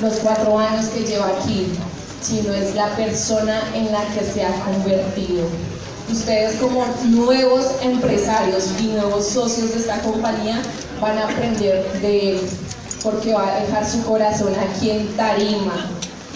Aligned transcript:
los 0.00 0.14
cuatro 0.14 0.58
años 0.58 0.86
que 0.86 1.04
lleva 1.04 1.28
aquí, 1.28 1.66
sino 2.20 2.52
es 2.52 2.74
la 2.74 2.88
persona 2.96 3.62
en 3.74 3.90
la 3.92 4.04
que 4.14 4.24
se 4.24 4.44
ha 4.44 4.52
convertido. 4.64 5.46
Ustedes 6.10 6.56
como 6.56 6.84
nuevos 7.04 7.66
empresarios 7.82 8.70
y 8.80 8.88
nuevos 8.88 9.26
socios 9.26 9.72
de 9.72 9.80
esta 9.80 9.98
compañía 10.00 10.60
van 11.00 11.18
a 11.18 11.24
aprender 11.24 12.00
de 12.00 12.32
él, 12.32 12.40
porque 13.02 13.34
va 13.34 13.48
a 13.48 13.60
dejar 13.60 13.88
su 13.88 14.02
corazón 14.04 14.52
aquí 14.54 14.90
en 14.90 15.08
Tarima, 15.16 15.90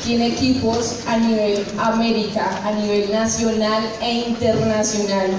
tiene 0.04 0.28
equipos 0.28 0.96
a 1.06 1.18
nivel 1.18 1.64
América, 1.78 2.50
a 2.64 2.72
nivel 2.72 3.12
nacional 3.12 3.82
e 4.00 4.12
internacional 4.28 5.30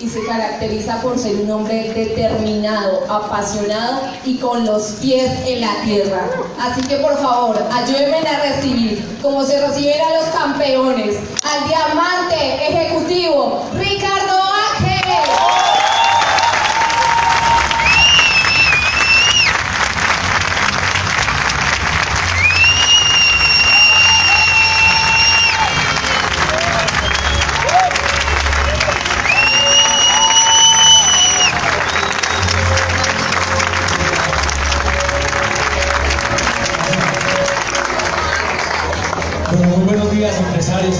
y 0.00 0.08
se 0.08 0.24
caracteriza 0.24 1.00
por 1.00 1.18
ser 1.18 1.36
un 1.36 1.50
hombre 1.50 1.92
determinado, 1.92 3.04
apasionado 3.08 4.00
y 4.24 4.38
con 4.38 4.64
los 4.64 4.82
pies 5.00 5.30
en 5.46 5.60
la 5.60 5.74
tierra. 5.84 6.28
Así 6.60 6.80
que 6.82 6.96
por 6.96 7.16
favor, 7.18 7.56
ayúdenme 7.72 8.18
a 8.18 8.40
recibir, 8.40 9.18
como 9.22 9.44
se 9.44 9.66
reciben 9.66 10.00
a 10.00 10.20
los 10.20 10.26
campeones, 10.26 11.16
al 11.42 11.68
diamante 11.68 12.68
ejecutivo 12.68 13.64
Ricardo 13.74 14.17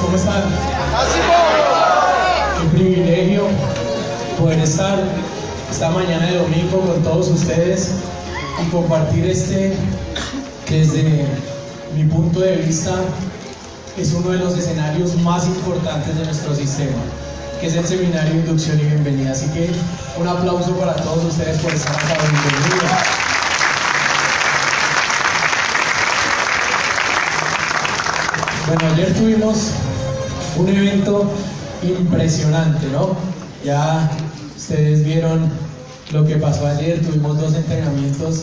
¿cómo 0.03 0.17
están? 0.17 0.43
Qué 2.61 2.77
privilegio 2.77 3.45
poder 4.37 4.59
estar 4.59 4.99
esta 5.71 5.91
mañana 5.91 6.27
de 6.27 6.39
domingo 6.39 6.81
con 6.81 7.03
todos 7.05 7.29
ustedes 7.29 7.93
y 8.61 8.69
compartir 8.71 9.27
este 9.27 9.77
que 10.67 10.81
desde 10.81 11.27
mi 11.95 12.05
punto 12.05 12.41
de 12.41 12.57
vista 12.57 12.93
es 13.97 14.13
uno 14.15 14.31
de 14.31 14.39
los 14.39 14.59
escenarios 14.59 15.15
más 15.19 15.47
importantes 15.47 16.19
de 16.19 16.25
nuestro 16.25 16.57
sistema, 16.57 16.99
que 17.61 17.69
es 17.69 17.75
el 17.75 17.87
seminario 17.87 18.35
inducción 18.35 18.81
y 18.81 18.85
bienvenida. 18.85 19.31
Así 19.31 19.47
que 19.51 19.71
un 20.21 20.27
aplauso 20.27 20.73
para 20.73 20.95
todos 20.97 21.25
ustedes 21.25 21.57
por 21.59 21.73
estar 21.73 21.95
acá. 21.95 22.17
Bienvenidos. 22.21 23.28
Bueno, 28.69 28.93
ayer 28.93 29.15
tuvimos 29.15 29.71
un 30.59 30.69
evento 30.69 31.25
impresionante, 31.83 32.87
¿no? 32.93 33.17
Ya 33.65 34.11
ustedes 34.55 35.07
vieron 35.07 35.51
lo 36.13 36.27
que 36.27 36.37
pasó 36.37 36.67
ayer, 36.67 37.01
tuvimos 37.01 37.41
dos 37.41 37.55
entrenamientos 37.55 38.43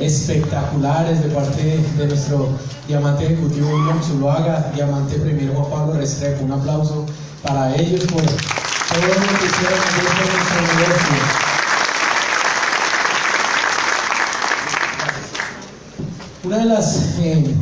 espectaculares 0.00 1.22
de 1.22 1.28
parte 1.28 1.78
de 1.98 2.06
nuestro 2.06 2.48
diamante 2.88 3.26
ejecutivo 3.26 3.68
William 3.68 4.02
Zuluaga, 4.02 4.72
diamante 4.74 5.16
premier 5.16 5.52
Juan 5.52 5.70
Pablo 5.70 6.00
Restrepo. 6.00 6.46
Un 6.46 6.52
aplauso 6.52 7.04
para 7.42 7.76
ellos 7.76 8.00
por 8.04 8.22
todo 8.22 8.28
lo 8.28 9.38
que 9.38 9.44
hicieron 9.44 9.78
en 9.88 10.04
nuestro 10.32 10.60
negocio. 10.74 11.18
Una 16.44 16.58
de 16.60 16.64
las 16.64 16.96
eh, 17.18 17.54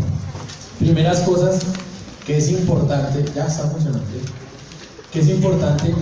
primeras 0.78 1.18
cosas 1.22 1.58
que 2.26 2.38
es 2.38 2.50
importante, 2.50 3.24
ya 3.34 3.46
está 3.46 3.64
funcionando, 3.64 4.04
que 5.12 5.20
es 5.20 5.28
importante, 5.28 5.94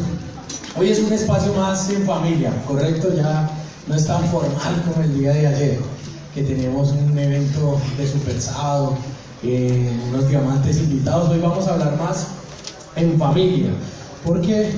hoy 0.78 0.90
es 0.90 1.00
un 1.00 1.12
espacio 1.12 1.52
más 1.55 1.90
en 1.90 2.06
familia, 2.06 2.52
¿correcto? 2.66 3.12
Ya 3.14 3.50
no 3.88 3.94
es 3.94 4.06
tan 4.06 4.24
formal 4.27 4.82
como 4.86 5.05
el 5.05 5.18
día 5.18 5.32
de 5.32 5.46
ayer, 5.46 5.80
que 6.34 6.42
teníamos 6.42 6.90
un 6.90 7.18
evento 7.18 7.80
de 7.98 8.06
super 8.06 8.40
sábado, 8.40 8.96
eh, 9.42 9.92
unos 10.08 10.28
diamantes 10.28 10.78
invitados, 10.78 11.28
hoy 11.28 11.40
vamos 11.40 11.66
a 11.66 11.74
hablar 11.74 11.96
más 11.98 12.28
en 12.94 13.18
familia, 13.18 13.70
porque 14.24 14.72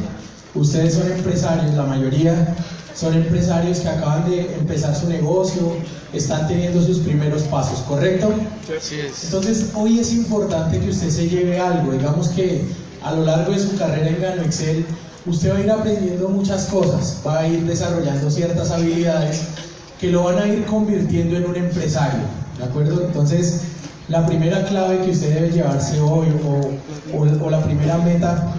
ustedes 0.54 0.94
son 0.94 1.12
empresarios, 1.12 1.74
la 1.74 1.84
mayoría 1.84 2.54
son 2.94 3.14
empresarios 3.14 3.80
que 3.80 3.88
acaban 3.88 4.30
de 4.30 4.54
empezar 4.54 4.94
su 4.94 5.08
negocio, 5.08 5.76
están 6.12 6.46
teniendo 6.46 6.80
sus 6.80 6.98
primeros 7.00 7.42
pasos, 7.42 7.80
¿correcto? 7.80 8.32
Así 8.76 9.00
es. 9.00 9.24
Entonces, 9.24 9.70
hoy 9.74 9.98
es 9.98 10.12
importante 10.12 10.78
que 10.78 10.90
usted 10.90 11.10
se 11.10 11.28
lleve 11.28 11.58
algo, 11.58 11.92
digamos 11.92 12.28
que 12.28 12.62
a 13.02 13.12
lo 13.12 13.24
largo 13.24 13.52
de 13.52 13.58
su 13.58 13.76
carrera 13.76 14.08
en 14.08 14.20
Gano 14.20 14.42
Excel, 14.42 14.86
usted 15.26 15.52
va 15.52 15.56
a 15.56 15.60
ir 15.60 15.70
aprendiendo 15.70 16.28
muchas 16.28 16.66
cosas, 16.66 17.20
va 17.26 17.40
a 17.40 17.48
ir 17.48 17.64
desarrollando 17.64 18.30
ciertas 18.30 18.70
habilidades 18.70 19.42
que 20.00 20.10
lo 20.10 20.24
van 20.24 20.38
a 20.38 20.46
ir 20.46 20.64
convirtiendo 20.64 21.36
en 21.36 21.46
un 21.46 21.56
empresario, 21.56 22.20
¿de 22.58 22.64
acuerdo? 22.64 23.02
Entonces, 23.04 23.62
la 24.08 24.24
primera 24.26 24.64
clave 24.64 25.00
que 25.04 25.10
usted 25.10 25.34
debe 25.34 25.50
llevarse 25.50 26.00
hoy 26.00 26.28
o, 26.46 27.16
o, 27.16 27.44
o 27.44 27.50
la 27.50 27.62
primera 27.62 27.98
meta 27.98 28.54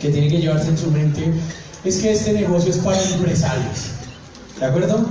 que 0.00 0.10
tiene 0.10 0.28
que 0.28 0.38
llevarse 0.38 0.68
en 0.68 0.78
su 0.78 0.90
mente 0.90 1.32
es 1.88 1.98
que 1.98 2.12
este 2.12 2.32
negocio 2.32 2.70
es 2.70 2.78
para 2.78 3.00
empresarios. 3.00 3.90
¿De 4.58 4.66
acuerdo? 4.66 5.06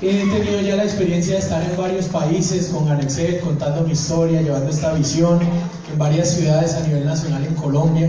He 0.00 0.12
tenido 0.12 0.60
ya 0.62 0.76
la 0.76 0.84
experiencia 0.84 1.34
de 1.34 1.40
estar 1.40 1.62
en 1.62 1.76
varios 1.76 2.06
países 2.06 2.68
con 2.68 2.88
Anexel, 2.88 3.40
contando 3.40 3.82
mi 3.82 3.92
historia, 3.92 4.40
llevando 4.40 4.70
esta 4.70 4.94
visión 4.94 5.40
en 5.40 5.98
varias 5.98 6.30
ciudades 6.30 6.74
a 6.74 6.86
nivel 6.86 7.04
nacional 7.04 7.44
en 7.44 7.54
Colombia 7.54 8.08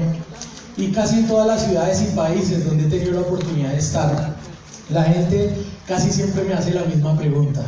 y 0.78 0.92
casi 0.92 1.20
en 1.20 1.28
todas 1.28 1.48
las 1.48 1.66
ciudades 1.66 2.02
y 2.02 2.16
países 2.16 2.66
donde 2.66 2.86
he 2.86 2.90
tenido 2.90 3.14
la 3.14 3.22
oportunidad 3.22 3.72
de 3.72 3.78
estar. 3.78 4.36
La 4.90 5.04
gente 5.04 5.54
casi 5.88 6.12
siempre 6.12 6.44
me 6.44 6.54
hace 6.54 6.72
la 6.72 6.84
misma 6.84 7.18
pregunta. 7.18 7.62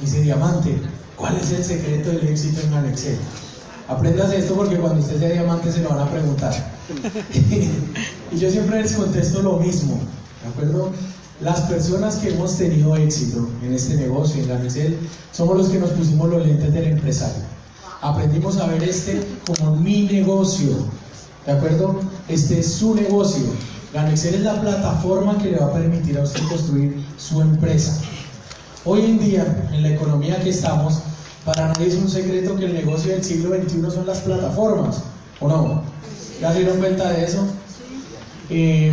Dice, 0.00 0.20
Diamante, 0.20 0.76
¿cuál 1.16 1.36
es 1.36 1.50
el 1.50 1.64
secreto 1.64 2.10
del 2.10 2.28
éxito 2.28 2.60
en 2.66 2.74
Anexel? 2.74 3.18
Aprendas 3.88 4.32
esto 4.32 4.54
porque 4.54 4.76
cuando 4.76 5.00
usted 5.00 5.18
sea 5.18 5.28
diamante 5.28 5.70
se 5.70 5.80
lo 5.80 5.90
van 5.90 6.00
a 6.00 6.10
preguntar. 6.10 6.54
y 8.34 8.38
yo 8.38 8.50
siempre 8.50 8.82
les 8.82 8.92
contesto 8.92 9.42
lo 9.42 9.58
mismo, 9.58 9.98
¿de 10.42 10.48
acuerdo? 10.48 10.90
Las 11.40 11.60
personas 11.62 12.16
que 12.16 12.30
hemos 12.30 12.56
tenido 12.56 12.96
éxito 12.96 13.48
en 13.62 13.72
este 13.72 13.96
negocio, 13.96 14.42
en 14.42 14.48
la 14.48 14.56
Ganesel, 14.56 14.98
somos 15.32 15.56
los 15.56 15.68
que 15.68 15.78
nos 15.78 15.90
pusimos 15.90 16.28
los 16.30 16.44
lentes 16.44 16.72
del 16.72 16.84
empresario. 16.84 17.42
Aprendimos 18.00 18.56
a 18.58 18.66
ver 18.66 18.82
este 18.82 19.20
como 19.46 19.76
mi 19.76 20.02
negocio, 20.02 20.70
¿de 21.46 21.52
acuerdo? 21.52 22.00
Este 22.28 22.60
es 22.60 22.72
su 22.72 22.94
negocio. 22.94 23.44
Ganexel 23.92 24.34
es 24.34 24.40
la 24.40 24.60
plataforma 24.60 25.38
que 25.38 25.52
le 25.52 25.58
va 25.58 25.66
a 25.66 25.72
permitir 25.72 26.18
a 26.18 26.22
usted 26.22 26.42
construir 26.48 27.04
su 27.16 27.40
empresa. 27.40 28.00
Hoy 28.84 29.04
en 29.04 29.18
día, 29.20 29.68
en 29.72 29.82
la 29.82 29.90
economía 29.90 30.40
que 30.40 30.50
estamos, 30.50 31.00
para 31.44 31.68
nadie 31.68 31.86
es 31.86 31.94
un 31.94 32.08
secreto 32.08 32.56
que 32.56 32.64
el 32.64 32.74
negocio 32.74 33.12
del 33.12 33.22
siglo 33.22 33.54
XXI 33.54 33.94
son 33.94 34.06
las 34.06 34.18
plataformas, 34.18 35.02
¿o 35.40 35.48
no? 35.48 35.82
¿Ya 36.40 36.52
dieron 36.52 36.78
cuenta 36.78 37.10
de 37.10 37.24
eso? 37.24 37.46
Eh, 38.50 38.92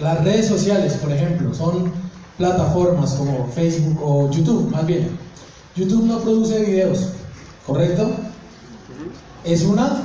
las 0.00 0.22
redes 0.24 0.46
sociales, 0.48 0.94
por 0.94 1.12
ejemplo, 1.12 1.54
son 1.54 1.90
plataformas 2.36 3.14
como 3.14 3.48
Facebook 3.48 3.98
o 4.02 4.30
YouTube, 4.30 4.70
más 4.70 4.86
bien. 4.86 5.10
YouTube 5.74 6.04
no 6.04 6.18
produce 6.20 6.60
videos, 6.60 7.12
¿correcto? 7.66 8.10
Es 9.44 9.62
una 9.62 10.02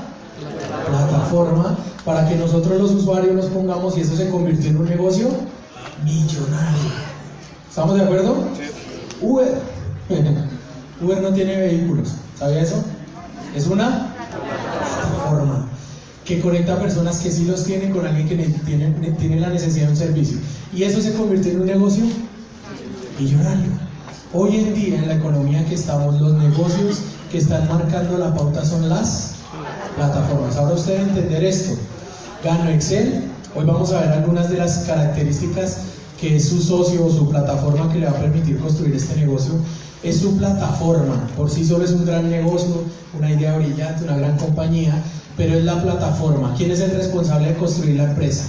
plataforma 0.87 1.77
para 2.05 2.27
que 2.27 2.35
nosotros 2.35 2.79
los 2.79 2.91
usuarios 2.91 3.35
nos 3.35 3.45
pongamos 3.45 3.97
y 3.97 4.01
eso 4.01 4.15
se 4.15 4.29
convirtió 4.29 4.69
en 4.69 4.77
un 4.77 4.85
negocio 4.85 5.27
millonario. 6.03 6.91
¿Estamos 7.69 7.95
de 7.95 8.03
acuerdo? 8.03 8.47
Uber. 9.21 9.59
Uber 11.01 11.21
no 11.21 11.33
tiene 11.33 11.57
vehículos, 11.57 12.09
¿sabía 12.37 12.61
eso? 12.61 12.83
Es 13.55 13.67
una 13.67 14.13
plataforma 14.29 15.60
que 16.25 16.39
conecta 16.39 16.79
personas 16.79 17.19
que 17.19 17.31
sí 17.31 17.45
los 17.45 17.63
tienen 17.63 17.91
con 17.91 18.05
alguien 18.05 18.27
que 18.27 18.35
tiene, 18.65 18.87
tiene 19.19 19.39
la 19.39 19.49
necesidad 19.49 19.85
de 19.85 19.91
un 19.91 19.97
servicio. 19.97 20.37
Y 20.73 20.83
eso 20.83 21.01
se 21.01 21.13
convirtió 21.13 21.51
en 21.51 21.61
un 21.61 21.67
negocio 21.67 22.03
millonario. 23.19 23.71
Hoy 24.33 24.55
en 24.57 24.73
día, 24.73 24.99
en 24.99 25.07
la 25.07 25.15
economía 25.15 25.65
que 25.65 25.75
estamos, 25.75 26.19
los 26.21 26.33
negocios 26.33 26.99
que 27.31 27.37
están 27.39 27.67
marcando 27.67 28.17
la 28.17 28.33
pauta 28.33 28.63
son 28.63 28.87
las 28.87 29.35
plataformas. 29.95 30.55
Ahora 30.55 30.75
usted 30.75 31.01
entender 31.01 31.43
esto. 31.43 31.77
Gano 32.43 32.69
Excel. 32.69 33.23
Hoy 33.55 33.65
vamos 33.65 33.91
a 33.91 33.99
ver 34.01 34.09
algunas 34.09 34.49
de 34.49 34.57
las 34.57 34.79
características 34.79 35.90
que 36.21 36.35
es 36.35 36.47
su 36.47 36.61
socio 36.61 37.03
o 37.03 37.09
su 37.09 37.27
plataforma 37.27 37.91
que 37.91 37.97
le 37.97 38.05
va 38.05 38.11
a 38.11 38.21
permitir 38.21 38.59
construir 38.59 38.95
este 38.95 39.15
negocio 39.15 39.53
es 40.03 40.19
su 40.19 40.37
plataforma. 40.37 41.27
Por 41.35 41.49
sí 41.49 41.65
solo 41.65 41.83
es 41.83 41.91
un 41.91 42.05
gran 42.05 42.29
negocio, 42.29 42.83
una 43.17 43.31
idea 43.31 43.57
brillante, 43.57 44.03
una 44.03 44.17
gran 44.17 44.37
compañía, 44.37 45.01
pero 45.35 45.57
es 45.57 45.63
la 45.63 45.81
plataforma. 45.81 46.53
¿Quién 46.55 46.69
es 46.69 46.79
el 46.79 46.91
responsable 46.91 47.47
de 47.47 47.55
construir 47.55 47.95
la 47.95 48.03
empresa? 48.03 48.43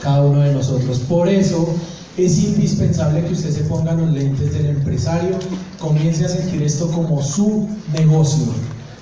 Cada 0.00 0.22
uno 0.22 0.40
de 0.42 0.52
nosotros. 0.54 0.98
Por 1.00 1.28
eso 1.28 1.74
es 2.16 2.38
indispensable 2.38 3.24
que 3.24 3.32
usted 3.32 3.50
se 3.50 3.64
ponga 3.64 3.92
los 3.92 4.10
lentes 4.12 4.52
del 4.52 4.66
empresario, 4.66 5.36
comience 5.80 6.24
a 6.24 6.28
sentir 6.28 6.62
esto 6.62 6.88
como 6.92 7.20
su 7.20 7.68
negocio, 7.92 8.44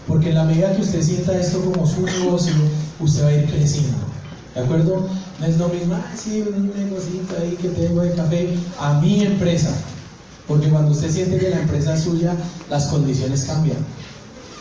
porque 0.09 0.31
en 0.31 0.37
la 0.37 0.45
medida 0.45 0.75
que 0.75 0.81
usted 0.81 1.03
sienta 1.03 1.39
esto 1.39 1.61
como 1.61 1.87
su 1.87 2.01
negocio, 2.01 2.55
usted 2.99 3.25
va 3.25 3.29
a 3.29 3.35
ir 3.35 3.51
creciendo. 3.51 4.12
¿De 4.55 4.61
acuerdo? 4.61 5.09
No 5.41 5.47
es 5.47 5.57
lo 5.57 5.69
mismo, 5.69 5.95
ah, 5.95 6.13
sí, 6.17 6.45
un 6.47 6.73
negocito 6.77 7.35
ahí 7.41 7.57
que 7.61 7.69
tengo 7.69 8.03
de 8.03 8.13
café, 8.13 8.55
a 8.79 9.01
mi 9.01 9.23
empresa. 9.23 9.71
Porque 10.47 10.69
cuando 10.69 10.91
usted 10.91 11.11
siente 11.11 11.39
que 11.39 11.51
la 11.51 11.61
empresa 11.61 11.95
es 11.95 12.03
suya, 12.03 12.37
las 12.69 12.87
condiciones 12.87 13.45
cambian. 13.45 13.79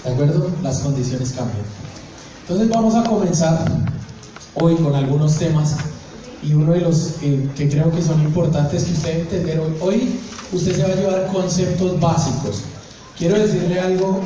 ¿De 0.03 0.11
acuerdo? 0.11 0.49
Las 0.63 0.79
condiciones 0.79 1.33
cambian. 1.33 1.65
Entonces 2.41 2.69
vamos 2.69 2.95
a 2.95 3.03
comenzar 3.03 3.65
hoy 4.55 4.75
con 4.75 4.95
algunos 4.95 5.35
temas 5.35 5.75
y 6.43 6.53
uno 6.53 6.73
de 6.73 6.81
los 6.81 7.15
que 7.55 7.69
creo 7.69 7.91
que 7.91 8.01
son 8.01 8.21
importantes 8.21 8.83
que 8.83 8.91
usted 8.93 9.19
entender 9.19 9.59
hoy. 9.59 9.73
Hoy 9.81 10.19
usted 10.53 10.75
se 10.75 10.83
va 10.83 10.89
a 10.89 10.95
llevar 10.95 11.27
conceptos 11.27 11.99
básicos. 11.99 12.61
Quiero 13.17 13.37
decirle 13.37 13.79
algo 13.79 14.21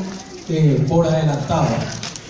eh, 0.50 0.86
por 0.88 1.06
adelantado. 1.06 1.68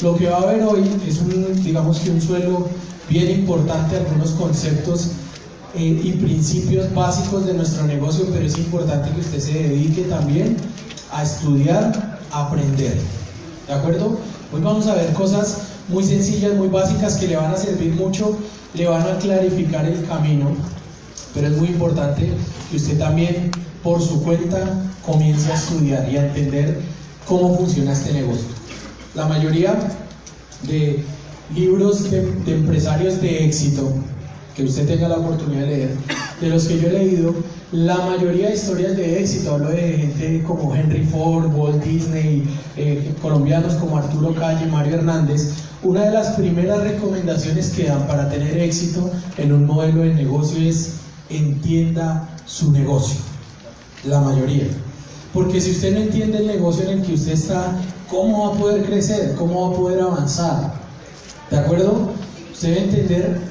Lo 0.02 0.16
que 0.16 0.28
va 0.28 0.38
a 0.38 0.42
haber 0.42 0.64
hoy 0.64 0.84
es 1.08 1.20
un, 1.20 1.64
digamos 1.64 2.00
que 2.00 2.10
un 2.10 2.22
suelo 2.22 2.68
bien 3.10 3.32
importante, 3.32 3.98
algunos 3.98 4.32
conceptos 4.32 5.12
eh, 5.76 6.02
y 6.04 6.12
principios 6.14 6.94
básicos 6.94 7.46
de 7.46 7.54
nuestro 7.54 7.86
negocio, 7.86 8.26
pero 8.32 8.46
es 8.46 8.58
importante 8.58 9.10
que 9.12 9.20
usted 9.20 9.40
se 9.40 9.54
dedique 9.54 10.04
también 10.04 10.58
a 11.12 11.24
estudiar, 11.24 12.20
a 12.32 12.48
aprender. 12.48 12.98
¿De 13.68 13.74
acuerdo? 13.74 14.18
Hoy 14.54 14.62
vamos 14.62 14.88
a 14.88 14.96
ver 14.96 15.12
cosas 15.14 15.58
muy 15.90 16.04
sencillas, 16.04 16.54
muy 16.56 16.68
básicas 16.68 17.16
que 17.18 17.28
le 17.28 17.36
van 17.36 17.54
a 17.54 17.58
servir 17.58 17.94
mucho, 17.94 18.38
le 18.74 18.88
van 18.88 19.02
a 19.02 19.18
clarificar 19.20 19.86
el 19.86 20.06
camino, 20.06 20.56
pero 21.34 21.48
es 21.48 21.58
muy 21.58 21.70
importante 21.70 22.32
que 22.70 22.78
usted 22.78 22.98
también 22.98 23.52
por 23.84 24.02
su 24.02 24.24
cuenta 24.24 24.58
comience 25.06 25.52
a 25.52 25.56
estudiar 25.56 26.10
y 26.10 26.18
a 26.18 26.28
entender 26.28 26.80
cómo 27.28 27.56
funciona 27.58 27.94
este 27.94 28.14
negocio. 28.14 28.48
La 29.14 29.28
mayoría 29.28 29.76
de 30.64 31.04
libros 31.54 32.10
de, 32.10 32.20
empresarios 32.48 33.22
de 33.22 33.46
éxito 33.46 33.94
que 34.56 34.64
usted 34.64 34.88
tenga 34.88 35.10
la 35.10 35.18
oportunidad 35.18 35.62
de 35.62 35.68
leer, 35.68 35.90
de 36.40 36.50
los 36.50 36.66
que 36.66 36.80
yo 36.80 36.88
he 36.88 36.94
leído, 36.94 37.36
la 37.72 37.98
mayoría 37.98 38.48
de 38.48 38.56
historias 38.56 38.96
de 38.96 39.22
éxito, 39.22 39.56
hablo 39.56 39.70
de 39.70 39.98
gente 39.98 40.44
como 40.44 40.74
Henry 40.74 41.04
Ford, 41.04 41.54
Walt 41.54 41.84
Disney, 41.84 42.44
eh, 42.78 43.14
colombianos 43.22 43.74
como 43.76 43.98
Arturo 43.98 44.34
Calle, 44.34 44.66
Mario 44.68 44.96
Hernández, 44.96 45.52
una 45.84 46.06
de 46.06 46.12
las 46.12 46.30
primeras 46.36 46.82
recomendaciones 46.82 47.72
que 47.72 47.84
dan 47.84 48.08
para 48.08 48.30
tener 48.30 48.58
éxito 48.58 49.12
en 49.38 49.52
un 49.52 49.66
modelo 49.66 50.02
de 50.02 50.14
negocio 50.14 50.58
es 50.68 50.94
entienda 51.30 52.30
su 52.46 52.72
negocio, 52.72 53.20
la 54.06 54.22
mayoría. 54.22 54.68
Porque 55.34 55.60
si 55.60 55.72
usted 55.72 55.94
no 55.94 56.02
entiende 56.02 56.38
el 56.38 56.48
negocio 56.48 56.86
en 56.90 57.00
el 57.00 57.06
que 57.06 57.14
usted 57.14 57.34
está, 57.34 57.78
¿cómo 58.10 58.48
va 58.48 58.56
a 58.56 58.58
poder 58.58 58.86
crecer? 58.86 59.36
¿Cómo 59.36 59.70
va 59.70 59.76
a 59.76 59.80
poder 59.80 60.02
avanzar? 60.02 60.85
¿De 61.50 61.58
acuerdo? 61.58 62.10
Usted 62.52 62.70
debe 62.70 62.84
entender 62.84 63.42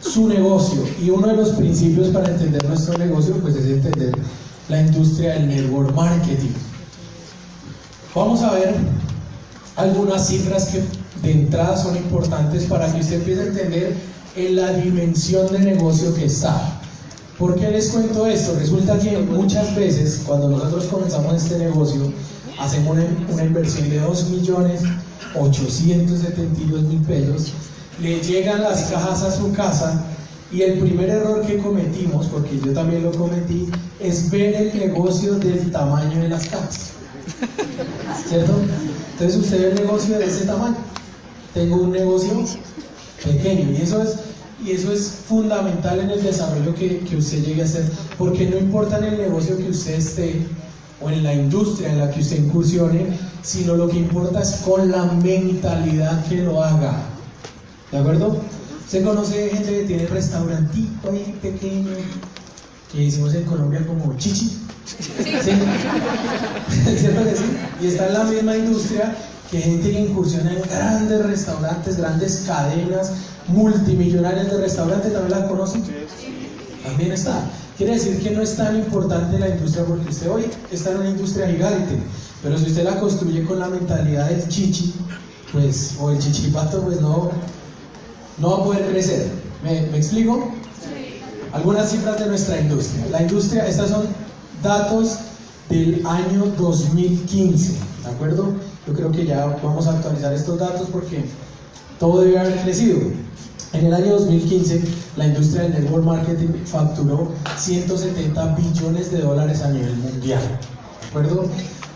su 0.00 0.28
negocio 0.28 0.82
y 1.02 1.10
uno 1.10 1.28
de 1.28 1.36
los 1.36 1.50
principios 1.50 2.08
para 2.08 2.28
entender 2.28 2.64
nuestro 2.66 2.98
negocio 2.98 3.36
pues 3.40 3.54
es 3.56 3.66
entender 3.66 4.12
la 4.68 4.80
industria 4.80 5.34
del 5.34 5.48
network 5.48 5.94
marketing. 5.94 6.52
Vamos 8.14 8.42
a 8.42 8.52
ver 8.52 8.74
algunas 9.76 10.28
cifras 10.28 10.66
que 10.66 10.82
de 11.26 11.32
entrada 11.32 11.76
son 11.76 11.96
importantes 11.96 12.64
para 12.64 12.92
que 12.92 13.00
usted 13.00 13.16
empiece 13.16 13.42
a 13.42 13.46
entender 13.46 13.96
en 14.36 14.56
la 14.56 14.72
dimensión 14.72 15.50
de 15.52 15.58
negocio 15.60 16.14
que 16.14 16.26
está. 16.26 16.80
¿Por 17.38 17.56
qué 17.56 17.70
les 17.70 17.88
cuento 17.88 18.26
esto? 18.26 18.54
Resulta 18.58 18.98
que 18.98 19.18
muchas 19.18 19.74
veces 19.74 20.22
cuando 20.26 20.48
nosotros 20.48 20.84
comenzamos 20.84 21.42
este 21.42 21.58
negocio 21.58 22.12
hacemos 22.58 22.96
una, 23.28 23.44
inversión 23.44 23.90
de 23.90 23.98
2 23.98 24.30
millones 24.30 24.82
872 25.34 26.82
mil 26.82 27.00
pesos, 27.00 27.52
le 28.00 28.20
llegan 28.20 28.62
las 28.62 28.84
cajas 28.84 29.22
a 29.22 29.32
su 29.32 29.52
casa 29.52 30.04
y 30.52 30.62
el 30.62 30.78
primer 30.78 31.10
error 31.10 31.44
que 31.44 31.58
cometimos, 31.58 32.26
porque 32.26 32.60
yo 32.64 32.72
también 32.72 33.02
lo 33.02 33.10
cometí, 33.10 33.68
es 33.98 34.30
ver 34.30 34.54
el 34.54 34.78
negocio 34.78 35.34
del 35.34 35.72
tamaño 35.72 36.22
de 36.22 36.28
las 36.28 36.46
cajas. 36.46 36.90
¿Cierto? 38.28 38.52
Entonces 39.12 39.40
usted 39.40 39.60
ve 39.60 39.68
el 39.70 39.74
negocio 39.74 40.18
de 40.18 40.26
ese 40.26 40.44
tamaño 40.44 40.76
tengo 41.54 41.76
un 41.76 41.92
negocio 41.92 42.44
pequeño 43.24 43.70
y 43.70 43.82
eso 43.82 44.02
es, 44.02 44.16
y 44.64 44.70
eso 44.72 44.92
es 44.92 45.08
fundamental 45.28 46.00
en 46.00 46.10
el 46.10 46.22
desarrollo 46.22 46.74
que, 46.74 47.00
que 47.00 47.16
usted 47.16 47.44
llegue 47.44 47.62
a 47.62 47.64
hacer, 47.64 47.84
porque 48.16 48.46
no 48.46 48.56
importa 48.56 48.98
en 48.98 49.04
el 49.04 49.18
negocio 49.18 49.58
que 49.58 49.70
usted 49.70 49.94
esté 49.94 50.46
o 51.00 51.10
en 51.10 51.22
la 51.22 51.34
industria 51.34 51.90
en 51.90 51.98
la 51.98 52.10
que 52.10 52.20
usted 52.20 52.38
incursione, 52.38 53.18
sino 53.42 53.76
lo 53.76 53.88
que 53.88 53.98
importa 53.98 54.40
es 54.40 54.52
con 54.64 54.90
la 54.90 55.04
mentalidad 55.04 56.24
que 56.26 56.36
lo 56.36 56.62
haga. 56.64 57.02
¿De 57.92 57.98
acuerdo? 57.98 58.40
Usted 58.84 59.04
conoce 59.04 59.50
gente 59.50 59.70
que 59.70 59.82
tiene 59.84 60.06
restaurantito 60.06 61.10
ahí 61.10 61.38
pequeño, 61.42 61.90
que 62.90 63.02
hicimos 63.02 63.34
en 63.34 63.44
Colombia 63.44 63.86
como 63.86 64.16
chichi. 64.16 64.60
¿Sí? 64.86 65.50
¿Cierto 66.96 67.24
que 67.24 67.36
sí? 67.36 67.44
Y 67.82 67.86
está 67.88 68.06
en 68.06 68.14
la 68.14 68.24
misma 68.24 68.56
industria 68.56 69.14
que 69.50 69.60
gente 69.60 69.90
que 69.90 70.00
incursiona 70.00 70.52
en 70.52 70.62
grandes 70.62 71.26
restaurantes, 71.26 71.96
grandes 71.96 72.44
cadenas, 72.46 73.12
multimillonarias 73.48 74.50
de 74.50 74.60
restaurantes, 74.60 75.12
¿también 75.12 75.40
la 75.40 75.48
conocen? 75.48 75.82
También 76.84 77.12
está. 77.12 77.50
Quiere 77.76 77.94
decir 77.94 78.22
que 78.22 78.30
no 78.30 78.42
es 78.42 78.56
tan 78.56 78.76
importante 78.76 79.38
la 79.38 79.48
industria 79.48 79.84
porque 79.84 80.08
usted 80.08 80.30
hoy 80.30 80.44
está 80.70 80.92
en 80.92 80.98
una 80.98 81.10
industria 81.10 81.48
gigante, 81.48 81.98
pero 82.42 82.56
si 82.56 82.66
usted 82.66 82.84
la 82.84 83.00
construye 83.00 83.44
con 83.44 83.58
la 83.58 83.68
mentalidad 83.68 84.28
del 84.28 84.48
chichi, 84.48 84.94
pues, 85.52 85.94
o 86.00 86.10
el 86.10 86.18
chichipato, 86.18 86.82
pues 86.82 87.00
no, 87.00 87.30
no 88.38 88.50
va 88.50 88.56
a 88.58 88.64
poder 88.64 88.90
crecer. 88.90 89.28
¿Me, 89.62 89.82
me 89.88 89.98
explico? 89.98 90.52
Algunas 91.52 91.90
cifras 91.90 92.18
de 92.18 92.26
nuestra 92.26 92.60
industria. 92.60 93.06
La 93.10 93.22
industria, 93.22 93.66
estas 93.66 93.90
son 93.90 94.06
datos 94.62 95.18
del 95.68 96.04
año 96.06 96.46
2015, 96.58 97.72
¿de 98.04 98.10
acuerdo? 98.10 98.52
Yo 98.86 98.92
creo 98.92 99.10
que 99.10 99.24
ya 99.24 99.46
vamos 99.62 99.86
a 99.86 99.92
actualizar 99.92 100.32
estos 100.32 100.58
datos 100.58 100.88
porque 100.92 101.24
todo 101.98 102.22
debe 102.22 102.38
haber 102.38 102.56
crecido. 102.62 102.98
En 103.72 103.86
el 103.86 103.94
año 103.94 104.12
2015, 104.12 104.82
la 105.16 105.26
industria 105.26 105.62
del 105.64 105.72
network 105.72 106.04
marketing 106.04 106.64
facturó 106.64 107.32
170 107.56 108.54
billones 108.54 109.10
de 109.10 109.18
dólares 109.18 109.62
a 109.62 109.70
nivel 109.70 109.96
mundial. 109.96 110.42
¿De 111.00 111.08
acuerdo? 111.08 111.48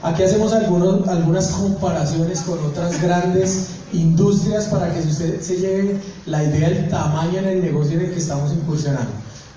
Aquí 0.02 0.22
hacemos 0.22 0.52
algunos, 0.52 1.08
algunas 1.08 1.48
comparaciones 1.48 2.40
con 2.42 2.58
otras 2.66 3.00
grandes 3.02 3.68
industrias 3.92 4.66
para 4.66 4.92
que 4.92 5.00
usted 5.00 5.40
se 5.40 5.56
lleve 5.56 6.00
la 6.26 6.44
idea 6.44 6.68
del 6.68 6.88
tamaño 6.88 7.38
en 7.38 7.46
el 7.46 7.62
negocio 7.62 7.98
en 7.98 8.06
el 8.06 8.12
que 8.12 8.18
estamos 8.18 8.52
incursionando. 8.52 9.10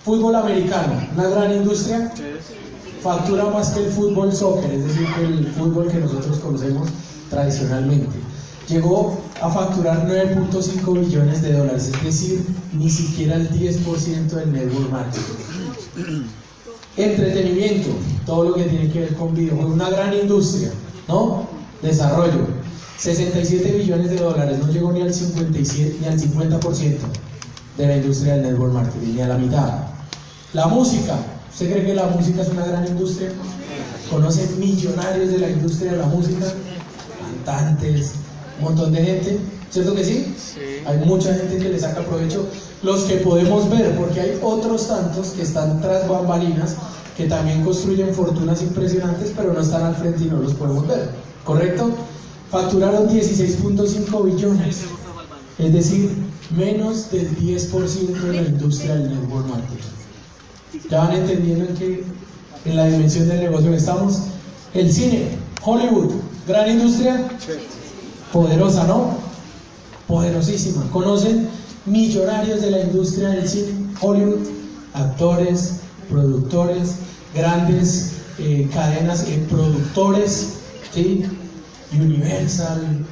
Fútbol 0.03 0.35
americano, 0.35 0.93
una 1.13 1.27
gran 1.27 1.53
industria, 1.53 2.11
factura 3.01 3.45
más 3.45 3.69
que 3.69 3.85
el 3.85 3.91
fútbol 3.91 4.33
soccer, 4.33 4.71
es 4.71 4.83
decir, 4.83 5.07
que 5.15 5.25
el 5.25 5.47
fútbol 5.47 5.87
que 5.87 5.99
nosotros 5.99 6.39
conocemos 6.39 6.87
tradicionalmente. 7.29 8.09
Llegó 8.71 9.19
a 9.41 9.49
facturar 9.49 10.07
9.5 10.07 10.99
billones 10.99 11.41
de 11.41 11.51
dólares, 11.51 11.91
es 11.93 12.03
decir, 12.03 12.45
ni 12.71 12.89
siquiera 12.89 13.35
el 13.35 13.49
10% 13.49 14.27
del 14.27 14.53
network 14.53 14.89
marketing. 14.89 16.23
Entretenimiento, 16.95 17.89
todo 18.25 18.45
lo 18.45 18.53
que 18.53 18.63
tiene 18.63 18.89
que 18.89 18.99
ver 19.01 19.15
con 19.15 19.35
videojuegos, 19.35 19.73
una 19.73 19.89
gran 19.89 20.13
industria, 20.13 20.71
¿no? 21.09 21.47
Desarrollo, 21.81 22.47
67 22.97 23.73
billones 23.73 24.09
de 24.09 24.17
dólares, 24.17 24.59
no 24.59 24.71
llegó 24.71 24.93
ni 24.93 25.01
al 25.01 25.13
57 25.13 25.97
ni 25.99 26.07
al 26.07 26.17
50% 26.17 26.97
de 27.77 27.87
la 27.87 27.97
industria 27.97 28.33
del 28.35 28.43
network 28.43 28.73
marketing, 28.73 29.15
ni 29.15 29.21
a 29.21 29.27
la 29.27 29.37
mitad. 29.37 29.83
La 30.53 30.67
música, 30.67 31.17
¿usted 31.51 31.71
cree 31.71 31.85
que 31.87 31.93
la 31.93 32.07
música 32.07 32.41
es 32.41 32.47
una 32.49 32.65
gran 32.65 32.87
industria? 32.87 33.33
¿Conoce 34.09 34.47
millonarios 34.57 35.29
de 35.29 35.39
la 35.39 35.49
industria 35.49 35.91
de 35.91 35.97
la 35.97 36.05
música? 36.05 36.45
cantantes, 37.43 38.13
un 38.61 38.75
montón 38.75 38.93
de 38.93 39.03
gente, 39.03 39.39
¿cierto 39.71 39.95
que 39.95 40.03
sí? 40.03 40.35
Hay 40.85 40.97
mucha 40.99 41.33
gente 41.33 41.57
que 41.57 41.69
le 41.69 41.79
saca 41.79 42.01
provecho, 42.01 42.47
los 42.83 43.03
que 43.03 43.17
podemos 43.17 43.69
ver, 43.69 43.95
porque 43.97 44.21
hay 44.21 44.39
otros 44.41 44.87
tantos 44.87 45.29
que 45.29 45.41
están 45.41 45.81
tras 45.81 46.07
bambalinas, 46.07 46.75
que 47.17 47.25
también 47.25 47.63
construyen 47.63 48.13
fortunas 48.13 48.61
impresionantes, 48.61 49.33
pero 49.35 49.53
no 49.53 49.59
están 49.59 49.83
al 49.83 49.95
frente 49.95 50.23
y 50.23 50.27
no 50.27 50.37
los 50.37 50.53
podemos 50.53 50.87
ver, 50.87 51.09
¿correcto? 51.43 51.91
Facturaron 52.51 53.09
16.5 53.09 54.25
billones, 54.25 54.81
es 55.57 55.73
decir, 55.73 56.11
menos 56.55 57.11
del 57.11 57.35
10% 57.37 58.07
de 58.07 58.33
la 58.33 58.41
industria 58.43 58.95
del 58.95 59.09
network 59.09 59.47
marketing. 59.47 60.87
¿Ya 60.89 60.99
van 60.99 61.13
entendiendo 61.13 61.65
en, 61.65 61.75
que, 61.75 62.03
en 62.65 62.75
la 62.75 62.85
dimensión 62.85 63.27
del 63.27 63.41
negocio 63.41 63.71
que 63.71 63.77
estamos? 63.77 64.19
El 64.73 64.91
cine, 64.91 65.29
Hollywood, 65.63 66.11
Gran 66.47 66.71
industria, 66.71 67.29
poderosa, 68.31 68.85
¿no? 68.85 69.17
Poderosísima. 70.07 70.83
Conocen 70.91 71.47
millonarios 71.85 72.61
de 72.61 72.71
la 72.71 72.81
industria 72.81 73.29
del 73.29 73.47
cine, 73.47 73.71
Hollywood, 73.99 74.47
actores, 74.93 75.81
productores, 76.09 76.95
grandes 77.33 78.13
eh, 78.39 78.69
cadenas 78.73 79.25
de 79.25 79.37
productores, 79.49 80.53
¿sí? 80.93 81.23
Universal, 81.93 83.05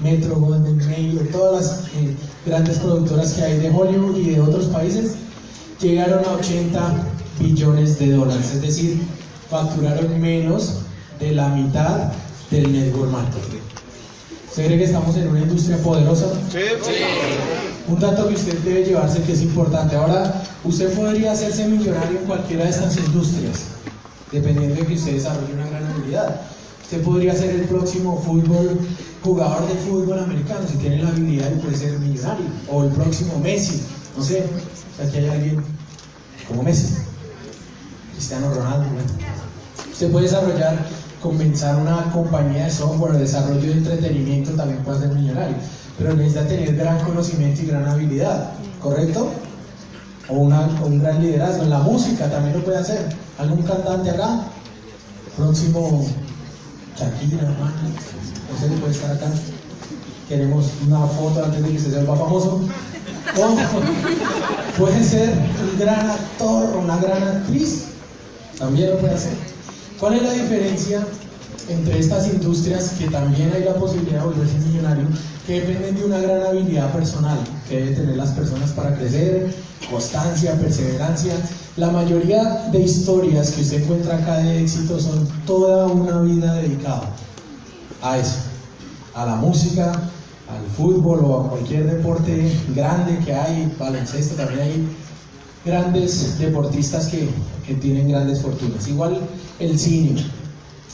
Metro 0.00 0.36
Golden 0.36 0.76
Mayer, 0.78 1.30
todas 1.30 1.62
las 1.62 1.80
eh, 1.96 2.16
grandes 2.46 2.78
productoras 2.78 3.32
que 3.32 3.42
hay 3.42 3.58
de 3.58 3.70
Hollywood 3.70 4.16
y 4.16 4.30
de 4.30 4.40
otros 4.40 4.66
países, 4.66 5.14
llegaron 5.80 6.24
a 6.24 6.32
80 6.32 7.06
billones 7.38 7.98
de 7.98 8.12
dólares, 8.12 8.52
es 8.54 8.62
decir, 8.62 9.02
facturaron 9.50 10.20
menos 10.20 10.80
de 11.20 11.32
la 11.32 11.48
mitad 11.48 12.12
del 12.50 12.72
network 12.72 13.10
marketing. 13.10 13.73
¿Se 14.54 14.64
cree 14.64 14.78
que 14.78 14.84
estamos 14.84 15.16
en 15.16 15.26
una 15.28 15.40
industria 15.40 15.76
poderosa? 15.78 16.26
Sí. 16.52 16.58
Un 17.88 17.98
dato 17.98 18.28
que 18.28 18.34
usted 18.34 18.56
debe 18.60 18.84
llevarse 18.84 19.20
que 19.22 19.32
es 19.32 19.42
importante. 19.42 19.96
Ahora, 19.96 20.44
usted 20.62 20.94
podría 20.94 21.32
hacerse 21.32 21.66
millonario 21.66 22.20
en 22.20 22.24
cualquiera 22.24 22.62
de 22.62 22.70
estas 22.70 22.96
industrias, 22.98 23.64
dependiendo 24.30 24.76
de 24.76 24.86
que 24.86 24.94
usted 24.94 25.14
desarrolle 25.14 25.54
una 25.54 25.66
gran 25.66 25.84
habilidad. 25.86 26.40
Usted 26.84 27.02
podría 27.02 27.34
ser 27.34 27.50
el 27.50 27.62
próximo 27.62 28.22
fútbol, 28.24 28.78
jugador 29.24 29.66
de 29.66 29.74
fútbol 29.74 30.20
americano, 30.20 30.60
si 30.70 30.76
tiene 30.76 31.02
la 31.02 31.08
habilidad 31.08 31.50
de 31.50 31.56
puede 31.56 31.76
ser 31.76 31.98
millonario. 31.98 32.46
O 32.70 32.84
el 32.84 32.90
próximo 32.90 33.36
Messi, 33.40 33.82
no 34.16 34.22
sé, 34.22 34.44
aquí 35.04 35.18
hay 35.18 35.30
alguien 35.30 35.64
como 36.46 36.62
Messi, 36.62 36.94
Cristiano 38.12 38.54
Ronaldo. 38.54 38.86
Usted 39.90 40.12
puede 40.12 40.26
desarrollar, 40.26 40.78
comenzar 41.24 41.76
una 41.76 42.12
compañía 42.12 42.64
de 42.64 42.70
software, 42.70 43.14
de 43.14 43.20
desarrollo 43.20 43.62
de 43.62 43.72
entretenimiento, 43.72 44.50
también 44.52 44.84
puede 44.84 45.00
ser 45.00 45.08
millonario. 45.08 45.56
Pero 45.96 46.12
necesita 46.12 46.46
tener 46.46 46.76
gran 46.76 46.98
conocimiento 47.00 47.62
y 47.62 47.66
gran 47.66 47.88
habilidad, 47.88 48.50
¿correcto? 48.78 49.30
O, 50.28 50.34
una, 50.34 50.68
un 50.84 51.00
gran 51.00 51.22
liderazgo. 51.22 51.62
En 51.62 51.70
la 51.70 51.78
música 51.78 52.30
también 52.30 52.58
lo 52.58 52.62
puede 52.62 52.76
hacer. 52.76 53.08
¿Algún 53.38 53.62
cantante 53.62 54.10
acá? 54.10 54.42
Próximo 55.34 56.06
Shakira, 56.94 57.44
no 57.44 58.60
sé 58.60 58.68
si 58.68 58.74
puede 58.74 58.92
estar 58.92 59.12
acá. 59.12 59.26
Queremos 60.28 60.66
una 60.86 61.06
foto 61.06 61.42
antes 61.42 61.62
de 61.62 61.70
que 61.70 61.78
se 61.78 61.88
vuelva 61.88 62.16
famoso. 62.16 62.60
O 63.40 64.78
puede 64.78 65.02
ser 65.02 65.30
un 65.30 65.78
gran 65.78 66.10
actor 66.10 66.76
o 66.76 66.80
una 66.80 66.98
gran 66.98 67.22
actriz. 67.22 67.86
También 68.58 68.90
lo 68.90 68.98
puede 68.98 69.14
hacer. 69.14 69.54
¿Cuál 70.04 70.16
es 70.16 70.22
la 70.22 70.32
diferencia 70.32 71.02
entre 71.66 71.98
estas 71.98 72.28
industrias 72.28 72.90
que 72.98 73.08
también 73.08 73.50
hay 73.54 73.64
la 73.64 73.72
posibilidad 73.76 74.20
de 74.20 74.26
volverse 74.26 74.58
millonario, 74.58 75.06
que 75.46 75.62
dependen 75.62 75.96
de 75.96 76.04
una 76.04 76.18
gran 76.18 76.42
habilidad 76.42 76.92
personal 76.92 77.38
que 77.66 77.76
deben 77.78 77.94
tener 77.94 78.16
las 78.18 78.32
personas 78.32 78.72
para 78.72 78.94
crecer, 78.98 79.54
constancia, 79.90 80.60
perseverancia. 80.60 81.32
La 81.78 81.88
mayoría 81.90 82.68
de 82.70 82.80
historias 82.80 83.52
que 83.52 83.62
usted 83.62 83.82
encuentra 83.84 84.18
acá 84.18 84.40
de 84.40 84.60
éxito 84.60 85.00
son 85.00 85.26
toda 85.46 85.86
una 85.86 86.20
vida 86.20 86.52
dedicada 86.56 87.08
a 88.02 88.18
eso, 88.18 88.40
a 89.14 89.24
la 89.24 89.36
música, 89.36 89.90
al 89.90 90.66
fútbol 90.76 91.20
o 91.24 91.40
a 91.40 91.48
cualquier 91.48 91.90
deporte 91.90 92.52
grande 92.74 93.20
que 93.24 93.32
hay, 93.32 93.74
baloncesto 93.78 94.34
también 94.34 94.60
hay 94.60 94.88
grandes 95.64 96.38
deportistas 96.38 97.08
que, 97.08 97.28
tienen 97.80 98.08
grandes 98.10 98.42
fortunas. 98.42 98.86
Igual 98.88 99.18
el 99.58 99.78
cine, 99.78 100.22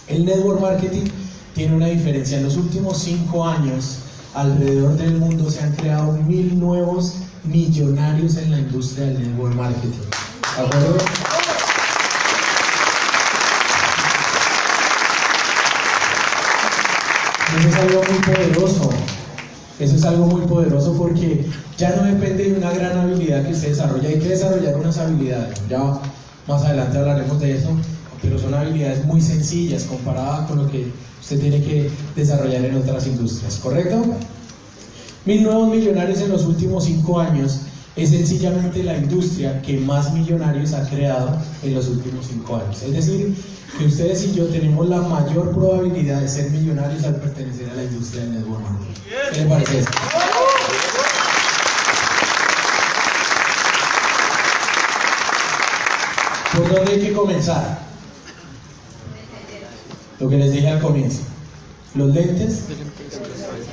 el 0.07 0.25
network 0.25 0.61
marketing 0.61 1.11
tiene 1.55 1.75
una 1.75 1.87
diferencia. 1.87 2.39
En 2.39 2.45
los 2.45 2.57
últimos 2.57 2.99
cinco 2.99 3.45
años, 3.45 3.99
alrededor 4.35 4.97
del 4.97 5.17
mundo 5.17 5.51
se 5.51 5.61
han 5.63 5.75
creado 5.75 6.13
mil 6.13 6.59
nuevos 6.59 7.15
millonarios 7.45 8.37
en 8.37 8.53
la 8.53 8.59
industria 8.61 9.07
del 9.07 9.21
network 9.21 9.55
marketing. 9.57 9.99
¿De 10.57 10.63
acuerdo? 10.63 10.97
Es 17.59 17.75
algo 17.75 18.03
muy 18.05 18.19
poderoso. 18.21 18.91
Eso 19.81 19.97
es 19.97 20.05
algo 20.05 20.27
muy 20.27 20.43
poderoso 20.43 20.95
porque 20.97 21.45
ya 21.79 21.97
no 21.97 22.05
depende 22.05 22.51
de 22.51 22.59
una 22.59 22.71
gran 22.73 22.99
habilidad 22.99 23.45
que 23.45 23.53
usted 23.53 23.69
desarrolla. 23.71 24.09
Hay 24.09 24.19
que 24.19 24.29
desarrollar 24.29 24.77
unas 24.77 24.99
habilidades. 24.99 25.59
Ya 25.69 26.01
más 26.47 26.63
adelante 26.63 26.99
hablaremos 26.99 27.41
de 27.41 27.57
eso 27.57 27.71
pero 28.23 28.39
son 28.39 28.55
habilidades 28.55 29.05
muy 29.05 29.21
sencillas 29.21 29.85
comparadas 29.85 30.49
con 30.49 30.59
lo 30.59 30.71
que 30.71 30.93
usted 31.21 31.41
tiene 31.41 31.63
que 31.63 31.91
desarrollar 32.15 32.65
en 32.65 32.77
otras 32.77 33.07
industrias, 33.07 33.57
¿correcto? 33.57 34.03
Mil 35.25 35.43
nuevos 35.43 35.69
millonarios 35.69 36.21
en 36.21 36.31
los 36.31 36.45
últimos 36.45 36.85
cinco 36.85 37.21
años 37.21 37.61
es 38.03 38.11
sencillamente 38.11 38.83
la 38.83 38.97
industria 38.97 39.61
que 39.63 39.79
más 39.79 40.13
millonarios 40.15 40.73
ha 40.73 40.89
creado 40.89 41.37
en 41.63 41.75
los 41.75 41.89
últimos 41.89 42.27
cinco 42.27 42.57
años. 42.57 42.83
Es 42.83 42.93
decir, 42.93 43.35
que 43.79 43.85
ustedes 43.85 44.25
y 44.25 44.35
yo 44.35 44.47
tenemos 44.47 44.89
la 44.89 45.03
mayor 45.03 45.51
probabilidad 45.55 46.21
de 46.21 46.29
ser 46.29 46.51
millonarios 46.51 47.05
al 47.05 47.17
pertenecer 47.17 47.69
a 47.71 47.75
la 47.75 47.85
industria 47.85 48.23
del 48.23 48.35
network 48.35 48.63
¿Qué 49.33 49.41
les 49.41 49.47
parece 49.47 49.79
eso? 49.81 49.91
¿Por 56.57 56.75
dónde 56.75 56.93
hay 56.93 57.01
que 57.01 57.13
comenzar? 57.13 57.81
Lo 60.19 60.29
que 60.29 60.37
les 60.37 60.53
dije 60.53 60.69
al 60.69 60.81
comienzo, 60.81 61.21
los 61.95 62.15
lentes 62.15 62.65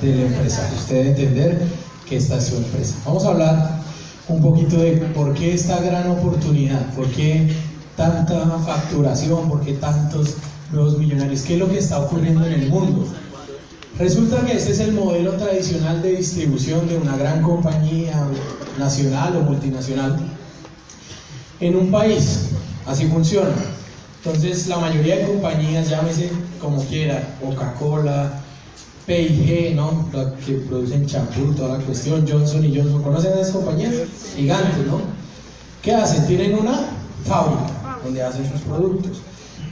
del 0.00 0.20
empresario. 0.20 0.76
Usted 0.78 0.94
debe 0.96 1.08
entender 1.10 1.62
que 2.08 2.16
esta 2.16 2.38
es 2.38 2.46
su 2.46 2.56
empresa. 2.56 2.94
Vamos 3.04 3.24
a 3.24 3.28
hablar 3.28 3.87
un 4.28 4.42
poquito 4.42 4.76
de 4.76 4.92
por 5.14 5.34
qué 5.34 5.54
esta 5.54 5.80
gran 5.80 6.10
oportunidad, 6.10 6.94
por 6.94 7.06
qué 7.12 7.48
tanta 7.96 8.46
facturación, 8.58 9.48
por 9.48 9.60
qué 9.60 9.74
tantos 9.74 10.36
nuevos 10.72 10.98
millonarios, 10.98 11.42
qué 11.42 11.54
es 11.54 11.58
lo 11.58 11.68
que 11.68 11.78
está 11.78 11.98
ocurriendo 11.98 12.44
en 12.46 12.52
el 12.52 12.68
mundo. 12.68 13.06
Resulta 13.98 14.44
que 14.44 14.56
este 14.56 14.72
es 14.72 14.80
el 14.80 14.92
modelo 14.92 15.32
tradicional 15.32 16.02
de 16.02 16.16
distribución 16.16 16.86
de 16.88 16.98
una 16.98 17.16
gran 17.16 17.42
compañía 17.42 18.28
nacional 18.78 19.36
o 19.36 19.40
multinacional 19.40 20.16
en 21.60 21.76
un 21.76 21.90
país. 21.90 22.50
Así 22.86 23.06
funciona. 23.06 23.50
Entonces, 24.24 24.68
la 24.68 24.78
mayoría 24.78 25.16
de 25.16 25.26
compañías, 25.26 25.88
llámese 25.88 26.30
como 26.60 26.82
quiera, 26.84 27.36
Coca-Cola, 27.40 28.40
P&G, 29.08 29.74
¿no? 29.74 30.06
que 30.44 30.52
producen 30.68 31.06
champú, 31.06 31.54
toda 31.54 31.78
la 31.78 31.84
cuestión, 31.84 32.26
Johnson 32.28 32.62
y 32.62 32.76
Johnson, 32.76 33.02
¿conocen 33.02 33.32
esas 33.32 33.52
compañías? 33.52 33.94
Gigantes, 34.36 34.86
¿no? 34.86 35.00
¿Qué 35.80 35.94
hacen? 35.94 36.26
Tienen 36.26 36.58
una 36.58 36.90
fábrica 37.24 37.98
donde 38.04 38.22
hacen 38.22 38.46
sus 38.52 38.60
productos. 38.60 39.22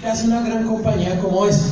¿Qué 0.00 0.06
hace 0.06 0.26
una 0.26 0.40
gran 0.40 0.66
compañía 0.66 1.20
como 1.20 1.44
esta? 1.44 1.68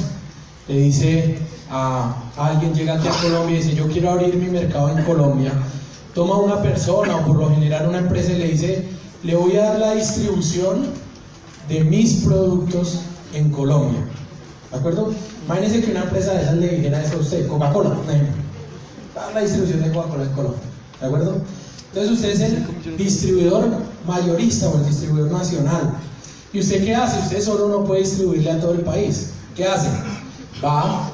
Le 0.68 0.78
dice 0.78 1.38
a, 1.70 2.14
alguien, 2.36 2.74
llega 2.74 2.96
aquí 2.96 3.08
a 3.08 3.22
Colombia 3.22 3.56
y 3.56 3.62
dice, 3.62 3.74
yo 3.74 3.88
quiero 3.88 4.10
abrir 4.10 4.36
mi 4.36 4.48
mercado 4.48 4.90
en 4.90 5.02
Colombia. 5.02 5.52
Toma 6.14 6.36
una 6.36 6.60
persona 6.60 7.16
o 7.16 7.26
por 7.26 7.36
lo 7.36 7.48
general 7.48 7.88
una 7.88 7.98
empresa 7.98 8.32
y 8.32 8.40
le 8.40 8.48
dice, 8.48 8.84
le 9.22 9.36
voy 9.36 9.56
a 9.56 9.70
dar 9.70 9.78
la 9.78 9.94
distribución 9.94 10.88
de 11.70 11.82
mis 11.82 12.24
productos 12.24 13.00
en 13.32 13.50
Colombia. 13.50 14.00
¿De 14.74 14.80
acuerdo? 14.80 15.12
Imagínense 15.46 15.82
que 15.82 15.90
una 15.92 16.02
empresa 16.02 16.32
de 16.32 16.42
esas 16.42 16.54
le 16.56 16.68
dijera 16.68 17.00
eso 17.00 17.16
a 17.16 17.20
usted, 17.20 17.46
Coca-Cola, 17.46 17.94
por 17.94 18.12
ejemplo. 18.12 18.34
La 19.32 19.40
distribución 19.40 19.82
de 19.82 19.92
Coca-Cola 19.92 20.24
en 20.24 20.32
Colombia. 20.32 20.60
¿De 21.00 21.06
acuerdo? 21.06 21.36
Entonces 21.88 22.12
usted 22.12 22.30
es 22.30 22.40
el 22.40 22.96
distribuidor 22.96 23.68
mayorista 24.04 24.68
o 24.68 24.78
el 24.78 24.86
distribuidor 24.86 25.30
nacional. 25.30 25.94
¿Y 26.52 26.58
usted 26.58 26.84
qué 26.84 26.92
hace? 26.92 27.20
Usted 27.20 27.40
solo 27.40 27.68
no 27.68 27.84
puede 27.84 28.00
distribuirle 28.00 28.50
a 28.50 28.60
todo 28.60 28.72
el 28.72 28.80
país. 28.80 29.30
¿Qué 29.54 29.64
hace? 29.64 29.88
Va 30.64 31.08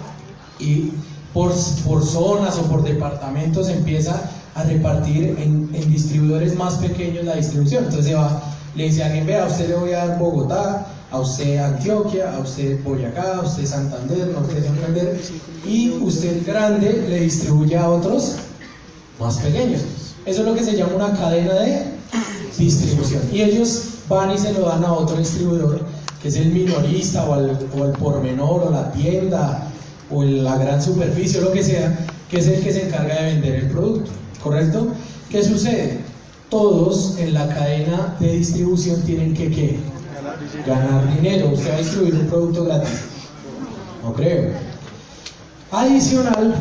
y 0.58 0.92
por, 1.34 1.52
por 1.84 2.02
zonas 2.02 2.56
o 2.56 2.62
por 2.62 2.82
departamentos 2.82 3.68
empieza 3.68 4.22
a 4.54 4.64
repartir 4.64 5.36
en, 5.38 5.68
en 5.74 5.92
distribuidores 5.92 6.56
más 6.56 6.76
pequeños 6.76 7.26
la 7.26 7.36
distribución. 7.36 7.84
Entonces 7.84 8.06
se 8.06 8.14
va 8.14 8.40
le 8.74 8.84
dice 8.84 9.02
a 9.02 9.06
alguien, 9.06 9.26
vea, 9.26 9.46
usted 9.46 9.68
le 9.68 9.74
voy 9.74 9.92
a 9.92 10.06
dar 10.06 10.18
Bogotá, 10.18 10.86
a 11.10 11.18
usted 11.18 11.58
Antioquia, 11.58 12.34
a 12.34 12.38
usted 12.38 12.82
Boyacá, 12.82 13.36
a 13.36 13.40
usted 13.42 13.66
Santander, 13.66 14.28
Norte 14.28 14.54
de 14.54 14.62
Santander, 14.62 15.20
y 15.66 15.90
usted 15.90 16.46
grande 16.46 17.04
le 17.08 17.20
distribuye 17.20 17.76
a 17.76 17.88
otros 17.88 18.36
más 19.18 19.38
pequeños. 19.38 19.82
Eso 20.26 20.40
es 20.42 20.46
lo 20.46 20.54
que 20.54 20.64
se 20.64 20.76
llama 20.76 20.94
una 20.94 21.16
cadena 21.16 21.54
de 21.54 21.84
distribución. 22.58 23.22
Y 23.32 23.42
ellos 23.42 23.84
van 24.08 24.32
y 24.32 24.38
se 24.38 24.52
lo 24.52 24.68
dan 24.68 24.84
a 24.84 24.92
otro 24.92 25.16
distribuidor, 25.16 25.80
que 26.22 26.28
es 26.28 26.36
el 26.36 26.52
minorista 26.52 27.24
o 27.24 27.38
el, 27.38 27.56
o 27.76 27.84
el 27.86 27.92
pormenor 27.92 28.68
o 28.68 28.70
la 28.70 28.92
tienda 28.92 29.66
o 30.10 30.22
la 30.22 30.58
gran 30.58 30.82
superficie 30.82 31.40
o 31.40 31.44
lo 31.44 31.52
que 31.52 31.62
sea, 31.62 32.06
que 32.30 32.38
es 32.38 32.46
el 32.46 32.62
que 32.62 32.72
se 32.72 32.86
encarga 32.86 33.14
de 33.22 33.34
vender 33.34 33.54
el 33.56 33.70
producto. 33.70 34.10
¿Correcto? 34.42 34.88
¿Qué 35.30 35.42
sucede? 35.42 36.10
todos 36.50 37.16
en 37.18 37.32
la 37.32 37.48
cadena 37.48 38.16
de 38.18 38.32
distribución 38.32 39.00
tienen 39.02 39.34
que 39.34 39.50
¿qué? 39.50 39.78
Ganar 40.66 41.14
dinero. 41.14 41.50
Usted 41.50 41.70
va 41.70 41.74
a 41.74 41.78
distribuir 41.78 42.14
un 42.14 42.26
producto 42.26 42.64
gratis. 42.64 43.00
No 44.02 44.12
creo. 44.14 44.52
Adicional 45.72 46.54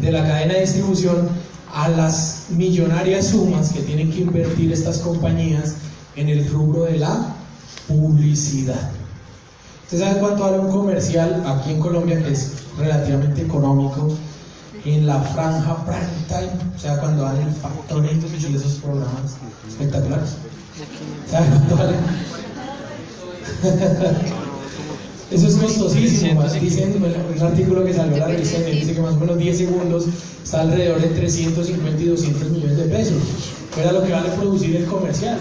de 0.00 0.12
la 0.12 0.26
cadena 0.26 0.54
de 0.54 0.60
distribución 0.60 1.28
a 1.74 1.88
las 1.88 2.46
millonarias 2.50 3.28
sumas 3.28 3.72
que 3.72 3.80
tienen 3.80 4.10
que 4.10 4.20
invertir 4.20 4.72
estas 4.72 4.98
compañías 4.98 5.76
en 6.16 6.28
el 6.28 6.48
rubro 6.50 6.84
de 6.84 6.98
la 6.98 7.34
publicidad. 7.88 8.90
¿Usted 9.84 9.98
sabe 9.98 10.20
cuánto 10.20 10.44
vale 10.44 10.58
un 10.58 10.70
comercial 10.70 11.42
aquí 11.46 11.70
en 11.70 11.80
Colombia 11.80 12.22
que 12.22 12.32
es 12.32 12.52
relativamente 12.78 13.42
económico? 13.42 14.14
En 14.84 15.06
la 15.06 15.20
franja 15.20 15.76
prime 15.84 16.50
o 16.74 16.78
sea, 16.78 16.98
cuando 16.98 17.22
dan 17.22 17.36
el 17.36 17.52
factoring 17.54 18.20
y 18.20 18.56
esos 18.56 18.80
programas 18.80 19.36
espectaculares. 19.68 20.36
¿Sabe 21.30 21.46
cuánto 21.48 21.76
vale? 21.76 21.94
Eso 25.30 25.46
es 25.46 25.56
costosísimo. 25.56 26.42
Dicen, 26.60 26.94
un 27.02 27.42
artículo 27.42 27.84
que 27.84 27.94
salió 27.94 28.18
la 28.18 28.26
revista 28.26 28.58
dice 28.58 28.94
que 28.94 29.00
más 29.00 29.14
o 29.14 29.20
menos 29.20 29.38
10 29.38 29.56
segundos 29.56 30.04
está 30.44 30.62
alrededor 30.62 31.00
de 31.00 31.08
350 31.08 32.02
y 32.02 32.06
200 32.06 32.50
millones 32.50 32.76
de 32.76 32.84
pesos. 32.84 33.22
Era 33.80 33.92
lo 33.92 34.02
que 34.02 34.12
vale 34.12 34.28
producir 34.30 34.76
el 34.76 34.84
comercial. 34.86 35.38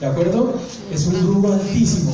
¿De 0.00 0.06
acuerdo? 0.06 0.54
Es 0.92 1.06
un 1.06 1.20
rubro 1.26 1.54
altísimo. 1.54 2.12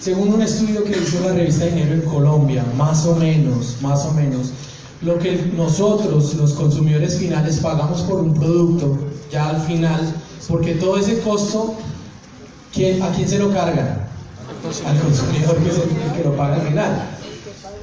Según 0.00 0.32
un 0.32 0.42
estudio 0.42 0.84
que 0.84 0.92
hizo 0.92 1.20
la 1.24 1.34
revista 1.34 1.66
Dinero 1.66 1.94
en 1.94 2.02
Colombia, 2.02 2.64
más 2.76 3.04
o 3.04 3.16
menos, 3.16 3.76
más 3.82 4.06
o 4.06 4.12
menos, 4.12 4.52
lo 5.02 5.18
que 5.18 5.52
nosotros, 5.56 6.34
los 6.34 6.52
consumidores 6.54 7.18
finales, 7.18 7.58
pagamos 7.58 8.02
por 8.02 8.20
un 8.20 8.32
producto, 8.32 8.96
ya 9.30 9.50
al 9.50 9.60
final, 9.62 10.00
porque 10.48 10.74
todo 10.74 10.96
ese 10.96 11.18
costo, 11.18 11.74
¿a 13.02 13.10
quién 13.10 13.28
se 13.28 13.38
lo 13.38 13.52
cargan? 13.52 14.07
Al 14.86 15.00
consumidor 15.00 15.56
que, 16.16 16.24
lo 16.24 16.36
paga 16.36 16.56
al 16.56 16.62
final. 16.62 17.02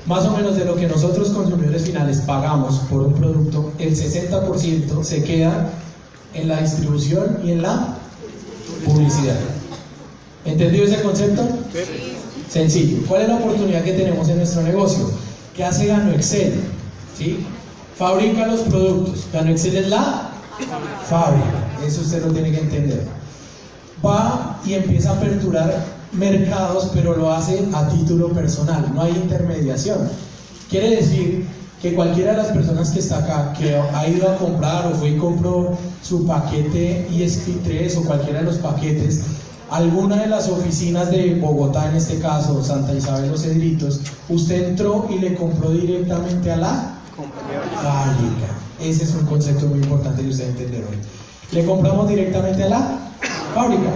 Más 0.06 0.26
o 0.26 0.32
menos 0.32 0.56
de 0.56 0.66
lo 0.66 0.76
que 0.76 0.88
nosotros 0.88 1.30
consumidores 1.30 1.84
finales 1.84 2.20
pagamos 2.20 2.80
por 2.90 3.02
un 3.02 3.14
producto, 3.14 3.72
el 3.80 3.96
60% 3.96 5.04
se 5.04 5.24
queda 5.24 5.70
en 6.34 6.48
la 6.48 6.62
distribución 6.62 7.40
y 7.44 7.52
en 7.52 7.62
la 7.62 7.96
publicidad. 8.86 9.40
¿Entendido 10.46 10.86
ese 10.86 11.02
concepto? 11.02 11.48
Sencillo. 12.50 13.06
¿Cuál 13.08 13.24
es 13.24 13.30
la 13.30 13.36
oportunidad 13.38 13.84
que 13.84 13.94
tenemos 13.94 14.30
en 14.30 14.38
nuestro 14.38 14.62
negocio? 14.62 15.10
¿Qué 15.56 15.64
hace 15.64 15.88
Gano 15.88 16.12
Excel? 16.12 16.54
¿Sí? 17.18 17.46
Fabrica 17.98 18.46
los 18.46 18.62
productos. 18.62 19.26
Gano 19.34 19.52
Excel 19.52 19.78
es 19.78 19.90
la 19.90 20.30
fábrica. 21.10 21.86
Eso 21.86 22.02
usted 22.02 22.24
lo 22.24 22.32
tiene 22.32 22.52
que 22.52 22.60
entender. 22.60 23.08
Va 24.06 24.60
y 24.66 24.74
empieza 24.74 25.12
a 25.12 25.18
aperturar 25.18 25.84
mercados, 26.18 26.92
pero 26.94 27.16
lo 27.16 27.32
hace 27.32 27.68
a 27.74 27.88
título 27.90 28.30
personal, 28.30 28.92
no 28.94 29.02
hay 29.02 29.12
intermediación. 29.12 30.10
Quiere 30.70 30.96
decir 30.96 31.46
que 31.82 31.94
cualquiera 31.94 32.32
de 32.32 32.38
las 32.38 32.48
personas 32.48 32.90
que 32.92 33.00
está 33.00 33.20
acá, 33.20 33.54
que 33.54 33.76
ha 33.76 34.08
ido 34.08 34.30
a 34.30 34.38
comprar 34.38 34.88
o 34.88 34.96
fue 34.96 35.10
y 35.10 35.18
compró 35.18 35.78
su 36.02 36.26
paquete 36.26 37.08
ESP3 37.12 37.98
o 37.98 38.04
cualquiera 38.04 38.40
de 38.40 38.46
los 38.46 38.58
paquetes, 38.58 39.22
alguna 39.70 40.16
de 40.18 40.28
las 40.28 40.48
oficinas 40.48 41.12
de 41.12 41.36
Bogotá, 41.36 41.90
en 41.90 41.96
este 41.96 42.20
caso 42.20 42.64
Santa 42.64 42.94
Isabel 42.94 43.32
Los 43.32 43.42
Cedritos, 43.42 44.00
usted 44.30 44.70
entró 44.70 45.08
y 45.10 45.20
le 45.20 45.36
compró 45.36 45.72
directamente 45.72 46.52
a 46.52 46.58
la 46.58 46.98
fábrica. 47.76 48.48
Ese 48.82 49.04
es 49.04 49.14
un 49.14 49.26
concepto 49.26 49.68
muy 49.68 49.80
importante 49.80 50.22
que 50.22 50.30
usted 50.30 50.50
entender 50.50 50.86
hoy. 50.90 50.98
Le 51.52 51.66
compramos 51.66 52.10
directamente 52.10 52.64
a 52.64 52.70
la 52.70 53.00
fábrica. 53.54 53.92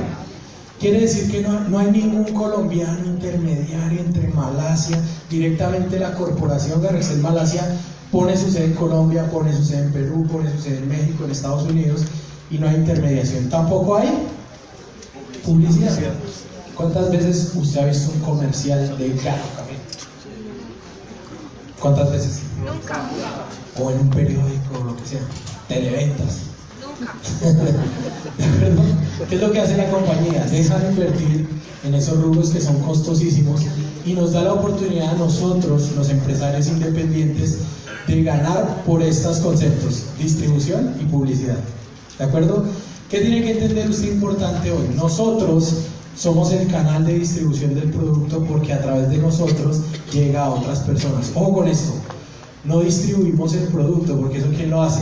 Quiere 0.79 1.01
decir 1.01 1.29
que 1.29 1.41
no, 1.41 1.77
hay 1.77 1.91
ningún 1.91 2.33
colombiano 2.33 3.05
intermediario 3.05 3.99
entre 3.99 4.29
Malasia, 4.29 4.97
directamente 5.29 5.99
la 5.99 6.13
corporación 6.13 6.81
Garrexel 6.81 7.19
Malasia 7.19 7.77
pone 8.11 8.37
su 8.37 8.49
sede 8.49 8.65
en 8.65 8.73
Colombia, 8.75 9.29
pone 9.29 9.53
su 9.53 9.65
sede 9.65 9.83
en 9.83 9.91
Perú, 9.91 10.25
pone 10.31 10.49
su 10.49 10.57
sede 10.57 10.77
en 10.77 10.87
México, 10.87 11.25
en 11.25 11.31
Estados 11.31 11.63
Unidos, 11.63 12.03
y 12.49 12.57
no 12.59 12.69
hay 12.69 12.75
intermediación. 12.75 13.49
Tampoco 13.49 13.97
hay 13.97 14.07
publicidad. 15.45 15.91
¿Cuántas 16.75 17.11
veces 17.11 17.51
usted 17.55 17.81
ha 17.81 17.85
visto 17.85 18.11
un 18.13 18.21
comercial 18.21 18.97
de 18.97 19.09
Garo 19.15 19.43
¿Cuántas 21.79 22.11
veces? 22.11 22.41
Nunca. 22.57 23.09
O 23.77 23.91
en 23.91 23.99
un 23.99 24.09
periódico 24.09 24.79
o 24.79 24.83
lo 24.85 24.95
que 24.95 25.05
sea. 25.05 25.21
Televentas. 25.67 26.48
¿Qué 29.29 29.35
es 29.35 29.41
lo 29.41 29.51
que 29.51 29.59
hace 29.59 29.77
la 29.77 29.89
compañía? 29.89 30.45
Deja 30.45 30.79
de 30.79 30.89
invertir 30.89 31.47
en 31.83 31.93
esos 31.95 32.21
rubros 32.21 32.49
que 32.49 32.59
son 32.59 32.79
costosísimos 32.79 33.61
y 34.05 34.13
nos 34.13 34.33
da 34.33 34.43
la 34.43 34.53
oportunidad 34.53 35.09
a 35.09 35.17
nosotros, 35.17 35.91
los 35.95 36.09
empresarios 36.09 36.67
independientes, 36.67 37.59
de 38.07 38.23
ganar 38.23 38.83
por 38.85 39.01
estos 39.01 39.37
conceptos, 39.37 40.05
distribución 40.17 40.95
y 40.99 41.05
publicidad. 41.05 41.59
¿De 42.17 42.25
acuerdo? 42.25 42.65
¿Qué 43.09 43.19
tiene 43.19 43.43
que 43.43 43.51
entender 43.51 43.89
usted 43.89 44.11
importante 44.11 44.71
hoy? 44.71 44.89
Nosotros 44.95 45.75
somos 46.17 46.51
el 46.51 46.67
canal 46.67 47.05
de 47.05 47.19
distribución 47.19 47.75
del 47.75 47.91
producto 47.91 48.43
porque 48.43 48.73
a 48.73 48.81
través 48.81 49.09
de 49.09 49.17
nosotros 49.17 49.81
llega 50.11 50.45
a 50.45 50.49
otras 50.49 50.79
personas. 50.79 51.31
Ojo 51.35 51.53
con 51.53 51.67
esto 51.67 51.93
no 52.65 52.81
distribuimos 52.81 53.53
el 53.53 53.67
producto, 53.69 54.19
porque 54.19 54.39
eso 54.39 54.47
quién 54.55 54.69
lo 54.69 54.81
hace? 54.81 55.01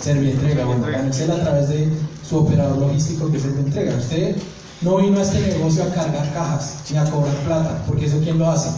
Servientrega, 0.00 0.64
bueno, 0.64 0.88
Excel 0.88 1.30
a 1.30 1.40
través 1.40 1.68
de 1.68 1.88
su 2.28 2.38
operador 2.38 2.78
logístico 2.78 3.30
que 3.30 3.36
es 3.36 3.42
Servientrega. 3.42 3.96
Usted 3.96 4.36
no 4.80 4.96
vino 4.96 5.18
a 5.18 5.22
este 5.22 5.40
negocio 5.40 5.84
a 5.84 5.92
cargar 5.92 6.32
cajas 6.32 6.76
ni 6.90 6.96
a 6.96 7.04
cobrar 7.04 7.34
plata, 7.46 7.82
porque 7.86 8.06
eso 8.06 8.18
quién 8.22 8.38
lo 8.38 8.50
hace? 8.50 8.70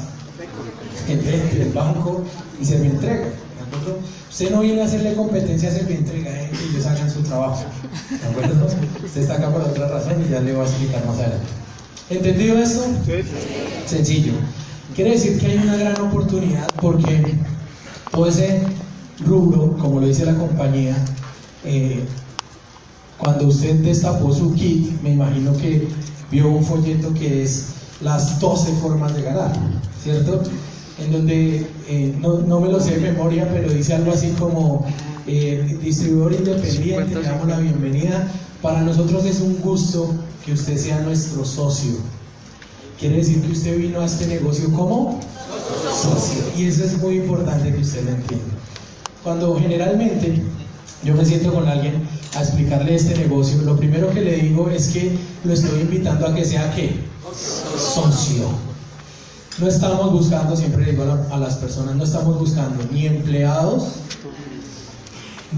El, 1.09 1.21
el 1.61 1.73
banco 1.73 2.23
y 2.61 2.65
Servientrega. 2.65 3.27
Usted 4.31 4.51
no 4.51 4.61
viene 4.61 4.83
a 4.83 4.87
hacerle 4.87 5.15
competencia 5.15 5.69
a 5.69 5.73
Servientrega, 5.73 6.31
eh, 6.31 6.51
y 6.53 6.71
ellos 6.73 6.87
hagan 6.87 7.11
su 7.11 7.23
trabajo. 7.23 7.65
¿De 8.11 8.27
acuerdo? 8.29 8.67
Usted 9.05 9.21
está 9.21 9.35
acá 9.35 9.51
por 9.51 9.63
otra 9.63 9.89
razón 9.89 10.23
y 10.27 10.31
ya 10.31 10.41
le 10.41 10.53
voy 10.53 10.63
a 10.63 10.69
explicar 10.69 11.05
más 11.07 11.19
adelante. 11.19 11.47
¿Entendido 12.11 12.59
esto? 12.59 12.85
Sencillo. 13.87 14.33
Quiere 14.94 15.12
decir 15.12 15.38
que 15.38 15.46
hay 15.46 15.57
una 15.57 15.76
gran 15.76 15.98
oportunidad 16.02 16.68
porque 16.81 17.37
todo 18.11 18.26
ese 18.26 18.61
rubro, 19.24 19.74
como 19.78 20.00
lo 20.00 20.07
dice 20.07 20.26
la 20.26 20.35
compañía, 20.35 20.94
eh, 21.64 22.05
cuando 23.16 23.46
usted 23.46 23.76
destapó 23.76 24.35
su 24.35 24.52
kit, 24.55 25.00
me 25.02 25.12
imagino 25.12 25.57
que 25.57 25.88
vio 26.31 26.48
un 26.50 26.62
folleto 26.62 27.14
que 27.14 27.42
es 27.42 27.68
las 28.02 28.38
12 28.38 28.72
formas 28.83 29.14
de 29.14 29.22
ganar, 29.22 29.52
¿cierto? 30.02 30.42
En 30.98 31.12
donde, 31.12 31.66
eh, 31.88 32.14
no, 32.20 32.61
me 32.61 32.68
lo 32.68 32.78
sé 32.78 32.98
de 32.98 33.12
memoria, 33.12 33.48
pero 33.50 33.72
dice 33.72 33.94
algo 33.94 34.12
así 34.12 34.28
como 34.38 34.85
eh, 35.26 35.78
distribuidor 35.83 36.35
independiente, 36.35 37.14
le 37.14 37.22
damos 37.22 37.48
la 37.48 37.61
bienvenida. 37.61 38.28
Para 38.61 38.83
nosotros 38.83 39.24
es 39.24 39.40
un 39.40 39.59
gusto 39.62 40.12
que 40.44 40.52
usted 40.52 40.76
sea 40.76 41.00
nuestro 41.00 41.46
socio. 41.46 41.92
Quiere 43.03 43.17
decir 43.17 43.43
que 43.43 43.51
usted 43.51 43.79
vino 43.79 44.01
a 44.01 44.05
este 44.05 44.29
negocio 44.29 44.71
como 44.71 45.19
socio. 45.91 46.41
Y 46.57 46.67
eso 46.67 46.85
es 46.85 46.97
muy 46.99 47.17
importante 47.17 47.75
que 47.75 47.81
usted 47.81 48.05
lo 48.05 48.11
entienda. 48.11 48.55
Cuando 49.25 49.59
generalmente 49.59 50.41
yo 51.03 51.12
me 51.15 51.25
siento 51.25 51.53
con 51.53 51.67
alguien 51.67 52.09
a 52.37 52.43
explicarle 52.43 52.95
este 52.95 53.19
negocio, 53.19 53.61
lo 53.62 53.77
primero 53.77 54.09
que 54.11 54.21
le 54.21 54.37
digo 54.37 54.71
es 54.71 54.91
que 54.91 55.19
lo 55.43 55.53
estoy 55.53 55.81
invitando 55.81 56.29
a 56.29 56.33
que 56.33 56.45
sea 56.45 56.73
qué? 56.77 56.95
Socio. 57.77 58.51
No 59.59 59.67
estamos 59.67 60.12
buscando, 60.12 60.55
siempre 60.55 60.85
digo 60.85 61.03
a 61.29 61.38
las 61.38 61.57
personas, 61.57 61.97
no 61.97 62.05
estamos 62.05 62.38
buscando 62.38 62.85
ni 62.93 63.07
empleados 63.07 63.95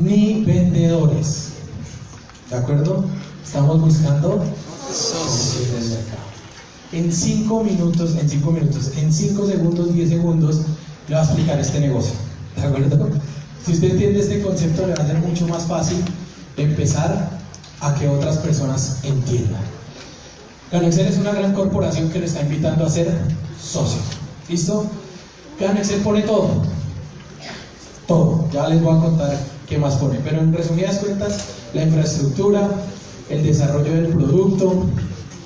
ni 0.00 0.46
vendedores. 0.46 1.48
¿De 2.48 2.56
acuerdo? 2.56 3.04
Estamos 3.44 3.82
buscando 3.82 4.42
socios 4.90 5.72
del 5.72 5.90
mercado 5.90 6.33
en 6.94 7.12
5 7.12 7.64
minutos, 7.64 8.14
en 8.16 8.28
5 8.28 8.50
minutos, 8.52 8.92
en 8.96 9.12
5 9.12 9.46
segundos, 9.46 9.92
10 9.92 10.08
segundos, 10.08 10.60
le 11.08 11.14
va 11.16 11.22
a 11.22 11.24
explicar 11.24 11.58
este 11.58 11.80
negocio. 11.80 12.14
¿De 12.56 12.62
acuerdo? 12.62 13.10
Si 13.66 13.72
usted 13.72 13.90
entiende 13.90 14.20
este 14.20 14.40
concepto, 14.42 14.86
le 14.86 14.94
va 14.94 15.02
a 15.02 15.06
ser 15.06 15.18
mucho 15.18 15.48
más 15.48 15.64
fácil 15.64 15.96
empezar 16.56 17.30
a 17.80 17.94
que 17.96 18.08
otras 18.08 18.38
personas 18.38 19.00
entiendan. 19.02 19.60
Ganexel 20.70 21.06
es 21.06 21.18
una 21.18 21.32
gran 21.32 21.52
corporación 21.52 22.10
que 22.10 22.20
le 22.20 22.26
está 22.26 22.42
invitando 22.42 22.86
a 22.86 22.90
ser 22.90 23.12
socio. 23.60 24.00
¿Listo? 24.48 24.86
Ganexel 25.58 26.00
pone 26.00 26.22
todo. 26.22 26.62
Todo. 28.06 28.48
Ya 28.52 28.68
les 28.68 28.80
voy 28.80 28.96
a 28.96 29.00
contar 29.00 29.36
qué 29.68 29.78
más 29.78 29.96
pone. 29.96 30.20
Pero 30.22 30.40
en 30.40 30.52
resumidas 30.52 30.98
cuentas, 30.98 31.44
la 31.74 31.82
infraestructura, 31.82 32.70
el 33.30 33.42
desarrollo 33.42 33.92
del 33.94 34.08
producto, 34.08 34.86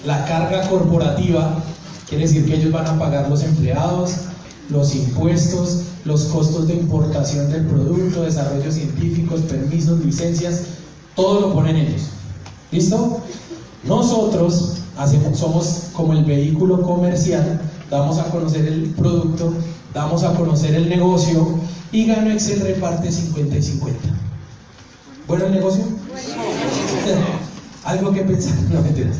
la 0.04 0.24
carga 0.26 0.68
corporativa 0.68 1.62
quiere 2.08 2.24
decir 2.24 2.46
que 2.46 2.56
ellos 2.56 2.72
van 2.72 2.86
a 2.86 2.98
pagar 2.98 3.28
los 3.28 3.42
empleados, 3.42 4.12
los 4.70 4.94
impuestos, 4.94 5.82
los 6.04 6.24
costos 6.24 6.68
de 6.68 6.74
importación 6.74 7.50
del 7.50 7.66
producto, 7.66 8.22
desarrollos 8.22 8.74
científicos, 8.74 9.42
permisos, 9.42 10.04
licencias, 10.04 10.62
todo 11.14 11.40
lo 11.40 11.54
ponen 11.54 11.76
ellos. 11.76 12.02
¿Listo? 12.70 13.20
Nosotros 13.84 14.74
hacemos, 14.96 15.38
somos 15.38 15.82
como 15.92 16.12
el 16.12 16.24
vehículo 16.24 16.82
comercial, 16.82 17.60
damos 17.90 18.18
a 18.18 18.24
conocer 18.24 18.66
el 18.66 18.90
producto, 18.90 19.52
damos 19.92 20.24
a 20.24 20.34
conocer 20.34 20.74
el 20.74 20.88
negocio 20.88 21.58
y 21.92 22.06
Gano 22.06 22.30
Excel 22.30 22.60
reparte 22.60 23.10
50 23.10 23.56
y 23.56 23.62
50. 23.62 24.00
¿Bueno 25.26 25.46
el 25.46 25.52
negocio? 25.52 25.84
Algo 27.84 28.12
que 28.12 28.22
pensar, 28.22 28.54
no 28.72 28.82
me 28.82 28.88
entiendes. 28.88 29.18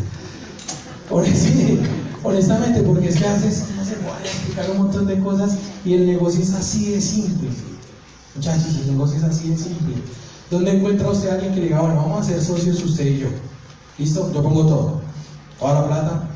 Honestamente, 1.10 2.82
porque 2.82 3.08
es 3.08 3.16
que 3.16 3.26
haces, 3.26 3.64
no 3.76 3.84
se 3.84 3.94
puede 3.96 4.24
explicar 4.24 4.70
un 4.70 4.78
montón 4.78 5.06
de 5.06 5.18
cosas 5.20 5.56
y 5.84 5.94
el 5.94 6.06
negocio 6.06 6.42
es 6.42 6.52
así 6.54 6.92
de 6.92 7.00
simple. 7.00 7.48
Muchachos, 8.34 8.76
el 8.82 8.92
negocio 8.92 9.18
es 9.18 9.24
así 9.24 9.50
de 9.50 9.56
simple. 9.56 9.94
¿Dónde 10.50 10.76
encuentra 10.76 11.10
usted 11.10 11.28
a 11.28 11.34
alguien 11.34 11.54
que 11.54 11.60
le 11.60 11.66
diga, 11.66 11.80
bueno, 11.80 11.96
vamos 11.96 12.20
a 12.20 12.30
ser 12.30 12.42
socios 12.42 12.82
usted 12.82 13.06
y 13.06 13.18
yo? 13.18 13.28
¿Listo? 13.98 14.32
Yo 14.32 14.42
pongo 14.42 14.66
todo. 14.66 15.00
Toda 15.58 15.74
la 15.74 15.86
plata. 15.86 16.28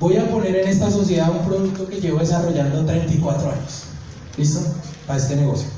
Voy 0.00 0.16
a 0.16 0.30
poner 0.30 0.56
en 0.56 0.68
esta 0.68 0.90
sociedad 0.90 1.30
un 1.30 1.44
producto 1.46 1.86
que 1.86 2.00
llevo 2.00 2.18
desarrollando 2.18 2.84
34 2.84 3.50
años. 3.50 3.82
¿Listo? 4.36 4.60
Para 5.06 5.18
este 5.18 5.36
negocio. 5.36 5.68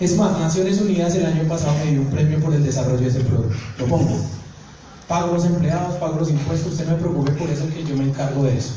Es 0.00 0.16
más, 0.16 0.38
Naciones 0.38 0.80
Unidas 0.80 1.14
el 1.14 1.26
año 1.26 1.44
pasado 1.44 1.74
me 1.84 1.92
dio 1.92 2.00
un 2.00 2.06
premio 2.06 2.40
por 2.40 2.54
el 2.54 2.64
desarrollo 2.64 3.00
de 3.00 3.08
ese 3.08 3.20
producto. 3.20 3.54
Lo 3.78 3.86
pongo. 3.86 4.18
Pago 5.10 5.34
los 5.34 5.44
empleados, 5.44 5.96
pago 5.96 6.20
los 6.20 6.30
impuestos, 6.30 6.70
usted 6.70 6.86
no 6.86 6.92
me 6.92 6.98
preocupe 6.98 7.32
por 7.32 7.50
eso 7.50 7.68
que 7.68 7.82
yo 7.82 7.96
me 7.96 8.04
encargo 8.04 8.44
de 8.44 8.56
eso. 8.56 8.74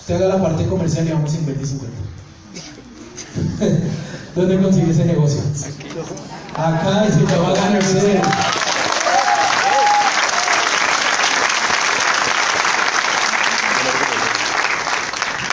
Usted 0.00 0.16
haga 0.16 0.34
la 0.34 0.42
parte 0.42 0.66
comercial 0.66 1.06
y 1.06 1.12
vamos 1.12 1.30
50 1.30 1.62
y 1.62 1.64
50. 1.64 1.96
¿Dónde 4.34 4.60
consigue 4.60 4.90
ese 4.90 5.04
negocio? 5.04 5.40
Acá 6.56 7.06
se 7.08 7.20
llama 7.20 7.52
Gano 7.52 7.78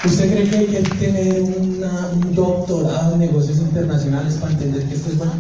¿Usted 0.03 0.33
cree 0.33 0.49
que 0.49 0.57
hay 0.57 0.65
que 0.65 0.81
tener 0.95 1.43
un 1.43 2.33
doctorado 2.33 3.13
en 3.13 3.19
negocios 3.19 3.59
internacionales 3.59 4.33
para 4.41 4.53
entender 4.53 4.83
que 4.89 4.95
esto 4.95 5.09
es 5.11 5.17
bueno? 5.19 5.33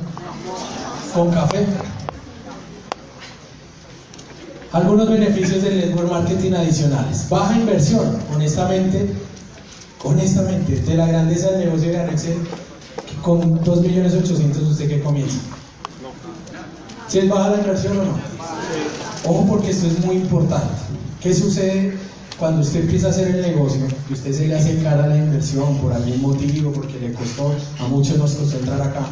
¿Con 1.15 1.31
café? 1.31 1.65
Algunos 4.73 5.07
beneficios 5.07 5.61
del 5.61 5.77
network 5.77 6.09
marketing 6.09 6.53
adicionales. 6.53 7.29
Baja 7.29 7.59
inversión, 7.59 8.17
honestamente, 8.33 9.07
honestamente, 10.03 10.77
de 10.77 10.95
la 10.95 11.05
grandeza 11.05 11.51
del 11.51 11.65
negocio 11.65 11.91
de 11.91 11.99
Anexel, 11.99 12.37
con 13.21 13.63
2.800.000 13.63 14.71
usted 14.71 14.87
que 14.87 14.99
comienza. 15.03 15.37
¿Si 17.07 17.19
es 17.19 17.29
baja 17.29 17.51
la 17.51 17.57
inversión 17.57 17.99
o 17.99 18.03
no? 18.03 18.17
Ojo 19.25 19.45
porque 19.47 19.69
esto 19.69 19.85
es 19.85 20.03
muy 20.03 20.15
importante. 20.15 20.73
¿Qué 21.21 21.35
sucede 21.35 21.95
cuando 22.39 22.61
usted 22.61 22.81
empieza 22.81 23.07
a 23.07 23.09
hacer 23.11 23.27
el 23.27 23.43
negocio 23.43 23.85
y 24.09 24.13
usted 24.13 24.33
se 24.33 24.47
le 24.47 24.55
hace 24.55 24.81
cara 24.81 25.03
a 25.03 25.07
la 25.07 25.17
inversión 25.17 25.77
por 25.77 25.93
algún 25.93 26.19
motivo, 26.19 26.71
porque 26.71 26.99
le 26.99 27.13
costó, 27.13 27.53
a 27.79 27.87
muchos 27.89 28.17
nos 28.17 28.31
costó 28.31 28.57
entrar 28.57 28.81
acá, 28.81 29.05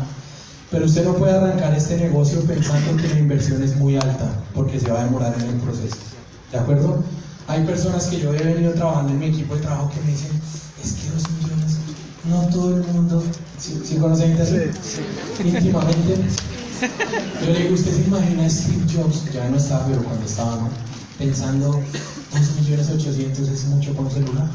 pero 0.72 0.86
usted 0.86 1.06
no 1.06 1.14
puede 1.16 1.34
arrancar 1.34 1.76
este 1.76 1.98
negocio 1.98 2.42
pensando 2.42 2.96
que 2.96 3.10
la 3.10 3.20
inversión 3.20 3.62
es 3.62 3.76
muy 3.76 3.98
alta, 3.98 4.32
porque 4.56 4.80
se 4.80 4.90
va 4.90 5.02
a 5.02 5.04
demorar 5.04 5.36
en 5.38 5.50
el 5.50 5.56
proceso. 5.58 5.98
¿De 6.52 6.58
acuerdo? 6.58 7.04
Hay 7.48 7.66
personas 7.66 8.06
que 8.06 8.20
yo 8.20 8.34
he 8.34 8.44
venido 8.44 8.74
trabajando 8.74 9.12
en 9.12 9.20
mi 9.20 9.26
equipo 9.28 9.56
de 9.56 9.62
trabajo 9.62 9.92
que 9.94 10.00
me 10.02 10.12
dicen, 10.12 10.32
es 10.82 10.94
que 10.94 11.10
dos 11.10 11.30
millones, 11.32 11.78
no 12.30 12.48
todo 12.50 12.78
el 12.78 12.84
mundo, 12.86 13.24
¿sí, 13.60 13.82
¿sí 13.84 13.96
conoce 13.98 14.28
gente 14.28 14.72
Íntimamente. 15.44 16.16
Yo 17.46 17.54
le 17.54 17.60
digo, 17.60 17.74
¿usted 17.76 17.92
se 17.92 18.02
imagina 18.04 18.50
Steve 18.50 18.86
Jobs, 18.92 19.32
ya 19.32 19.50
no 19.50 19.58
está, 19.58 19.86
pero 19.86 20.02
cuando 20.04 20.26
estaba, 20.26 20.56
¿no? 20.56 20.92
pensando, 21.22 21.80
2 22.34 22.62
millones 22.62 22.90
800 22.90 23.48
es 23.48 23.66
mucho 23.66 23.94
un 23.98 24.10
celular. 24.10 24.48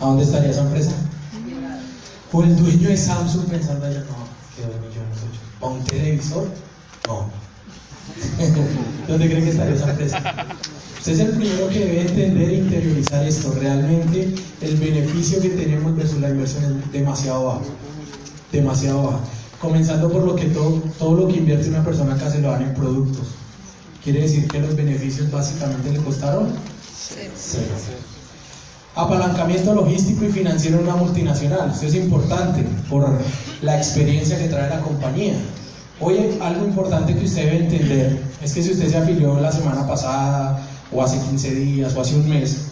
¿A 0.00 0.06
dónde 0.06 0.24
estaría 0.24 0.50
esa 0.50 0.62
empresa? 0.62 0.92
O 2.32 2.42
el 2.42 2.56
dueño 2.56 2.88
de 2.88 2.96
Samsung 2.96 3.44
pensando, 3.44 3.86
no, 3.86 4.24
que 4.56 4.62
2 4.62 4.70
millones 4.80 5.18
800. 5.18 5.40
¿O 5.60 5.68
un 5.68 5.84
televisor? 5.84 6.48
No. 7.06 7.30
¿Dónde 9.08 9.28
cree 9.28 9.42
que 9.42 9.50
estaría 9.50 9.74
esa 9.74 9.90
empresa? 9.90 10.46
Usted 10.98 11.12
es 11.12 11.20
el 11.20 11.30
primero 11.30 11.68
que 11.68 11.80
debe 11.80 12.00
entender 12.02 12.48
e 12.50 12.54
interiorizar 12.54 13.26
esto. 13.26 13.52
Realmente 13.60 14.34
el 14.60 14.76
beneficio 14.76 15.40
que 15.40 15.50
tenemos 15.50 15.96
versus 15.96 16.20
la 16.20 16.30
inversión 16.30 16.64
es 16.64 16.92
demasiado 16.92 17.46
bajo. 17.46 17.64
Demasiado 18.52 19.02
bajo. 19.02 19.20
Comenzando 19.60 20.10
por 20.10 20.24
lo 20.24 20.36
que 20.36 20.46
todo, 20.46 20.82
todo 20.98 21.16
lo 21.16 21.28
que 21.28 21.38
invierte 21.38 21.68
una 21.68 21.84
persona 21.84 22.14
acá 22.14 22.30
se 22.30 22.40
lo 22.40 22.50
dan 22.50 22.62
en 22.62 22.74
productos. 22.74 23.28
Quiere 24.02 24.20
decir 24.20 24.46
que 24.48 24.60
los 24.60 24.76
beneficios 24.76 25.30
básicamente 25.30 25.90
le 25.90 25.98
costaron 25.98 26.52
cero. 26.92 27.32
Apalancamiento 28.96 29.74
logístico 29.74 30.24
y 30.24 30.28
financiero 30.28 30.78
en 30.78 30.84
una 30.84 30.96
multinacional. 30.96 31.70
Esto 31.70 31.86
es 31.86 31.94
importante 31.94 32.64
por 32.88 33.08
la 33.62 33.76
experiencia 33.76 34.38
que 34.38 34.48
trae 34.48 34.70
la 34.70 34.80
compañía. 34.80 35.34
Oye, 36.00 36.38
algo 36.40 36.64
importante 36.64 37.14
que 37.14 37.24
usted 37.24 37.44
debe 37.44 37.64
entender 37.64 38.22
es 38.42 38.52
que 38.52 38.62
si 38.62 38.72
usted 38.72 38.88
se 38.88 38.96
afilió 38.96 39.40
la 39.40 39.50
semana 39.50 39.86
pasada 39.86 40.60
o 40.92 41.02
hace 41.02 41.18
15 41.18 41.54
días 41.54 41.94
o 41.96 42.00
hace 42.00 42.14
un 42.16 42.28
mes, 42.28 42.66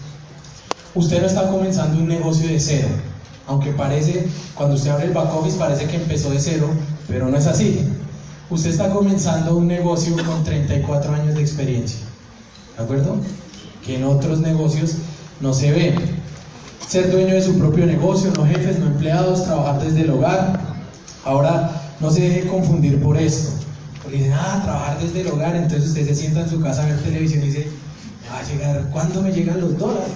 usted 0.94 1.20
no 1.20 1.26
está 1.26 1.48
comenzando 1.48 1.98
un 1.98 2.08
negocio 2.08 2.48
de 2.48 2.60
cero. 2.60 2.88
Aunque 3.48 3.72
parece, 3.72 4.26
cuando 4.54 4.76
usted 4.76 4.90
abre 4.90 5.06
el 5.06 5.12
back 5.12 5.34
office 5.34 5.58
parece 5.58 5.86
que 5.86 5.96
empezó 5.96 6.30
de 6.30 6.38
cero, 6.38 6.68
pero 7.08 7.28
no 7.28 7.36
es 7.36 7.46
así 7.46 7.84
usted 8.52 8.70
está 8.70 8.90
comenzando 8.90 9.56
un 9.56 9.66
negocio 9.66 10.14
con 10.26 10.44
34 10.44 11.14
años 11.14 11.34
de 11.34 11.40
experiencia. 11.40 12.00
¿De 12.76 12.84
acuerdo? 12.84 13.16
Que 13.84 13.96
en 13.96 14.04
otros 14.04 14.40
negocios 14.40 14.96
no 15.42 15.52
se 15.52 15.72
ve. 15.72 15.94
Ser 16.88 17.10
dueño 17.10 17.34
de 17.34 17.42
su 17.42 17.58
propio 17.58 17.84
negocio, 17.84 18.32
no 18.36 18.46
jefes, 18.46 18.78
no 18.78 18.86
empleados, 18.86 19.44
trabajar 19.44 19.82
desde 19.82 20.02
el 20.02 20.10
hogar. 20.10 20.58
Ahora, 21.24 21.82
no 22.00 22.10
se 22.10 22.20
deje 22.20 22.46
confundir 22.46 23.00
por 23.02 23.16
esto. 23.16 23.50
Porque 24.02 24.18
dicen, 24.18 24.32
ah, 24.34 24.60
trabajar 24.64 25.00
desde 25.00 25.20
el 25.22 25.28
hogar, 25.28 25.56
entonces 25.56 25.88
usted 25.88 26.06
se 26.06 26.14
sienta 26.14 26.40
en 26.40 26.50
su 26.50 26.60
casa 26.60 26.82
a 26.82 26.86
ver 26.86 26.98
televisión 26.98 27.42
y 27.42 27.46
dice, 27.46 27.68
va 28.30 28.38
a 28.38 28.52
llegar, 28.52 28.90
¿cuándo 28.92 29.22
me 29.22 29.32
llegan 29.32 29.60
los 29.60 29.78
dólares? 29.78 30.10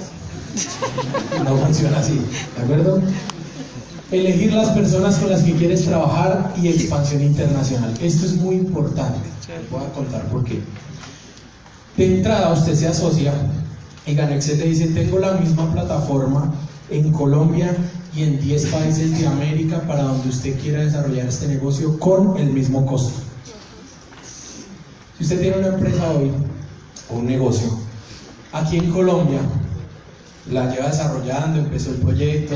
No 1.45 1.57
funciona 1.57 1.99
así, 1.99 2.21
¿de 2.57 2.63
acuerdo? 2.63 3.03
Elegir 4.11 4.53
las 4.53 4.71
personas 4.71 5.17
con 5.17 5.31
las 5.31 5.43
que 5.43 5.53
quieres 5.53 5.85
trabajar 5.85 6.55
y 6.61 6.69
expansión 6.69 7.23
internacional. 7.23 7.93
Esto 8.01 8.27
es 8.27 8.37
muy 8.37 8.57
importante. 8.57 9.19
Voy 9.71 9.83
a 9.85 9.93
contar 9.93 10.23
por 10.29 10.45
qué. 10.45 10.61
De 11.97 12.17
entrada, 12.17 12.53
usted 12.53 12.75
se 12.75 12.89
asocia 12.89 13.33
y 14.07 14.15
Ganex 14.15 14.47
te 14.47 14.55
dice, 14.55 14.87
tengo 14.89 15.19
la 15.19 15.33
misma 15.33 15.71
plataforma 15.73 16.55
en 16.91 17.13
Colombia 17.13 17.77
y 18.15 18.23
en 18.23 18.41
10 18.41 18.67
países 18.67 19.19
de 19.19 19.27
América 19.27 19.81
para 19.83 20.05
donde 20.05 20.29
usted 20.29 20.59
quiera 20.61 20.85
desarrollar 20.85 21.27
este 21.27 21.49
negocio 21.49 21.99
con 21.99 22.39
el 22.39 22.51
mismo 22.51 22.87
costo. 22.87 23.19
Si 25.19 25.25
usted 25.25 25.41
tiene 25.41 25.59
una 25.59 25.69
empresa 25.69 26.11
hoy 26.13 26.31
o 27.11 27.17
un 27.17 27.27
negocio, 27.27 27.69
aquí 28.53 28.77
en 28.79 28.93
Colombia, 28.93 29.41
la 30.51 30.71
lleva 30.73 30.89
desarrollando, 30.89 31.59
empezó 31.59 31.91
el 31.91 31.97
proyecto, 31.97 32.55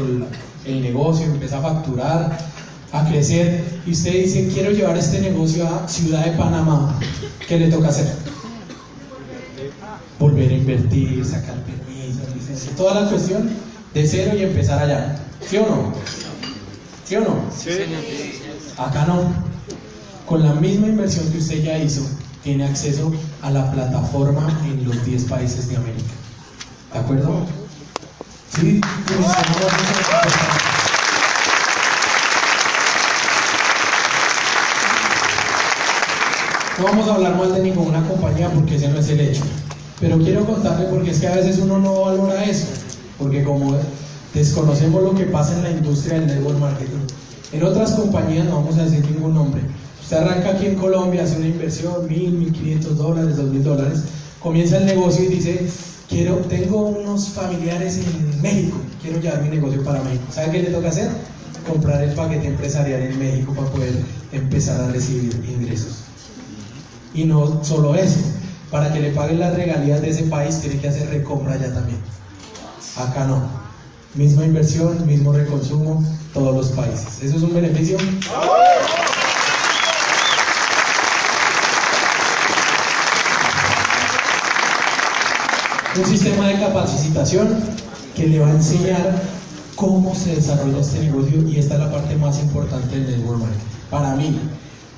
el 0.64 0.82
negocio, 0.82 1.26
empieza 1.26 1.58
a 1.58 1.62
facturar, 1.62 2.38
a 2.92 3.08
crecer, 3.08 3.64
y 3.86 3.90
usted 3.90 4.12
dice, 4.12 4.48
quiero 4.52 4.70
llevar 4.70 4.96
este 4.96 5.20
negocio 5.20 5.66
a 5.66 5.88
Ciudad 5.88 6.24
de 6.24 6.32
Panamá, 6.32 6.96
¿qué 7.48 7.58
le 7.58 7.68
toca 7.68 7.88
hacer? 7.88 8.06
Volver 10.20 10.50
a 10.50 10.52
invertir, 10.52 11.24
sacar 11.24 11.56
permisos, 11.64 12.34
licencia, 12.34 12.76
toda 12.76 13.00
la 13.00 13.08
cuestión 13.08 13.48
de 13.94 14.06
cero 14.06 14.36
y 14.36 14.42
empezar 14.42 14.82
allá. 14.82 15.16
¿Sí 15.48 15.56
o 15.56 15.62
no? 15.62 15.94
¿Sí 17.06 17.16
o 17.16 17.20
no? 17.22 17.40
Sí. 17.50 17.70
Acá 18.76 19.06
no. 19.06 19.32
Con 20.26 20.42
la 20.42 20.52
misma 20.52 20.88
inversión 20.88 21.32
que 21.32 21.38
usted 21.38 21.62
ya 21.62 21.78
hizo, 21.78 22.02
tiene 22.42 22.66
acceso 22.66 23.10
a 23.40 23.50
la 23.50 23.72
plataforma 23.72 24.46
en 24.66 24.84
los 24.86 25.06
10 25.06 25.24
países 25.24 25.70
de 25.70 25.76
América. 25.76 26.12
¿De 26.92 26.98
acuerdo? 26.98 27.46
Sí, 28.54 28.78
no 36.78 36.84
vamos 36.84 37.08
a 37.08 37.14
hablar 37.14 37.36
mal 37.36 37.54
de 37.54 37.60
ninguna 37.62 38.06
compañía 38.06 38.50
porque 38.50 38.76
ese 38.76 38.88
no 38.88 38.98
es 38.98 39.08
el 39.08 39.20
hecho. 39.20 39.44
Pero 40.00 40.18
quiero 40.18 40.46
contarle 40.46 40.86
porque 40.86 41.10
es 41.10 41.20
que 41.20 41.28
a 41.28 41.36
veces 41.36 41.58
uno 41.58 41.78
no 41.78 42.00
valora 42.00 42.44
eso. 42.44 42.66
Porque 43.18 43.44
como 43.44 43.76
desconocemos 44.34 45.02
lo 45.02 45.14
que 45.14 45.24
pasa 45.24 45.56
en 45.56 45.62
la 45.62 45.70
industria 45.70 46.20
del 46.20 46.28
network 46.28 46.58
marketing. 46.58 46.98
En 47.52 47.62
otras 47.64 47.92
compañías, 47.92 48.46
no 48.46 48.56
vamos 48.56 48.78
a 48.78 48.84
decir 48.84 49.04
ningún 49.10 49.34
nombre, 49.34 49.60
usted 50.00 50.18
arranca 50.18 50.50
aquí 50.50 50.66
en 50.66 50.76
Colombia, 50.76 51.24
hace 51.24 51.36
una 51.36 51.48
inversión, 51.48 52.06
mil, 52.08 52.32
mil 52.32 52.52
quinientos 52.52 52.96
dólares, 52.96 53.36
dos 53.36 53.46
mil 53.46 53.64
dólares, 53.64 54.04
comienza 54.40 54.78
el 54.78 54.86
negocio 54.86 55.24
y 55.24 55.28
dice, 55.28 55.66
quiero, 56.08 56.36
tengo 56.36 56.82
unos 56.82 57.28
familiares 57.30 57.98
en 57.98 58.40
México, 58.40 58.78
quiero 59.02 59.20
llevar 59.20 59.42
mi 59.42 59.48
negocio 59.48 59.82
para 59.82 60.00
México. 60.02 60.24
¿Sabe 60.32 60.52
qué 60.52 60.62
le 60.62 60.70
toca 60.70 60.88
hacer? 60.88 61.10
Comprar 61.66 62.02
el 62.02 62.14
paquete 62.14 62.46
empresarial 62.46 63.02
en 63.02 63.18
México 63.18 63.52
para 63.52 63.68
poder 63.68 63.94
empezar 64.32 64.80
a 64.80 64.88
recibir 64.88 65.34
ingresos. 65.48 66.04
Y 67.14 67.24
no 67.24 67.64
solo 67.64 67.96
eso, 67.96 68.20
para 68.70 68.92
que 68.92 69.00
le 69.00 69.10
paguen 69.10 69.40
las 69.40 69.54
regalías 69.54 70.00
de 70.00 70.10
ese 70.10 70.24
país 70.24 70.60
tiene 70.60 70.80
que 70.80 70.88
hacer 70.88 71.08
recompra 71.10 71.56
ya 71.56 71.72
también. 71.72 71.98
Acá 72.96 73.24
no. 73.24 73.42
Misma 74.14 74.44
inversión, 74.44 75.06
mismo 75.06 75.32
reconsumo, 75.32 76.04
todos 76.32 76.54
los 76.54 76.68
países. 76.68 77.22
¿Eso 77.22 77.36
es 77.36 77.42
un 77.42 77.54
beneficio? 77.54 77.96
Un 85.96 86.06
sistema 86.06 86.46
de 86.46 86.60
capacitación 86.60 87.62
que 88.14 88.26
le 88.26 88.38
va 88.38 88.48
a 88.48 88.52
enseñar 88.52 89.22
cómo 89.74 90.14
se 90.14 90.36
desarrolla 90.36 90.80
este 90.80 91.00
negocio 91.00 91.42
y 91.48 91.58
esta 91.58 91.74
es 91.74 91.80
la 91.80 91.90
parte 91.90 92.16
más 92.16 92.38
importante 92.40 92.98
del 92.98 93.18
network 93.18 93.40
marketing. 93.40 93.64
Para 93.90 94.14
mí, 94.14 94.38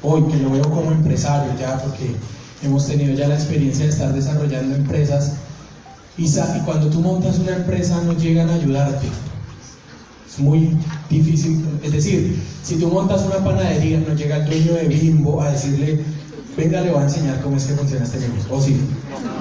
hoy 0.03 0.25
que 0.25 0.37
lo 0.39 0.51
veo 0.51 0.69
como 0.71 0.91
empresario 0.91 1.53
ya, 1.59 1.79
porque 1.79 2.15
hemos 2.63 2.87
tenido 2.87 3.15
ya 3.15 3.29
la 3.29 3.35
experiencia 3.35 3.85
de 3.85 3.91
estar 3.91 4.13
desarrollando 4.13 4.77
empresas, 4.77 5.35
y, 6.17 6.27
y 6.27 6.61
cuando 6.65 6.89
tú 6.89 7.01
montas 7.01 7.39
una 7.39 7.57
empresa 7.57 8.03
no 8.05 8.13
llegan 8.13 8.51
a 8.51 8.55
ayudarte. 8.55 9.07
Es 10.29 10.39
muy 10.39 10.77
difícil, 11.11 11.63
es 11.83 11.93
decir, 11.93 12.43
si 12.63 12.77
tú 12.77 12.89
montas 12.89 13.23
una 13.23 13.45
panadería 13.45 14.01
no 14.01 14.15
llega 14.15 14.37
el 14.37 14.47
dueño 14.47 14.75
de 14.75 14.89
Bimbo 14.89 15.43
a 15.43 15.53
decirle, 15.53 16.01
venga, 16.57 16.81
le 16.81 16.91
voy 16.91 17.01
a 17.01 17.05
enseñar 17.05 17.41
cómo 17.43 17.57
es 17.57 17.65
que 17.65 17.75
funciona 17.75 18.05
este 18.05 18.19
negocio, 18.21 18.47
o 18.51 18.63
sí, 18.63 18.77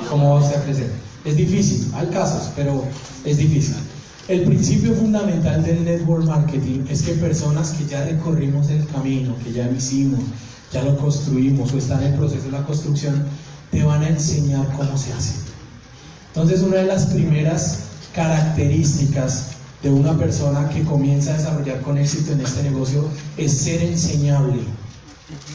cómo 0.10 0.34
va 0.34 0.42
usted 0.42 0.58
a 0.58 0.64
crecer. 0.64 0.92
Es 1.24 1.38
difícil, 1.38 1.92
hay 1.94 2.08
casos, 2.08 2.52
pero 2.56 2.84
es 3.24 3.38
difícil. 3.38 3.76
El 4.28 4.44
principio 4.44 4.94
fundamental 4.94 5.64
del 5.64 5.84
network 5.84 6.26
marketing 6.26 6.86
es 6.90 7.04
que 7.04 7.14
personas 7.14 7.72
que 7.72 7.86
ya 7.86 8.04
recorrimos 8.06 8.70
el 8.70 8.86
camino, 8.88 9.36
que 9.44 9.52
ya 9.52 9.68
lo 9.68 9.76
hicimos, 9.76 10.20
ya 10.72 10.84
lo 10.84 10.98
construimos 10.98 11.74
o 11.74 11.78
están 11.78 12.02
en 12.04 12.14
el 12.14 12.20
proceso 12.20 12.46
de 12.46 12.52
la 12.52 12.64
construcción, 12.64 13.26
te 13.72 13.84
van 13.84 14.04
a 14.04 14.10
enseñar 14.10 14.66
cómo 14.78 14.98
se 14.98 15.14
hace. 15.14 15.34
Entonces, 16.28 16.62
una 16.62 16.78
de 16.78 16.86
las 16.86 17.08
primeras 17.08 17.80
características 18.14 19.48
de 19.84 19.90
una 19.90 20.18
persona 20.18 20.70
que 20.70 20.84
comienza 20.84 21.34
a 21.34 21.38
desarrollar 21.38 21.82
con 21.82 21.98
éxito 21.98 22.34
en 22.34 22.42
este 22.42 22.64
negocio 22.64 23.06
es 23.38 23.52
ser 23.52 23.82
enseñable, 23.82 24.62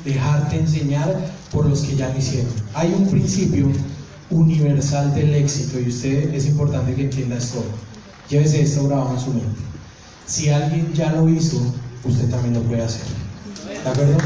dejarte 0.04 0.58
enseñar 0.58 1.14
por 1.52 1.66
los 1.66 1.80
que 1.80 1.96
ya 1.96 2.08
lo 2.08 2.18
hicieron. 2.18 2.52
Hay 2.74 2.92
un 2.92 3.06
principio 3.08 3.70
universal 4.30 5.14
del 5.14 5.34
éxito 5.34 5.78
y 5.78 5.88
usted 5.88 6.34
es 6.34 6.46
importante 6.46 6.94
que 6.94 7.02
entienda 7.02 7.36
esto. 7.36 7.64
Llévese 8.28 8.62
esto 8.62 8.88
grabado 8.88 9.14
en 9.14 9.20
su 9.20 9.30
mente. 9.30 9.60
Si 10.26 10.48
alguien 10.48 10.92
ya 10.92 11.12
lo 11.12 11.28
hizo, 11.28 11.58
usted 12.04 12.28
también 12.28 12.54
lo 12.54 12.62
puede 12.62 12.82
hacer. 12.82 13.06
¿De 13.86 13.92
acuerdo? 13.92 14.16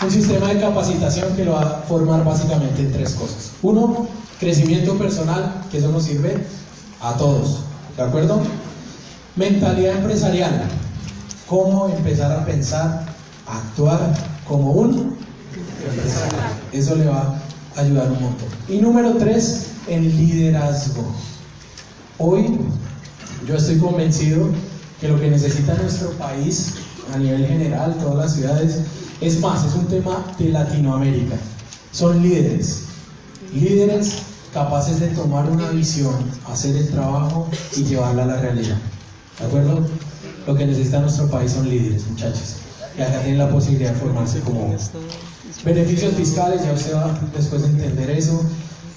Un 0.00 0.10
sistema 0.12 0.46
de 0.46 0.60
capacitación 0.60 1.34
que 1.34 1.44
lo 1.44 1.54
va 1.54 1.62
a 1.62 1.82
formar 1.88 2.24
básicamente 2.24 2.82
en 2.82 2.92
tres 2.92 3.14
cosas. 3.14 3.50
Uno, 3.62 4.06
crecimiento 4.38 4.96
personal, 4.96 5.64
que 5.72 5.78
eso 5.78 5.88
nos 5.88 6.04
sirve 6.04 6.46
a 7.02 7.14
todos. 7.14 7.62
¿De 7.96 8.04
acuerdo? 8.04 8.40
Mentalidad 9.34 9.96
empresarial. 9.96 10.62
Cómo 11.48 11.88
empezar 11.88 12.30
a 12.30 12.44
pensar, 12.44 13.06
a 13.48 13.58
actuar 13.58 14.14
como 14.46 14.70
un 14.70 15.18
empresario. 15.90 16.38
Eso 16.70 16.94
le 16.94 17.06
va 17.06 17.34
a 17.76 17.80
ayudar 17.80 18.08
un 18.08 18.22
montón. 18.22 18.48
Y 18.68 18.76
número 18.76 19.14
tres, 19.14 19.70
el 19.88 20.16
liderazgo. 20.16 21.12
Hoy 22.18 22.56
yo 23.46 23.56
estoy 23.56 23.78
convencido 23.78 24.48
que 25.00 25.08
lo 25.08 25.20
que 25.20 25.28
necesita 25.28 25.74
nuestro 25.74 26.10
país 26.12 26.74
a 27.14 27.18
nivel 27.18 27.46
general, 27.46 27.96
todas 28.00 28.16
las 28.16 28.34
ciudades, 28.34 28.80
es 29.20 29.40
más, 29.40 29.64
es 29.64 29.74
un 29.74 29.86
tema 29.86 30.24
de 30.38 30.48
Latinoamérica. 30.50 31.36
Son 31.92 32.22
líderes, 32.22 32.84
líderes 33.54 34.22
capaces 34.52 35.00
de 35.00 35.08
tomar 35.08 35.48
una 35.50 35.70
visión, 35.70 36.14
hacer 36.48 36.76
el 36.76 36.88
trabajo 36.88 37.48
y 37.76 37.84
llevarla 37.84 38.24
a 38.24 38.26
la 38.26 38.36
realidad. 38.40 38.78
¿De 39.38 39.46
acuerdo? 39.46 39.86
Lo 40.46 40.54
que 40.54 40.66
necesita 40.66 41.00
nuestro 41.00 41.28
país 41.30 41.52
son 41.52 41.68
líderes, 41.68 42.06
muchachos. 42.06 42.56
Y 42.98 43.02
acá 43.02 43.20
tienen 43.20 43.38
la 43.38 43.50
posibilidad 43.50 43.92
de 43.92 44.00
formarse 44.00 44.40
como 44.40 44.74
beneficios 45.64 46.14
fiscales, 46.14 46.62
ya 46.64 46.72
usted 46.72 46.94
va 46.94 47.18
después 47.34 47.62
de 47.62 47.68
entender 47.68 48.10
eso, 48.10 48.42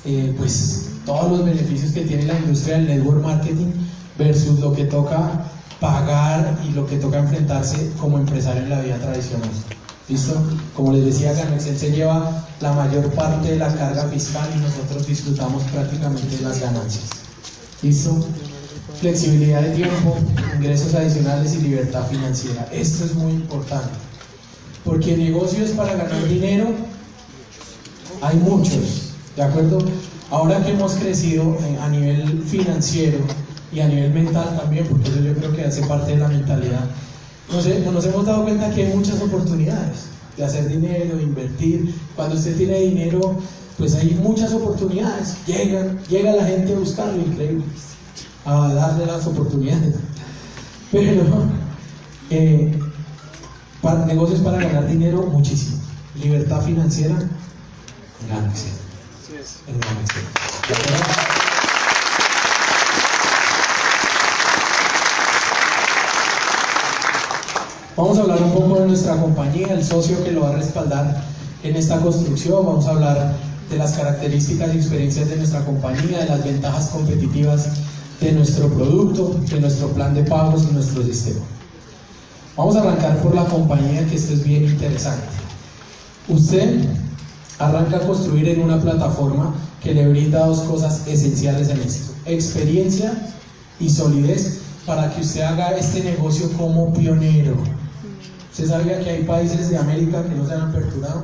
eh, 0.05 0.33
pues 0.37 0.85
todos 1.05 1.31
los 1.31 1.45
beneficios 1.45 1.91
que 1.91 2.01
tiene 2.01 2.25
la 2.25 2.37
industria 2.39 2.77
del 2.77 2.87
network 2.87 3.23
marketing 3.23 3.71
versus 4.19 4.59
lo 4.59 4.73
que 4.73 4.83
toca 4.83 5.31
pagar 5.79 6.59
y 6.67 6.73
lo 6.73 6.85
que 6.85 6.97
toca 6.97 7.19
enfrentarse 7.19 7.91
como 7.99 8.19
empresario 8.19 8.63
en 8.63 8.69
la 8.69 8.81
vida 8.81 8.97
tradicional. 8.99 9.49
¿Listo? 10.09 10.33
Como 10.75 10.91
les 10.91 11.05
decía, 11.05 11.33
Ganexel 11.33 11.77
se 11.77 11.91
lleva 11.91 12.45
la 12.59 12.73
mayor 12.73 13.09
parte 13.13 13.51
de 13.51 13.57
la 13.57 13.73
carga 13.73 14.03
fiscal 14.09 14.49
y 14.55 14.59
nosotros 14.59 15.07
disfrutamos 15.07 15.63
prácticamente 15.65 16.35
de 16.35 16.41
las 16.41 16.59
ganancias. 16.59 17.05
¿Listo? 17.81 18.25
Flexibilidad 18.99 19.61
de 19.61 19.75
tiempo, 19.75 20.17
ingresos 20.57 20.93
adicionales 20.95 21.53
y 21.53 21.61
libertad 21.61 22.05
financiera. 22.07 22.67
Esto 22.71 23.05
es 23.05 23.15
muy 23.15 23.31
importante. 23.31 23.89
Porque 24.83 25.15
negocios 25.15 25.69
para 25.71 25.93
ganar 25.93 26.27
dinero 26.27 26.67
hay 28.21 28.35
muchos, 28.37 29.13
¿de 29.35 29.43
acuerdo? 29.43 29.77
Ahora 30.31 30.63
que 30.63 30.71
hemos 30.71 30.93
crecido 30.93 31.57
a 31.81 31.87
nivel 31.89 32.43
financiero 32.43 33.19
y 33.71 33.79
a 33.79 33.87
nivel 33.87 34.11
mental 34.13 34.57
también, 34.57 34.85
porque 34.87 35.09
eso 35.09 35.19
yo 35.19 35.33
creo 35.35 35.55
que 35.55 35.63
hace 35.63 35.85
parte 35.85 36.11
de 36.11 36.17
la 36.17 36.27
mentalidad, 36.27 36.85
nos, 37.51 37.65
nos 37.65 38.05
hemos 38.05 38.25
dado 38.25 38.43
cuenta 38.43 38.69
que 38.71 38.85
hay 38.85 38.93
muchas 38.93 39.21
oportunidades 39.21 40.05
de 40.37 40.45
hacer 40.45 40.67
dinero, 40.67 41.17
de 41.17 41.23
invertir. 41.23 41.93
Cuando 42.15 42.35
usted 42.35 42.55
tiene 42.57 42.79
dinero, 42.79 43.35
pues 43.77 43.95
hay 43.95 44.17
muchas 44.21 44.53
oportunidades. 44.53 45.37
Llegan, 45.45 45.99
llega 46.09 46.33
la 46.33 46.45
gente 46.45 46.73
a 46.73 46.79
buscarlo, 46.79 47.21
increíble, 47.21 47.63
a 48.45 48.73
darle 48.73 49.05
las 49.05 49.25
oportunidades. 49.27 49.95
Pero 50.91 51.23
eh, 52.29 52.77
para, 53.81 54.05
negocios 54.05 54.41
para 54.41 54.57
ganar 54.57 54.87
dinero, 54.87 55.23
muchísimo. 55.23 55.77
Libertad 56.21 56.61
financiera, 56.61 57.15
ganancia. 58.27 58.71
En 59.67 59.79
ganancia. 59.79 61.38
Vamos 67.97 68.17
a 68.17 68.21
hablar 68.21 68.41
un 68.41 68.51
poco 68.51 68.79
de 68.79 68.87
nuestra 68.87 69.17
compañía, 69.17 69.73
el 69.73 69.83
socio 69.83 70.23
que 70.23 70.31
lo 70.31 70.41
va 70.41 70.49
a 70.49 70.55
respaldar 70.55 71.21
en 71.63 71.75
esta 71.75 71.99
construcción. 71.99 72.65
Vamos 72.65 72.85
a 72.85 72.91
hablar 72.91 73.35
de 73.69 73.77
las 73.77 73.93
características 73.93 74.73
y 74.73 74.77
experiencias 74.77 75.29
de 75.29 75.37
nuestra 75.37 75.65
compañía, 75.65 76.19
de 76.19 76.25
las 76.25 76.43
ventajas 76.43 76.89
competitivas 76.89 77.67
de 78.21 78.31
nuestro 78.31 78.69
producto, 78.69 79.39
de 79.49 79.59
nuestro 79.59 79.89
plan 79.89 80.13
de 80.13 80.23
pagos 80.23 80.67
y 80.69 80.73
nuestro 80.73 81.03
sistema. 81.03 81.41
Vamos 82.55 82.75
a 82.75 82.81
arrancar 82.81 83.17
por 83.21 83.35
la 83.35 83.45
compañía, 83.45 84.05
que 84.05 84.15
esto 84.15 84.33
es 84.33 84.43
bien 84.43 84.65
interesante. 84.65 85.27
Usted 86.27 86.85
arranca 87.57 87.97
a 87.97 88.07
construir 88.07 88.49
en 88.49 88.61
una 88.61 88.79
plataforma 88.79 89.55
que 89.81 89.93
le 89.93 90.07
brinda 90.07 90.45
dos 90.45 90.59
cosas 90.61 91.07
esenciales 91.07 91.69
en 91.69 91.81
esto. 91.81 92.13
Experiencia 92.25 93.13
y 93.79 93.89
solidez 93.89 94.59
para 94.85 95.09
que 95.13 95.21
usted 95.21 95.41
haga 95.41 95.71
este 95.71 96.03
negocio 96.03 96.51
como 96.57 96.93
pionero. 96.93 97.78
¿Usted 98.59 98.71
sabía 98.71 98.99
que 98.99 99.09
hay 99.09 99.23
países 99.23 99.69
de 99.69 99.77
América 99.77 100.21
que 100.21 100.35
no 100.35 100.45
se 100.45 100.53
han 100.53 100.63
aperturado? 100.63 101.23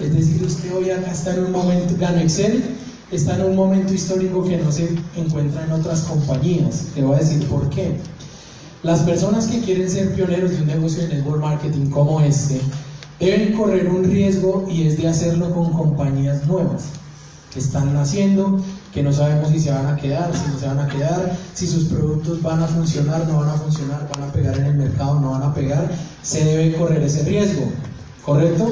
Es 0.00 0.14
decir, 0.14 0.40
usted 0.44 0.72
hoy 0.76 0.90
acá 0.90 1.10
está 1.10 1.34
en 1.34 1.46
un 1.46 1.50
momento, 1.50 1.96
Gano 1.98 2.18
Excel 2.18 2.62
está 3.10 3.34
en 3.34 3.46
un 3.46 3.56
momento 3.56 3.92
histórico 3.92 4.44
que 4.44 4.56
no 4.56 4.70
se 4.70 4.90
encuentra 5.16 5.64
en 5.64 5.72
otras 5.72 6.02
compañías. 6.02 6.84
Le 6.94 7.02
voy 7.02 7.16
a 7.16 7.18
decir 7.18 7.44
por 7.48 7.68
qué. 7.70 7.96
Las 8.84 9.00
personas 9.00 9.48
que 9.48 9.58
quieren 9.58 9.90
ser 9.90 10.14
pioneros 10.14 10.52
de 10.52 10.58
un 10.58 10.66
negocio 10.68 11.02
de 11.02 11.16
network 11.16 11.40
marketing 11.40 11.86
como 11.90 12.20
este, 12.20 12.60
deben 13.18 13.52
correr 13.54 13.88
un 13.88 14.04
riesgo 14.04 14.68
y 14.70 14.86
es 14.86 14.98
de 14.98 15.08
hacerlo 15.08 15.52
con 15.52 15.72
compañías 15.72 16.46
nuevas 16.46 16.84
que 17.52 17.58
están 17.58 17.92
naciendo, 17.92 18.60
que 18.96 19.02
no 19.02 19.12
sabemos 19.12 19.50
si 19.50 19.60
se 19.60 19.70
van 19.70 19.84
a 19.88 19.96
quedar, 19.96 20.32
si 20.34 20.50
no 20.50 20.58
se 20.58 20.66
van 20.66 20.78
a 20.78 20.88
quedar, 20.88 21.36
si 21.52 21.66
sus 21.66 21.84
productos 21.84 22.40
van 22.40 22.62
a 22.62 22.66
funcionar, 22.66 23.28
no 23.28 23.40
van 23.40 23.50
a 23.50 23.52
funcionar, 23.52 24.08
van 24.16 24.30
a 24.30 24.32
pegar 24.32 24.56
en 24.56 24.64
el 24.64 24.74
mercado, 24.74 25.20
no 25.20 25.32
van 25.32 25.42
a 25.42 25.52
pegar, 25.52 25.90
se 26.22 26.42
debe 26.42 26.74
correr 26.78 27.02
ese 27.02 27.22
riesgo, 27.24 27.70
¿correcto? 28.24 28.70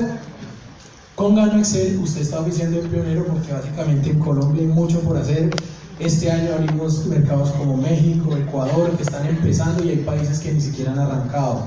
Con 1.14 1.34
Gano 1.34 1.58
Excel 1.58 1.98
usted 2.02 2.22
está 2.22 2.40
oficiando 2.40 2.80
el 2.80 2.88
pionero 2.88 3.26
porque 3.26 3.52
básicamente 3.52 4.08
en 4.12 4.18
Colombia 4.18 4.62
hay 4.62 4.68
mucho 4.68 4.98
por 5.00 5.18
hacer. 5.18 5.50
Este 5.98 6.32
año 6.32 6.54
abrimos 6.54 7.04
mercados 7.04 7.50
como 7.50 7.76
México, 7.76 8.34
Ecuador, 8.34 8.92
que 8.96 9.02
están 9.02 9.26
empezando 9.26 9.84
y 9.84 9.90
hay 9.90 9.96
países 9.96 10.38
que 10.38 10.54
ni 10.54 10.60
siquiera 10.62 10.92
han 10.92 11.00
arrancado. 11.00 11.66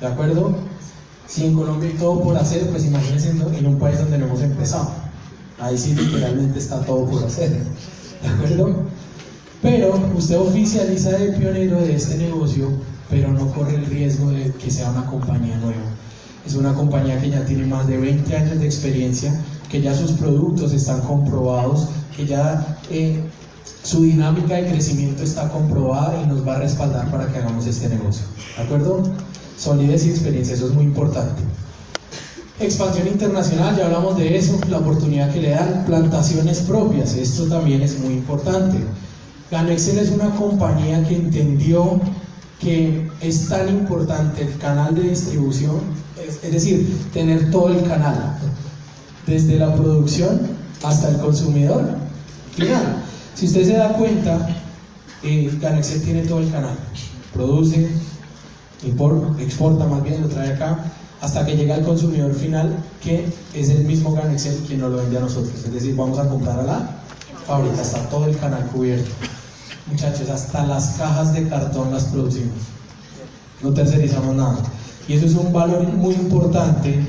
¿De 0.00 0.06
acuerdo? 0.06 0.54
Si 1.26 1.44
en 1.44 1.54
Colombia 1.54 1.90
hay 1.90 1.98
todo 1.98 2.22
por 2.22 2.34
hacer, 2.38 2.66
pues 2.70 2.82
imagínense 2.86 3.28
en 3.28 3.66
un 3.66 3.78
país 3.78 3.98
donde 3.98 4.16
no 4.16 4.24
hemos 4.24 4.40
empezado. 4.40 4.99
Ahí 5.60 5.76
sí 5.76 5.94
literalmente 5.94 6.58
está 6.58 6.80
todo 6.80 7.04
por 7.06 7.24
hacer. 7.24 7.50
¿De 7.50 8.28
acuerdo? 8.28 8.84
Pero 9.62 10.10
usted 10.16 10.38
oficializa 10.38 11.10
de 11.10 11.32
pionero 11.32 11.80
de 11.80 11.94
este 11.94 12.16
negocio, 12.16 12.70
pero 13.10 13.30
no 13.32 13.52
corre 13.52 13.76
el 13.76 13.86
riesgo 13.86 14.30
de 14.30 14.52
que 14.52 14.70
sea 14.70 14.90
una 14.90 15.04
compañía 15.06 15.56
nueva. 15.58 15.90
Es 16.46 16.54
una 16.54 16.72
compañía 16.72 17.20
que 17.20 17.30
ya 17.30 17.44
tiene 17.44 17.66
más 17.66 17.86
de 17.86 17.98
20 17.98 18.36
años 18.36 18.58
de 18.58 18.64
experiencia, 18.64 19.38
que 19.68 19.82
ya 19.82 19.94
sus 19.94 20.12
productos 20.12 20.72
están 20.72 21.00
comprobados, 21.02 21.88
que 22.16 22.26
ya 22.26 22.78
eh, 22.90 23.22
su 23.82 24.02
dinámica 24.02 24.54
de 24.54 24.66
crecimiento 24.68 25.22
está 25.22 25.48
comprobada 25.50 26.22
y 26.22 26.26
nos 26.26 26.46
va 26.46 26.56
a 26.56 26.58
respaldar 26.60 27.10
para 27.10 27.30
que 27.30 27.38
hagamos 27.38 27.66
este 27.66 27.88
negocio. 27.90 28.24
¿De 28.56 28.62
acuerdo? 28.62 29.02
Solidez 29.58 30.06
y 30.06 30.10
experiencia, 30.10 30.54
eso 30.54 30.68
es 30.68 30.72
muy 30.72 30.84
importante. 30.84 31.42
Expansión 32.60 33.08
internacional, 33.08 33.74
ya 33.74 33.86
hablamos 33.86 34.18
de 34.18 34.36
eso, 34.36 34.60
la 34.68 34.80
oportunidad 34.80 35.32
que 35.32 35.40
le 35.40 35.50
dan, 35.52 35.82
plantaciones 35.86 36.58
propias, 36.60 37.14
esto 37.14 37.46
también 37.46 37.80
es 37.80 37.98
muy 37.98 38.12
importante. 38.12 38.76
Ganexel 39.50 39.98
es 39.98 40.10
una 40.10 40.28
compañía 40.36 41.02
que 41.08 41.16
entendió 41.16 41.98
que 42.60 43.08
es 43.22 43.48
tan 43.48 43.66
importante 43.70 44.42
el 44.42 44.58
canal 44.58 44.94
de 44.94 45.04
distribución, 45.04 45.80
es, 46.22 46.52
decir, 46.52 46.98
tener 47.14 47.50
todo 47.50 47.70
el 47.70 47.82
canal, 47.88 48.36
desde 49.26 49.58
la 49.58 49.74
producción 49.74 50.40
hasta 50.82 51.08
el 51.08 51.16
consumidor 51.16 51.82
final. 52.54 53.02
Si 53.34 53.46
usted 53.46 53.64
se 53.64 53.72
da 53.72 53.94
cuenta, 53.94 54.48
eh, 55.22 55.50
Ganexel 55.62 56.02
tiene 56.02 56.22
todo 56.24 56.40
el 56.40 56.50
canal, 56.50 56.76
produce, 57.32 57.88
exporta 59.38 59.86
más 59.86 60.02
bien, 60.02 60.20
lo 60.20 60.28
trae 60.28 60.52
acá, 60.52 60.92
hasta 61.20 61.44
que 61.44 61.56
llega 61.56 61.74
al 61.74 61.82
consumidor 61.82 62.34
final, 62.34 62.76
que 63.02 63.26
es 63.54 63.70
el 63.70 63.84
mismo 63.84 64.12
Ganexel 64.14 64.56
quien 64.66 64.80
nos 64.80 64.90
lo 64.90 64.96
vende 64.98 65.18
a 65.18 65.20
nosotros. 65.20 65.54
Es 65.64 65.72
decir, 65.72 65.94
vamos 65.94 66.18
a 66.18 66.28
comprar 66.28 66.60
a 66.60 66.62
la 66.62 66.90
fábrica, 67.46 67.82
está 67.82 68.08
todo 68.08 68.26
el 68.26 68.36
canal 68.38 68.66
cubierto. 68.68 69.10
Muchachos, 69.86 70.28
hasta 70.30 70.66
las 70.66 70.96
cajas 70.96 71.34
de 71.34 71.48
cartón 71.48 71.92
las 71.92 72.04
producimos. 72.04 72.58
No 73.62 73.72
tercerizamos 73.72 74.34
nada. 74.34 74.58
Y 75.08 75.14
eso 75.14 75.26
es 75.26 75.34
un 75.34 75.52
valor 75.52 75.82
muy 75.92 76.14
importante 76.14 77.00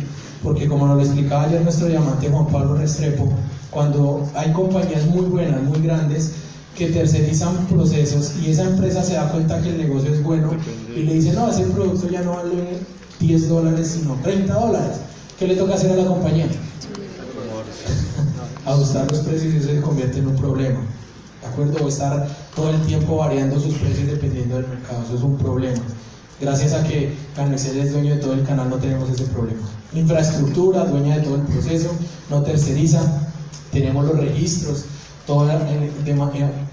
porque 0.44 0.68
como 0.68 0.88
nos 0.88 0.98
lo 0.98 1.04
explicaba 1.04 1.44
ayer 1.44 1.62
nuestro 1.62 1.88
diamante 1.88 2.30
Juan 2.30 2.48
Pablo 2.48 2.76
Restrepo, 2.76 3.32
cuando 3.70 4.28
hay 4.36 4.52
compañías 4.52 5.06
muy 5.06 5.26
buenas, 5.26 5.62
muy 5.62 5.80
grandes, 5.82 6.32
que 6.76 6.88
tercerizan 6.88 7.68
procesos 7.68 8.34
y 8.42 8.50
esa 8.50 8.64
empresa 8.64 9.04
se 9.04 9.14
da 9.14 9.30
cuenta 9.30 9.62
que 9.62 9.70
el 9.70 9.78
negocio 9.78 10.14
es 10.14 10.24
bueno 10.24 10.50
y 10.96 11.04
le 11.04 11.14
dice, 11.14 11.34
no, 11.34 11.50
ese 11.50 11.64
producto 11.66 12.10
ya 12.10 12.22
no 12.22 12.38
vale 12.38 12.80
10 13.22 13.50
dólares, 13.50 13.98
sino 14.00 14.16
30 14.16 14.54
dólares. 14.54 14.98
¿Qué 15.40 15.48
le 15.48 15.56
toca 15.56 15.76
hacer 15.76 15.92
a 15.92 15.96
la 15.96 16.06
compañía? 16.06 16.48
Ajustar 18.66 19.10
los 19.12 19.22
precios 19.22 19.54
y 19.54 19.58
eso 19.58 19.70
se 19.70 19.80
convierte 19.82 20.20
en 20.20 20.28
un 20.28 20.36
problema. 20.36 20.82
¿De 21.42 21.48
acuerdo? 21.48 21.86
O 21.86 21.88
estar 21.88 22.28
todo 22.56 22.72
el 22.72 22.82
tiempo 22.82 23.16
variando 23.18 23.60
sus 23.60 23.76
precios 23.76 24.08
dependiendo 24.08 24.58
del 24.58 24.68
mercado. 24.68 25.04
Eso 25.06 25.16
es 25.16 25.22
un 25.22 25.38
problema. 25.38 25.82
Gracias 26.40 26.74
a 26.74 26.84
que 26.84 27.16
Canexel 27.36 27.78
es 27.78 27.94
dueño 27.94 28.16
de 28.16 28.22
todo 28.22 28.34
el 28.34 28.44
canal, 28.44 28.70
no 28.70 28.78
tenemos 28.78 29.10
ese 29.10 29.26
problema. 29.26 29.62
Infraestructura, 29.94 30.86
dueña 30.86 31.18
de 31.18 31.22
todo 31.22 31.36
el 31.36 31.44
proceso, 31.44 31.92
no 32.30 32.42
terceriza, 32.42 33.02
tenemos 33.72 34.06
los 34.06 34.18
registros, 34.18 34.86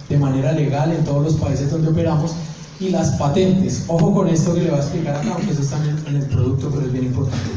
de, 0.08 0.18
manera 0.18 0.52
legal 0.52 0.92
en 0.92 1.04
todos 1.04 1.22
los 1.22 1.34
países 1.34 1.70
donde 1.70 1.88
operamos 1.88 2.32
y 2.80 2.90
las 2.90 3.12
patentes. 3.12 3.84
Ojo 3.88 4.14
con 4.14 4.28
esto 4.28 4.54
que 4.54 4.60
le 4.60 4.70
voy 4.70 4.78
a 4.78 4.82
explicar 4.82 5.16
acá, 5.16 5.34
aunque 5.34 5.52
eso 5.52 5.62
está 5.62 5.78
en 6.06 6.16
el, 6.16 6.24
producto, 6.26 6.70
pero 6.70 6.86
es 6.86 6.92
bien 6.92 7.06
importante. 7.06 7.50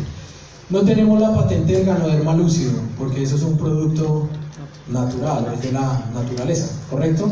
No 0.70 0.82
tenemos 0.82 1.20
la 1.20 1.36
patente 1.36 1.74
del 1.74 1.86
ganoderma 1.86 2.34
lúcido, 2.34 2.72
porque 2.98 3.24
eso 3.24 3.36
es 3.36 3.44
un 3.44 3.58
producto 3.58 4.28
natural, 4.88 5.48
es 5.54 5.62
de 5.62 5.72
la 5.74 6.06
naturaleza, 6.14 6.68
¿correcto? 6.90 7.32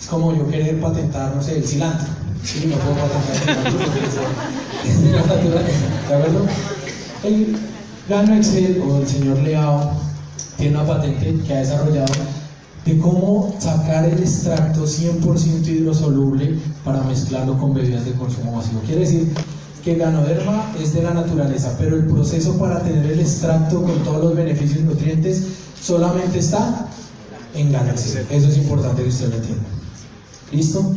Es 0.00 0.06
como 0.06 0.34
yo 0.34 0.48
querer 0.48 0.80
patentar, 0.80 1.34
no 1.34 1.42
sé, 1.42 1.58
el 1.58 1.64
cilantro. 1.64 2.08
Sí, 2.42 2.66
no 2.66 2.76
puedo 2.76 2.96
patentar 2.96 3.66
el 3.66 3.72
cilantro 3.72 4.62
es 4.84 5.02
de 5.02 5.12
la 5.12 5.20
naturaleza, 5.26 5.86
¿de 6.08 6.14
acuerdo? 6.14 6.46
El 7.22 7.56
Gano 8.08 8.34
Excel 8.34 8.82
o 8.84 8.98
el 8.98 9.06
señor 9.06 9.38
Leao 9.38 9.92
tiene 10.56 10.76
una 10.76 10.86
patente 10.86 11.38
que 11.46 11.54
ha 11.54 11.58
desarrollado 11.58 12.12
de 12.84 12.98
cómo 12.98 13.54
sacar 13.58 14.04
el 14.04 14.18
extracto 14.18 14.84
100% 14.84 15.66
hidrosoluble 15.68 16.58
para 16.84 17.02
mezclarlo 17.02 17.56
con 17.58 17.74
bebidas 17.74 18.04
de 18.04 18.12
consumo 18.12 18.56
masivo. 18.56 18.80
Quiere 18.80 19.02
decir 19.02 19.32
que 19.84 19.96
ganoderma 19.96 20.72
es 20.80 20.92
de 20.94 21.02
la 21.02 21.14
naturaleza, 21.14 21.76
pero 21.78 21.96
el 21.96 22.06
proceso 22.06 22.58
para 22.58 22.82
tener 22.82 23.06
el 23.06 23.20
extracto 23.20 23.82
con 23.82 24.02
todos 24.04 24.24
los 24.24 24.36
beneficios 24.36 24.80
y 24.80 24.82
nutrientes 24.82 25.42
solamente 25.80 26.38
está 26.38 26.88
en 27.54 27.72
Ganexel. 27.72 28.26
Eso 28.30 28.48
es 28.48 28.56
importante 28.56 29.02
que 29.02 29.08
usted 29.08 29.30
lo 29.30 29.36
entienda. 29.36 29.64
¿Listo? 30.50 30.94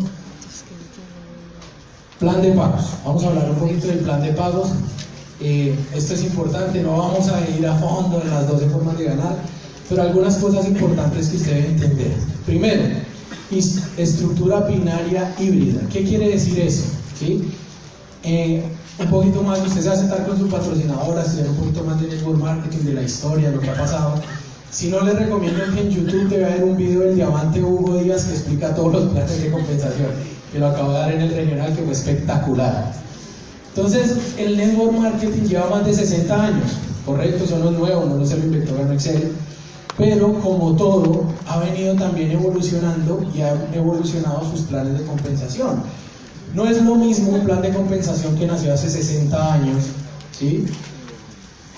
Plan 2.20 2.42
de 2.42 2.52
pagos. 2.52 2.86
Vamos 3.06 3.24
a 3.24 3.28
hablar 3.28 3.50
un 3.52 3.58
poquito 3.58 3.88
del 3.88 4.00
plan 4.00 4.22
de 4.22 4.34
pagos. 4.34 4.70
Eh, 5.42 5.78
esto 5.94 6.14
es 6.14 6.24
importante, 6.24 6.82
no 6.82 6.98
vamos 6.98 7.28
a 7.28 7.42
ir 7.50 7.68
a 7.68 7.76
fondo 7.76 8.22
en 8.22 8.30
las 8.30 8.48
12 8.48 8.70
formas 8.70 8.98
de 8.98 9.04
ganar 9.04 9.36
pero 9.90 10.02
algunas 10.02 10.38
cosas 10.38 10.66
importantes 10.68 11.30
que 11.30 11.38
usted 11.38 11.54
debe 11.54 11.68
entender. 11.68 12.12
Primero, 12.46 12.84
estructura 13.98 14.62
binaria 14.62 15.34
híbrida. 15.40 15.82
¿Qué 15.92 16.04
quiere 16.04 16.30
decir 16.30 16.60
eso? 16.60 16.86
¿Sí? 17.18 17.52
Eh, 18.24 18.64
un 18.98 19.08
poquito 19.08 19.44
más, 19.44 19.60
usted 19.60 19.82
se 19.82 19.90
va 19.90 19.94
a 19.94 19.98
sentar 19.98 20.26
con 20.26 20.38
su 20.38 20.48
patrocinadora, 20.48 21.22
estudiar 21.22 21.50
un 21.50 21.58
poquito 21.58 21.84
más 21.84 22.02
de 22.02 22.08
network 22.08 22.40
marketing, 22.40 22.86
de 22.86 22.94
la 22.94 23.04
historia, 23.04 23.52
lo 23.52 23.60
que 23.60 23.70
ha 23.70 23.76
pasado. 23.76 24.16
Si 24.72 24.90
no, 24.90 25.02
le 25.02 25.14
recomiendo 25.14 25.64
que 25.74 25.82
en 25.82 25.90
YouTube 25.90 26.30
te 26.30 26.38
vea 26.38 26.60
un 26.64 26.76
video 26.76 27.02
del 27.02 27.16
diamante 27.16 27.62
Hugo 27.62 27.98
Díaz 27.98 28.26
que 28.26 28.34
explica 28.34 28.74
todos 28.74 28.94
los 28.94 29.04
planes 29.12 29.42
de 29.42 29.52
compensación, 29.52 30.10
que 30.52 30.60
lo 30.60 30.68
acabo 30.68 30.92
de 30.94 31.00
dar 31.00 31.12
en 31.12 31.22
el 31.22 31.30
regional, 31.30 31.76
que 31.76 31.84
fue 31.84 31.92
espectacular. 31.92 32.94
Entonces, 33.76 34.16
el 34.38 34.58
network 34.58 34.94
marketing 34.94 35.44
lleva 35.44 35.70
más 35.70 35.86
de 35.86 35.94
60 35.94 36.44
años, 36.44 36.72
correcto, 37.06 37.44
eso 37.44 37.60
no 37.60 37.70
es 37.72 37.78
nuevo, 37.78 38.06
no 38.06 38.26
se 38.26 38.38
lo 38.38 38.46
inventó 38.46 38.80
en 38.80 38.94
Excel 38.94 39.34
pero 39.98 40.34
como 40.42 40.76
todo, 40.76 41.26
ha 41.48 41.60
venido 41.60 41.96
también 41.96 42.32
evolucionando 42.32 43.26
y 43.34 43.42
ha 43.42 43.54
evolucionado 43.74 44.50
sus 44.50 44.62
planes 44.62 45.00
de 45.00 45.06
compensación. 45.06 45.84
No 46.54 46.68
es 46.68 46.82
lo 46.82 46.96
mismo 46.96 47.32
un 47.32 47.44
plan 47.44 47.62
de 47.62 47.70
compensación 47.70 48.36
que 48.38 48.48
nació 48.48 48.74
hace 48.74 48.90
60 48.90 49.54
años, 49.54 49.86
¿sí? 50.38 50.66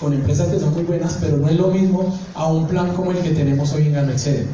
con 0.00 0.12
empresas 0.12 0.48
que 0.48 0.60
son 0.60 0.74
muy 0.74 0.84
buenas, 0.84 1.18
pero 1.20 1.36
no 1.36 1.48
es 1.48 1.56
lo 1.56 1.68
mismo 1.68 2.16
a 2.34 2.46
un 2.46 2.66
plan 2.66 2.94
como 2.94 3.10
el 3.10 3.18
que 3.18 3.30
tenemos 3.30 3.72
hoy 3.72 3.86
en 3.86 3.94
GanoExcel, 3.94 4.46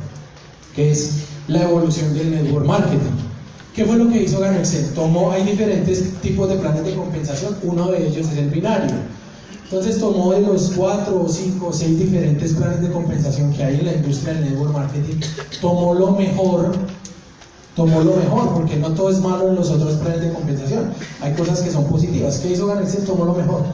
que 0.74 0.90
es 0.90 1.24
la 1.48 1.62
evolución 1.62 2.14
del 2.14 2.30
network 2.30 2.66
marketing. 2.66 3.12
¿Qué 3.74 3.84
fue 3.84 3.96
lo 3.96 4.08
que 4.08 4.22
hizo 4.22 4.40
GanoExcel? 4.40 4.94
Tomó, 4.94 5.32
hay 5.32 5.44
diferentes 5.44 6.14
tipos 6.20 6.48
de 6.48 6.56
planes 6.56 6.84
de 6.84 6.94
compensación, 6.94 7.56
uno 7.62 7.90
de 7.90 8.06
ellos 8.06 8.28
es 8.28 8.38
el 8.38 8.48
binario. 8.48 8.94
Entonces 9.74 9.98
tomó 9.98 10.30
de 10.30 10.40
los 10.40 10.70
cuatro 10.76 11.24
o 11.24 11.28
cinco 11.28 11.66
o 11.66 11.72
seis 11.72 11.98
diferentes 11.98 12.52
planes 12.52 12.80
de 12.80 12.92
compensación 12.92 13.52
que 13.52 13.64
hay 13.64 13.80
en 13.80 13.86
la 13.86 13.94
industria 13.94 14.34
del 14.34 14.44
network 14.44 14.72
marketing, 14.72 15.16
tomó 15.60 15.94
lo 15.94 16.12
mejor, 16.12 16.76
tomó 17.74 18.00
lo 18.02 18.14
mejor, 18.14 18.54
porque 18.54 18.76
no 18.76 18.90
todo 18.90 19.10
es 19.10 19.18
malo 19.18 19.48
en 19.48 19.56
los 19.56 19.70
otros 19.70 19.94
planes 19.94 20.20
de 20.20 20.32
compensación. 20.32 20.92
Hay 21.20 21.32
cosas 21.32 21.60
que 21.60 21.72
son 21.72 21.86
positivas. 21.86 22.38
¿Qué 22.38 22.52
hizo 22.52 22.68
Ganexel? 22.68 23.04
Tomó 23.04 23.24
lo 23.24 23.34
mejor. 23.34 23.64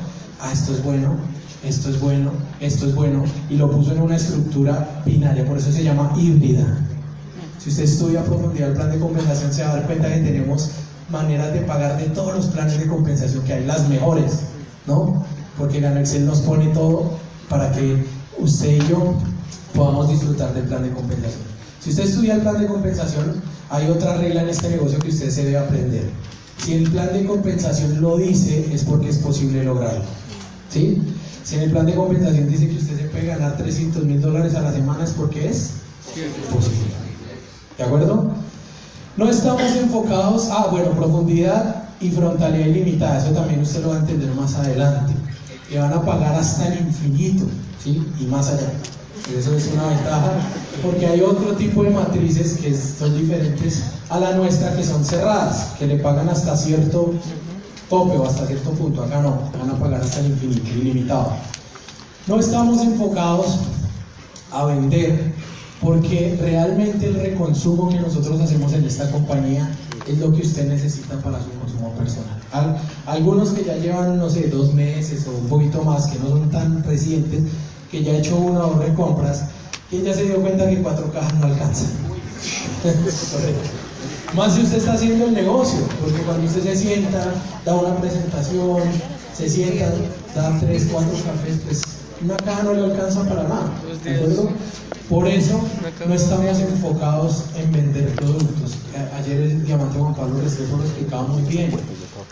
Ah, 0.41 0.51
esto 0.51 0.73
es 0.73 0.83
bueno, 0.83 1.17
esto 1.63 1.91
es 1.91 2.01
bueno, 2.01 2.31
esto 2.61 2.87
es 2.87 2.95
bueno, 2.95 3.23
y 3.51 3.57
lo 3.57 3.71
puso 3.71 3.93
en 3.93 4.01
una 4.01 4.17
estructura 4.17 5.03
binaria, 5.05 5.45
por 5.45 5.59
eso 5.59 5.71
se 5.71 5.85
llama 5.85 6.15
híbrida. 6.17 6.79
Si 7.59 7.69
usted 7.69 7.83
estudia 7.83 8.21
a 8.21 8.25
profundidad 8.25 8.71
el 8.71 8.75
plan 8.75 8.91
de 8.91 8.99
compensación, 8.99 9.53
se 9.53 9.65
va 9.65 9.73
a 9.73 9.77
dar 9.77 9.87
cuenta 9.87 10.09
que 10.09 10.21
tenemos 10.21 10.71
maneras 11.11 11.53
de 11.53 11.61
pagar 11.61 11.99
de 11.99 12.07
todos 12.07 12.35
los 12.35 12.47
planes 12.47 12.79
de 12.79 12.87
compensación 12.87 13.45
que 13.45 13.53
hay, 13.53 13.67
las 13.67 13.87
mejores, 13.87 14.45
¿no? 14.87 15.29
Porque 15.61 15.79
Excel 15.79 16.25
nos 16.25 16.41
pone 16.41 16.69
todo 16.69 17.11
para 17.51 17.71
que 17.71 18.03
usted 18.39 18.77
y 18.77 18.89
yo 18.89 19.15
podamos 19.75 20.09
disfrutar 20.09 20.55
del 20.55 20.65
plan 20.65 20.83
de 20.83 20.91
compensación. 20.91 21.43
Si 21.81 21.91
usted 21.91 22.05
estudia 22.05 22.35
el 22.37 22.41
plan 22.41 22.59
de 22.59 22.67
compensación, 22.67 23.43
hay 23.69 23.89
otra 23.91 24.17
regla 24.17 24.43
en 24.43 24.49
este 24.49 24.71
negocio 24.71 24.99
que 24.99 25.11
usted 25.11 25.31
se 25.31 25.45
debe 25.45 25.59
aprender. 25.59 26.05
Si 26.57 26.75
el 26.75 26.91
plan 26.91 27.13
de 27.13 27.27
compensación 27.27 28.01
lo 28.01 28.17
dice, 28.17 28.73
es 28.73 28.85
porque 28.85 29.11
es 29.11 29.19
posible 29.19 29.63
lograrlo. 29.63 30.03
¿Sí? 30.71 31.03
Si 31.45 31.57
en 31.57 31.63
el 31.63 31.71
plan 31.71 31.87
de 31.87 31.95
compensación 31.95 32.49
dice 32.49 32.69
que 32.69 32.77
usted 32.77 32.97
se 32.97 33.05
puede 33.09 33.27
ganar 33.27 33.57
300 33.57 34.05
mil 34.05 34.21
dólares 34.21 34.55
a 34.55 34.63
la 34.63 34.73
semana, 34.73 35.05
es 35.05 35.11
porque 35.11 35.49
es 35.49 35.73
posible. 36.53 36.95
¿De 37.77 37.85
acuerdo? 37.85 38.31
No 39.17 39.29
estamos 39.29 39.63
enfocados 39.63 40.49
a, 40.49 40.69
bueno, 40.69 40.93
profundidad 40.93 41.85
y 42.01 42.11
frontalidad 42.11 42.67
ilimitada. 42.67 43.19
Eso 43.19 43.33
también 43.33 43.61
usted 43.61 43.83
lo 43.83 43.91
va 43.91 43.97
a 43.97 43.99
entender 44.01 44.31
más 44.35 44.55
adelante 44.55 45.15
que 45.71 45.79
van 45.79 45.93
a 45.93 46.05
pagar 46.05 46.35
hasta 46.35 46.67
el 46.67 46.81
infinito 46.81 47.45
¿sí? 47.83 48.03
y 48.19 48.25
más 48.25 48.49
allá. 48.49 48.73
Eso 49.37 49.55
es 49.55 49.71
una 49.73 49.87
ventaja, 49.87 50.33
porque 50.83 51.07
hay 51.07 51.21
otro 51.21 51.53
tipo 51.53 51.85
de 51.85 51.91
matrices 51.91 52.59
que 52.59 52.75
son 52.75 53.17
diferentes 53.17 53.85
a 54.09 54.19
la 54.19 54.33
nuestra, 54.33 54.75
que 54.75 54.83
son 54.83 55.05
cerradas, 55.05 55.75
que 55.79 55.87
le 55.87 55.97
pagan 55.99 56.29
hasta 56.29 56.57
cierto 56.57 57.15
tope 57.89 58.17
o 58.17 58.27
hasta 58.27 58.47
cierto 58.47 58.71
punto. 58.71 59.05
Acá 59.05 59.23
no, 59.23 59.39
van 59.59 59.71
a 59.71 59.79
pagar 59.79 60.01
hasta 60.01 60.21
el 60.21 60.27
infinito, 60.27 60.69
ilimitado. 60.81 61.33
No 62.27 62.41
estamos 62.41 62.83
enfocados 62.83 63.59
a 64.51 64.65
vender, 64.65 65.33
porque 65.81 66.37
realmente 66.41 67.07
el 67.07 67.15
reconsumo 67.15 67.89
que 67.91 68.01
nosotros 68.01 68.41
hacemos 68.41 68.73
en 68.73 68.85
esta 68.85 69.09
compañía 69.13 69.71
es 70.11 70.19
lo 70.19 70.33
que 70.33 70.43
usted 70.43 70.69
necesita 70.69 71.17
para 71.21 71.39
su 71.39 71.51
consumo 71.59 71.93
personal. 71.93 72.41
algunos 73.07 73.51
que 73.51 73.65
ya 73.65 73.77
llevan, 73.77 74.19
no 74.19 74.29
sé, 74.29 74.49
dos 74.49 74.75
meses 74.75 75.27
o 75.27 75.33
un 75.33 75.49
poquito 75.49 75.83
más, 75.83 76.07
que 76.07 76.19
no 76.19 76.29
son 76.31 76.51
tan 76.51 76.83
recientes, 76.85 77.45
que 77.91 78.03
ya 78.03 78.13
ha 78.13 78.17
hecho 78.17 78.37
una 78.37 78.67
hora 78.67 78.87
de 78.87 78.95
compras, 78.95 79.45
que 79.89 80.03
ya 80.03 80.15
se 80.15 80.25
dio 80.25 80.41
cuenta 80.41 80.69
que 80.69 80.83
cuatro 80.83 81.13
cajas 81.13 81.35
no 81.35 81.47
alcanzan. 81.47 81.91
más 84.35 84.55
si 84.55 84.63
usted 84.63 84.79
está 84.79 84.93
haciendo 84.95 85.27
el 85.27 85.35
negocio, 85.35 85.81
porque 86.01 86.23
cuando 86.23 86.47
usted 86.47 86.63
se 86.63 86.77
sienta, 86.77 87.33
da 87.65 87.75
una 87.75 87.97
presentación, 87.97 88.83
se 89.37 89.49
sienta, 89.49 89.93
da 90.35 90.59
tres, 90.61 90.89
cuatro 90.91 91.13
cafés, 91.25 91.61
pues 91.65 91.83
una 92.23 92.37
caja 92.37 92.63
no 92.63 92.75
le 92.75 92.85
alcanza 92.85 93.25
para 93.25 93.45
nada. 93.45 93.73
Por 95.09 95.27
eso 95.27 95.61
no 96.07 96.15
estamos 96.15 96.59
enfocados 96.61 97.45
en 97.57 97.73
vender 97.73 98.15
productos. 98.15 98.77
Ayer 99.19 99.41
el 99.41 99.65
diamante 99.65 99.99
Juan 99.99 100.15
Pablo 100.15 100.41
Restrepo 100.41 100.77
lo 100.77 100.85
explicaba 100.85 101.23
muy 101.25 101.43
bien. 101.43 101.73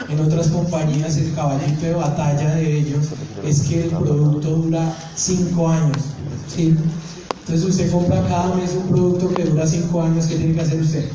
En 0.09 0.20
otras 0.20 0.49
compañías 0.49 1.16
el 1.16 1.34
caballito 1.34 1.86
de 1.86 1.95
batalla 1.95 2.55
de 2.55 2.78
ellos 2.78 3.07
es 3.45 3.62
que 3.62 3.84
el 3.84 3.91
producto 3.91 4.49
dura 4.49 4.95
5 5.16 5.68
años. 5.68 5.97
¿sí? 6.55 6.76
Entonces 7.41 7.68
usted 7.68 7.91
compra 7.91 8.22
cada 8.28 8.55
mes 8.55 8.72
un 8.74 8.89
producto 8.89 9.34
que 9.34 9.45
dura 9.45 9.66
5 9.66 10.03
años, 10.03 10.26
¿qué 10.26 10.36
tiene 10.36 10.55
que 10.55 10.61
hacer 10.61 10.80
usted? 10.80 11.11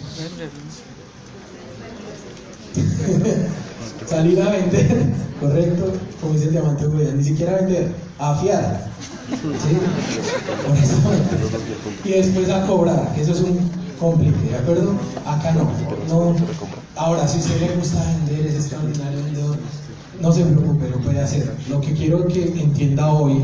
Salir 4.06 4.42
a 4.42 4.50
vender, 4.52 5.14
correcto, 5.40 5.94
como 6.20 6.34
dice 6.34 6.46
el 6.46 6.52
diamante 6.52 6.86
ni 7.16 7.24
siquiera 7.24 7.56
vender, 7.56 7.94
a 8.20 8.32
afiar. 8.32 8.88
¿sí? 9.30 9.78
Y 12.04 12.12
después 12.12 12.50
a 12.50 12.66
cobrar, 12.66 13.14
eso 13.18 13.32
es 13.32 13.42
un 13.42 13.70
complique, 14.00 14.50
¿de 14.50 14.58
acuerdo? 14.58 14.96
Acá 15.26 15.54
no, 15.54 15.70
no. 16.10 16.36
Ahora, 16.96 17.28
si 17.28 17.38
a 17.38 17.42
usted 17.42 17.62
le 17.62 17.76
gusta 17.76 18.04
vender, 18.06 18.46
es 18.48 18.56
extraordinario 18.56 19.24
vendedor, 19.24 19.58
no 20.22 20.32
se 20.32 20.44
preocupe, 20.44 20.90
lo 20.90 20.98
puede 21.00 21.22
hacer. 21.22 21.56
Lo 21.70 21.82
que 21.82 21.94
quiero 21.94 22.28
que 22.28 22.44
entienda 22.44 23.12
hoy 23.12 23.44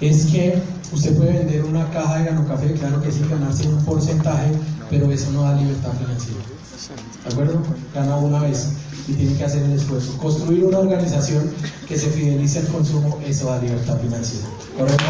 es 0.00 0.26
que 0.26 0.62
usted 0.92 1.16
puede 1.16 1.32
vender 1.32 1.64
una 1.64 1.90
caja 1.90 2.18
de 2.18 2.24
Gano 2.24 2.46
Café, 2.46 2.72
claro 2.72 3.02
que 3.02 3.10
sí, 3.12 3.24
ganarse 3.28 3.68
un 3.68 3.84
porcentaje, 3.84 4.50
pero 4.88 5.10
eso 5.10 5.30
no 5.32 5.42
da 5.42 5.54
libertad 5.54 5.92
financiera. 5.98 6.40
¿De 6.88 7.32
acuerdo? 7.32 7.60
Gana 7.94 8.16
una 8.16 8.40
vez 8.40 8.68
y 9.06 9.12
tiene 9.12 9.36
que 9.36 9.44
hacer 9.44 9.62
el 9.62 9.72
esfuerzo. 9.72 10.16
Construir 10.16 10.64
una 10.64 10.78
organización 10.78 11.52
que 11.86 11.98
se 11.98 12.08
fidelice 12.08 12.60
al 12.60 12.68
consumo, 12.68 13.18
eso 13.26 13.50
da 13.50 13.58
libertad 13.58 13.98
financiera. 14.00 14.46
¿Correcto? 14.78 15.04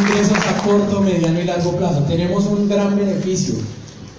Ingresos 0.00 0.38
a 0.46 0.56
corto, 0.64 1.00
mediano 1.00 1.40
y 1.40 1.44
largo 1.44 1.76
plazo. 1.76 2.02
Tenemos 2.04 2.44
un 2.46 2.68
gran 2.68 2.96
beneficio, 2.96 3.54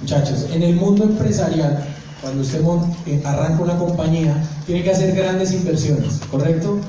muchachos. 0.02 0.48
En 0.52 0.64
el 0.64 0.76
mundo 0.76 1.04
empresarial, 1.04 1.86
cuando 2.22 2.42
usted 2.42 2.62
eh, 3.06 3.22
arranca 3.24 3.62
una 3.62 3.78
compañía, 3.78 4.36
tiene 4.66 4.84
que 4.84 4.92
hacer 4.92 5.16
grandes 5.16 5.52
inversiones, 5.52 6.22
¿correcto? 6.32 6.80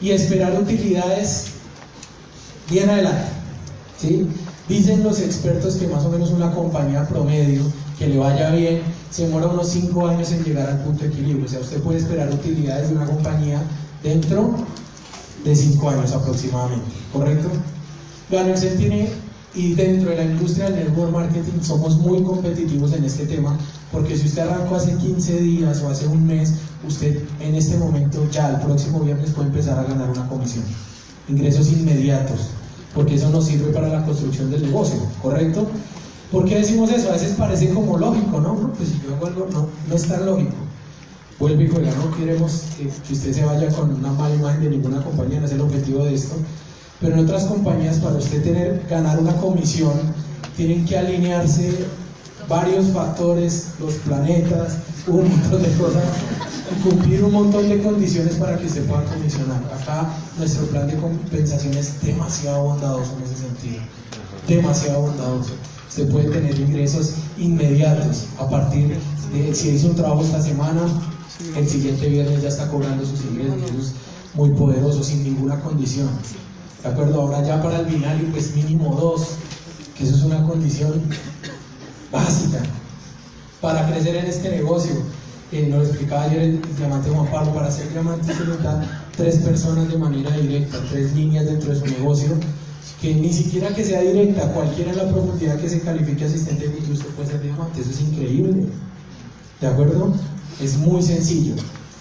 Y 0.00 0.10
esperar 0.10 0.52
utilidades 0.60 1.53
bien 2.70 2.90
adelante. 2.90 3.28
¿sí? 3.98 4.28
Dicen 4.68 5.02
los 5.02 5.20
expertos 5.20 5.76
que 5.76 5.88
más 5.88 6.04
o 6.04 6.10
menos 6.10 6.30
una 6.30 6.52
compañía 6.52 7.06
promedio 7.06 7.62
que 7.98 8.06
le 8.08 8.18
vaya 8.18 8.50
bien 8.50 8.80
se 9.10 9.26
demora 9.26 9.46
unos 9.46 9.68
5 9.68 10.08
años 10.08 10.32
en 10.32 10.42
llegar 10.42 10.68
al 10.68 10.82
punto 10.82 11.04
de 11.04 11.10
equilibrio. 11.10 11.44
O 11.44 11.48
sea, 11.48 11.60
usted 11.60 11.80
puede 11.82 11.98
esperar 11.98 12.32
utilidades 12.32 12.88
de 12.88 12.96
una 12.96 13.06
compañía 13.06 13.62
dentro 14.02 14.54
de 15.44 15.54
5 15.54 15.90
años 15.90 16.12
aproximadamente, 16.12 16.90
¿correcto? 17.12 17.48
Tiene, 18.76 19.08
y 19.54 19.74
dentro 19.74 20.10
de 20.10 20.16
la 20.16 20.24
industria 20.24 20.70
del 20.70 20.86
network 20.86 21.12
marketing 21.12 21.60
somos 21.62 21.96
muy 21.98 22.22
competitivos 22.24 22.92
en 22.94 23.04
este 23.04 23.26
tema, 23.26 23.56
porque 23.92 24.16
si 24.16 24.26
usted 24.26 24.42
arrancó 24.42 24.74
hace 24.74 24.96
15 24.96 25.40
días 25.40 25.80
o 25.82 25.88
hace 25.90 26.08
un 26.08 26.26
mes, 26.26 26.54
usted 26.84 27.22
en 27.38 27.54
este 27.54 27.76
momento 27.76 28.26
ya 28.32 28.50
el 28.50 28.60
próximo 28.60 29.00
viernes 29.00 29.30
puede 29.30 29.48
empezar 29.48 29.78
a 29.78 29.84
ganar 29.84 30.10
una 30.10 30.26
comisión. 30.28 30.64
Ingresos 31.28 31.72
inmediatos, 31.72 32.50
porque 32.94 33.14
eso 33.14 33.30
nos 33.30 33.46
sirve 33.46 33.72
para 33.72 33.88
la 33.88 34.04
construcción 34.04 34.50
del 34.50 34.62
negocio, 34.62 35.00
¿correcto? 35.22 35.66
¿Por 36.30 36.46
qué 36.46 36.56
decimos 36.56 36.90
eso? 36.90 37.10
A 37.10 37.12
veces 37.12 37.34
parece 37.38 37.70
como 37.70 37.96
lógico, 37.96 38.40
¿no? 38.40 38.72
Pues 38.76 38.88
si 38.88 39.00
yo 39.06 39.14
hago 39.14 39.26
algo, 39.26 39.48
no, 39.52 39.68
no 39.88 39.94
es 39.94 40.08
tan 40.08 40.26
lógico. 40.26 40.54
Vuelve 41.38 41.64
y 41.64 41.68
juega, 41.68 41.92
no 41.94 42.16
queremos 42.16 42.64
que, 42.76 42.86
usted 43.12 43.32
se 43.32 43.44
vaya 43.44 43.68
con 43.68 43.94
una 43.94 44.12
mala 44.12 44.34
imagen 44.34 44.62
de 44.62 44.70
ninguna 44.70 45.02
compañía, 45.02 45.40
no 45.40 45.46
es 45.46 45.52
el 45.52 45.60
objetivo 45.60 46.04
de 46.04 46.14
esto. 46.14 46.34
Pero 47.00 47.14
en 47.14 47.24
otras 47.24 47.44
compañías, 47.44 47.98
para 47.98 48.16
usted 48.16 48.42
tener, 48.42 48.86
ganar 48.88 49.18
una 49.18 49.36
comisión, 49.36 49.92
tienen 50.56 50.84
que 50.84 50.98
alinearse 50.98 51.86
varios 52.48 52.86
factores, 52.86 53.70
los 53.80 53.94
planetas, 53.94 54.78
un 55.06 55.28
montón 55.28 55.62
de 55.62 55.70
cosas, 55.76 56.02
cumplir 56.82 57.22
un 57.24 57.32
montón 57.32 57.68
de 57.68 57.82
condiciones 57.82 58.36
para 58.36 58.56
que 58.58 58.66
usted 58.66 58.86
pueda 58.86 59.04
comisionar. 59.04 59.62
Acá 59.80 60.08
nuestro 60.38 60.66
plan 60.66 60.86
de 60.86 60.96
compensación 60.96 61.74
es 61.74 62.00
demasiado 62.00 62.64
bondadoso 62.64 63.16
en 63.18 63.24
ese 63.24 63.42
sentido, 63.42 63.82
demasiado 64.48 65.02
bondadoso. 65.02 65.52
Usted 65.88 66.10
puede 66.10 66.30
tener 66.30 66.58
ingresos 66.58 67.14
inmediatos 67.38 68.24
a 68.38 68.48
partir 68.48 68.98
de, 69.32 69.54
si 69.54 69.70
hizo 69.70 69.88
un 69.88 69.96
trabajo 69.96 70.22
esta 70.22 70.40
semana, 70.40 70.80
el 71.56 71.68
siguiente 71.68 72.08
viernes 72.08 72.42
ya 72.42 72.48
está 72.48 72.68
cobrando 72.68 73.04
sus 73.04 73.20
ingresos 73.24 73.92
muy 74.34 74.50
poderosos, 74.50 75.06
sin 75.06 75.22
ninguna 75.22 75.60
condición. 75.60 76.08
¿De 76.82 76.88
acuerdo? 76.88 77.20
Ahora 77.20 77.42
ya 77.42 77.62
para 77.62 77.80
el 77.80 77.86
binario, 77.86 78.28
pues 78.32 78.54
mínimo 78.54 78.96
dos, 78.96 79.28
que 79.96 80.04
eso 80.04 80.16
es 80.16 80.22
una 80.22 80.42
condición 80.44 81.02
básica 82.10 82.62
para 83.64 83.90
crecer 83.90 84.14
en 84.14 84.26
este 84.26 84.50
negocio. 84.50 84.92
Eh, 85.50 85.68
nos 85.70 85.88
explicaba 85.88 86.24
ayer 86.24 86.42
el, 86.42 86.76
diamante 86.76 87.08
Juan 87.08 87.26
Pablo, 87.28 87.54
para 87.54 87.70
ser 87.70 87.90
diamante 87.90 88.26
se 88.26 88.44
necesitan 88.44 88.84
tres 89.16 89.36
personas 89.38 89.88
de 89.88 89.96
manera 89.96 90.30
directa, 90.32 90.78
tres 90.90 91.14
líneas 91.14 91.46
dentro 91.46 91.70
de 91.70 91.80
su 91.80 91.86
negocio, 91.86 92.28
que 93.00 93.14
ni 93.14 93.32
siquiera 93.32 93.74
que 93.74 93.82
sea 93.82 94.02
directa, 94.02 94.52
cualquiera 94.52 94.90
en 94.92 94.98
la 94.98 95.08
profundidad 95.08 95.58
que 95.58 95.70
se 95.70 95.80
califique 95.80 96.26
asistente 96.26 96.68
de 96.68 96.92
usted 96.92 97.06
puede 97.16 97.30
ser 97.30 97.40
diamante, 97.40 97.80
eso 97.80 97.90
es 97.90 98.00
increíble. 98.02 98.66
¿De 99.62 99.66
acuerdo? 99.66 100.12
Es 100.60 100.76
muy 100.76 101.02
sencillo. 101.02 101.54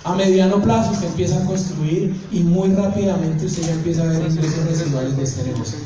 A 0.03 0.16
mediano 0.16 0.61
plazo 0.61 0.91
usted 0.91 1.07
empieza 1.07 1.41
a 1.41 1.45
construir 1.45 2.14
y 2.34 2.41
muy 2.41 2.74
rápidamente 2.74 3.45
usted 3.45 3.64
ya 3.64 3.72
empieza 3.72 4.01
a 4.01 4.07
ver 4.07 4.30
ingresos 4.30 4.66
residuales 4.66 5.16
de 5.16 5.24
este 5.24 5.43
negocio. 5.43 5.78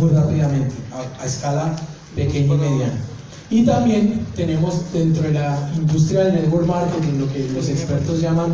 Muy 0.00 0.10
rápidamente, 0.10 0.74
a, 0.92 1.22
a 1.22 1.26
escala 1.26 1.76
pequeña 2.16 2.54
y 2.54 2.58
mediana. 2.58 3.13
Y 3.54 3.64
también 3.64 4.26
tenemos 4.34 4.92
dentro 4.92 5.22
de 5.22 5.34
la 5.34 5.70
industria 5.76 6.24
del 6.24 6.34
network 6.34 6.66
marketing 6.66 7.20
lo 7.20 7.32
que 7.32 7.48
los 7.50 7.68
expertos 7.68 8.20
llaman 8.20 8.52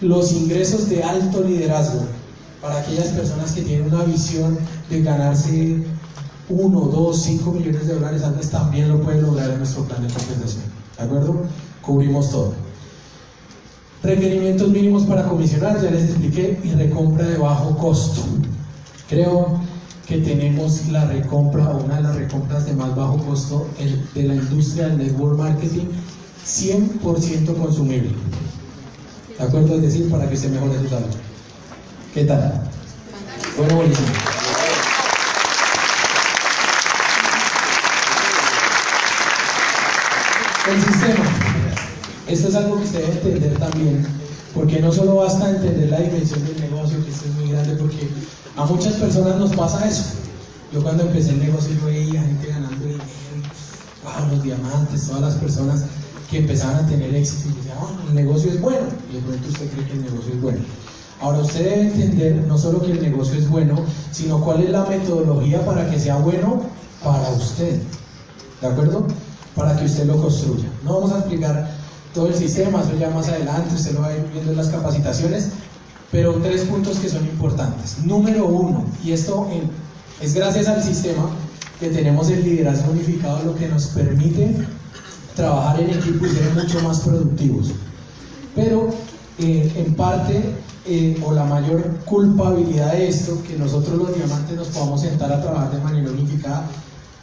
los 0.00 0.32
ingresos 0.32 0.88
de 0.88 1.04
alto 1.04 1.44
liderazgo 1.44 2.00
para 2.60 2.80
aquellas 2.80 3.10
personas 3.10 3.52
que 3.52 3.62
tienen 3.62 3.94
una 3.94 4.02
visión 4.02 4.58
de 4.90 5.02
ganarse 5.02 5.84
1, 6.48 6.80
2, 6.80 7.22
5 7.22 7.52
millones 7.52 7.86
de 7.86 7.94
dólares 7.94 8.24
antes 8.24 8.50
también 8.50 8.88
lo 8.88 9.00
pueden 9.00 9.22
lograr 9.22 9.50
en 9.50 9.58
nuestro 9.58 9.84
plan 9.84 10.04
de 10.04 10.12
compensación. 10.12 10.64
¿De 10.98 11.04
acuerdo? 11.04 11.42
Cubrimos 11.80 12.30
todo. 12.32 12.52
Requerimientos 14.02 14.68
mínimos 14.70 15.04
para 15.04 15.28
comisionar, 15.28 15.80
ya 15.80 15.92
les 15.92 16.10
expliqué, 16.10 16.58
y 16.64 16.70
recompra 16.72 17.24
de 17.24 17.38
bajo 17.38 17.78
costo. 17.78 18.24
Creo 19.08 19.60
que 20.10 20.18
tenemos 20.18 20.88
la 20.88 21.04
recompra, 21.04 21.68
una 21.68 21.98
de 21.98 22.02
las 22.02 22.16
recompras 22.16 22.66
de 22.66 22.72
más 22.72 22.96
bajo 22.96 23.16
costo 23.18 23.68
de 24.12 24.24
la 24.24 24.34
industria 24.34 24.88
del 24.88 24.98
network 24.98 25.38
marketing, 25.38 25.86
100% 26.44 27.56
consumible. 27.56 28.10
¿De 29.38 29.44
acuerdo? 29.44 29.76
Es 29.76 29.82
decir, 29.82 30.10
para 30.10 30.28
que 30.28 30.36
se 30.36 30.48
mejore 30.48 30.80
su 30.80 30.88
salud. 30.88 31.14
¿Qué 32.12 32.24
tal? 32.24 32.60
Bueno, 33.56 33.76
buenísimo. 33.76 34.08
El 40.72 40.82
sistema. 40.82 41.24
Esto 42.26 42.48
es 42.48 42.54
algo 42.56 42.78
que 42.78 42.82
usted 42.82 42.98
debe 42.98 43.12
entender 43.12 43.58
también, 43.60 44.04
porque 44.56 44.80
no 44.80 44.90
solo 44.90 45.14
basta 45.14 45.50
entender 45.50 45.88
la 45.88 46.00
dimensión 46.00 46.44
del 46.44 46.60
negocio, 46.62 47.04
que 47.04 47.12
es 47.12 47.26
muy 47.36 47.52
grande, 47.52 47.76
porque 47.76 48.08
a 48.56 48.64
muchas 48.64 48.94
personas 48.94 49.36
nos 49.36 49.54
pasa 49.54 49.88
eso. 49.88 50.04
Yo 50.72 50.82
cuando 50.82 51.04
empecé 51.04 51.30
el 51.30 51.40
negocio 51.40 51.74
yo 51.74 51.86
veía 51.86 52.22
gente 52.22 52.46
ganando 52.46 52.84
dinero, 52.84 53.04
wow, 54.04 54.28
los 54.30 54.42
diamantes, 54.42 55.06
todas 55.06 55.22
las 55.22 55.34
personas 55.34 55.84
que 56.30 56.38
empezaban 56.38 56.84
a 56.84 56.86
tener 56.86 57.14
éxito 57.14 57.48
y 57.48 57.56
decían, 57.56 57.78
oh, 57.80 58.08
el 58.08 58.14
negocio 58.14 58.50
es 58.50 58.60
bueno. 58.60 58.86
Y 59.10 59.16
de 59.16 59.20
pronto 59.22 59.48
usted 59.48 59.68
cree 59.70 59.86
que 59.86 59.92
el 59.92 60.04
negocio 60.04 60.32
es 60.32 60.40
bueno. 60.40 60.58
Ahora 61.20 61.38
usted 61.40 61.64
debe 61.64 61.80
entender 61.82 62.36
no 62.46 62.56
solo 62.56 62.80
que 62.80 62.92
el 62.92 63.02
negocio 63.02 63.38
es 63.38 63.48
bueno, 63.48 63.84
sino 64.10 64.40
cuál 64.42 64.62
es 64.62 64.70
la 64.70 64.84
metodología 64.84 65.64
para 65.66 65.90
que 65.90 65.98
sea 65.98 66.16
bueno 66.16 66.62
para 67.02 67.28
usted. 67.30 67.80
¿De 68.60 68.66
acuerdo? 68.66 69.06
Para 69.54 69.76
que 69.76 69.84
usted 69.84 70.06
lo 70.06 70.20
construya. 70.20 70.68
No 70.84 70.94
vamos 70.94 71.12
a 71.12 71.18
explicar 71.18 71.70
todo 72.14 72.26
el 72.28 72.34
sistema, 72.34 72.80
eso 72.80 72.96
ya 72.98 73.10
más 73.10 73.28
adelante, 73.28 73.74
usted 73.74 73.92
lo 73.92 74.00
va 74.00 74.08
a 74.08 74.16
ir 74.16 74.24
viendo 74.32 74.52
en 74.52 74.56
las 74.56 74.68
capacitaciones, 74.68 75.50
pero 76.10 76.34
tres 76.34 76.62
puntos 76.62 76.98
que 76.98 77.08
son 77.08 77.24
importantes. 77.24 77.98
Número 78.04 78.46
uno, 78.46 78.84
y 79.04 79.12
esto 79.12 79.48
es 80.20 80.34
gracias 80.34 80.66
al 80.68 80.82
sistema 80.82 81.30
que 81.78 81.88
tenemos 81.88 82.28
el 82.30 82.44
liderazgo 82.44 82.92
unificado, 82.92 83.42
lo 83.44 83.54
que 83.54 83.68
nos 83.68 83.86
permite 83.86 84.54
trabajar 85.34 85.80
en 85.80 85.90
equipo 85.90 86.26
y 86.26 86.28
ser 86.28 86.52
mucho 86.54 86.80
más 86.80 87.00
productivos. 87.00 87.72
Pero 88.54 88.90
eh, 89.38 89.72
en 89.76 89.94
parte, 89.94 90.42
eh, 90.86 91.18
o 91.24 91.32
la 91.32 91.44
mayor 91.44 91.82
culpabilidad 92.04 92.92
de 92.92 93.08
esto, 93.08 93.42
que 93.44 93.56
nosotros 93.56 93.96
los 93.96 94.14
diamantes 94.14 94.56
nos 94.56 94.68
podamos 94.68 95.00
sentar 95.00 95.32
a 95.32 95.40
trabajar 95.40 95.70
de 95.70 95.78
manera 95.78 96.10
unificada, 96.10 96.66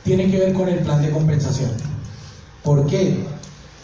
tiene 0.04 0.32
que 0.32 0.40
ver 0.40 0.54
con 0.54 0.70
el 0.70 0.80
plan 0.80 1.02
de 1.02 1.12
compensación. 1.12 1.72
¿Por 2.64 2.88
qué? 2.88 3.26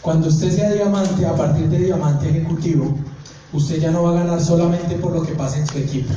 Cuando 0.01 0.29
usted 0.29 0.51
sea 0.51 0.71
diamante, 0.71 1.25
a 1.25 1.35
partir 1.35 1.67
de 1.69 1.79
diamante 1.79 2.29
ejecutivo, 2.29 2.97
usted 3.53 3.79
ya 3.79 3.91
no 3.91 4.03
va 4.03 4.11
a 4.11 4.23
ganar 4.23 4.41
solamente 4.41 4.95
por 4.95 5.13
lo 5.13 5.23
que 5.23 5.33
pase 5.33 5.59
en 5.59 5.67
su 5.67 5.77
equipo, 5.77 6.13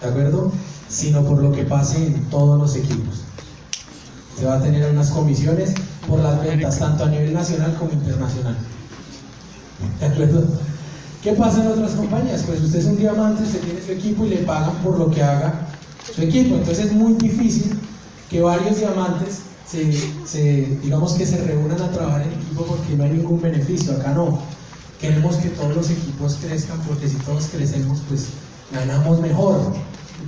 ¿de 0.00 0.08
acuerdo? 0.08 0.52
Sino 0.88 1.22
por 1.24 1.42
lo 1.42 1.52
que 1.52 1.64
pase 1.64 2.06
en 2.06 2.24
todos 2.30 2.58
los 2.58 2.76
equipos. 2.76 3.22
Se 4.38 4.46
va 4.46 4.56
a 4.56 4.62
tener 4.62 4.90
unas 4.90 5.10
comisiones 5.10 5.74
por 6.08 6.20
las 6.20 6.42
ventas, 6.42 6.78
tanto 6.78 7.04
a 7.04 7.08
nivel 7.08 7.32
nacional 7.32 7.74
como 7.76 7.92
internacional. 7.92 8.56
¿De 10.00 10.06
acuerdo? 10.06 10.44
¿Qué 11.22 11.32
pasa 11.32 11.62
en 11.62 11.68
otras 11.68 11.92
compañías? 11.92 12.42
Pues 12.42 12.60
usted 12.60 12.80
es 12.80 12.84
un 12.84 12.98
diamante, 12.98 13.42
usted 13.44 13.60
tiene 13.60 13.80
su 13.80 13.92
equipo 13.92 14.24
y 14.24 14.30
le 14.30 14.36
pagan 14.38 14.74
por 14.82 14.98
lo 14.98 15.10
que 15.10 15.22
haga 15.22 15.68
su 16.14 16.20
equipo. 16.22 16.56
Entonces 16.56 16.86
es 16.86 16.92
muy 16.92 17.14
difícil 17.14 17.78
que 18.28 18.42
varios 18.42 18.78
diamantes 18.78 19.40
se, 19.66 20.78
digamos 20.82 21.14
que 21.14 21.26
se 21.26 21.38
reúnan 21.44 21.80
a 21.80 21.90
trabajar 21.90 22.22
en 22.22 22.32
equipo 22.32 22.64
porque 22.64 22.94
no 22.96 23.04
hay 23.04 23.10
ningún 23.12 23.40
beneficio. 23.40 23.94
Acá 23.94 24.12
no. 24.12 24.38
Queremos 25.04 25.36
que 25.36 25.50
todos 25.50 25.76
los 25.76 25.90
equipos 25.90 26.38
crezcan 26.40 26.80
porque 26.88 27.06
si 27.06 27.16
todos 27.16 27.44
crecemos, 27.52 27.98
pues 28.08 28.28
ganamos 28.72 29.20
mejor. 29.20 29.60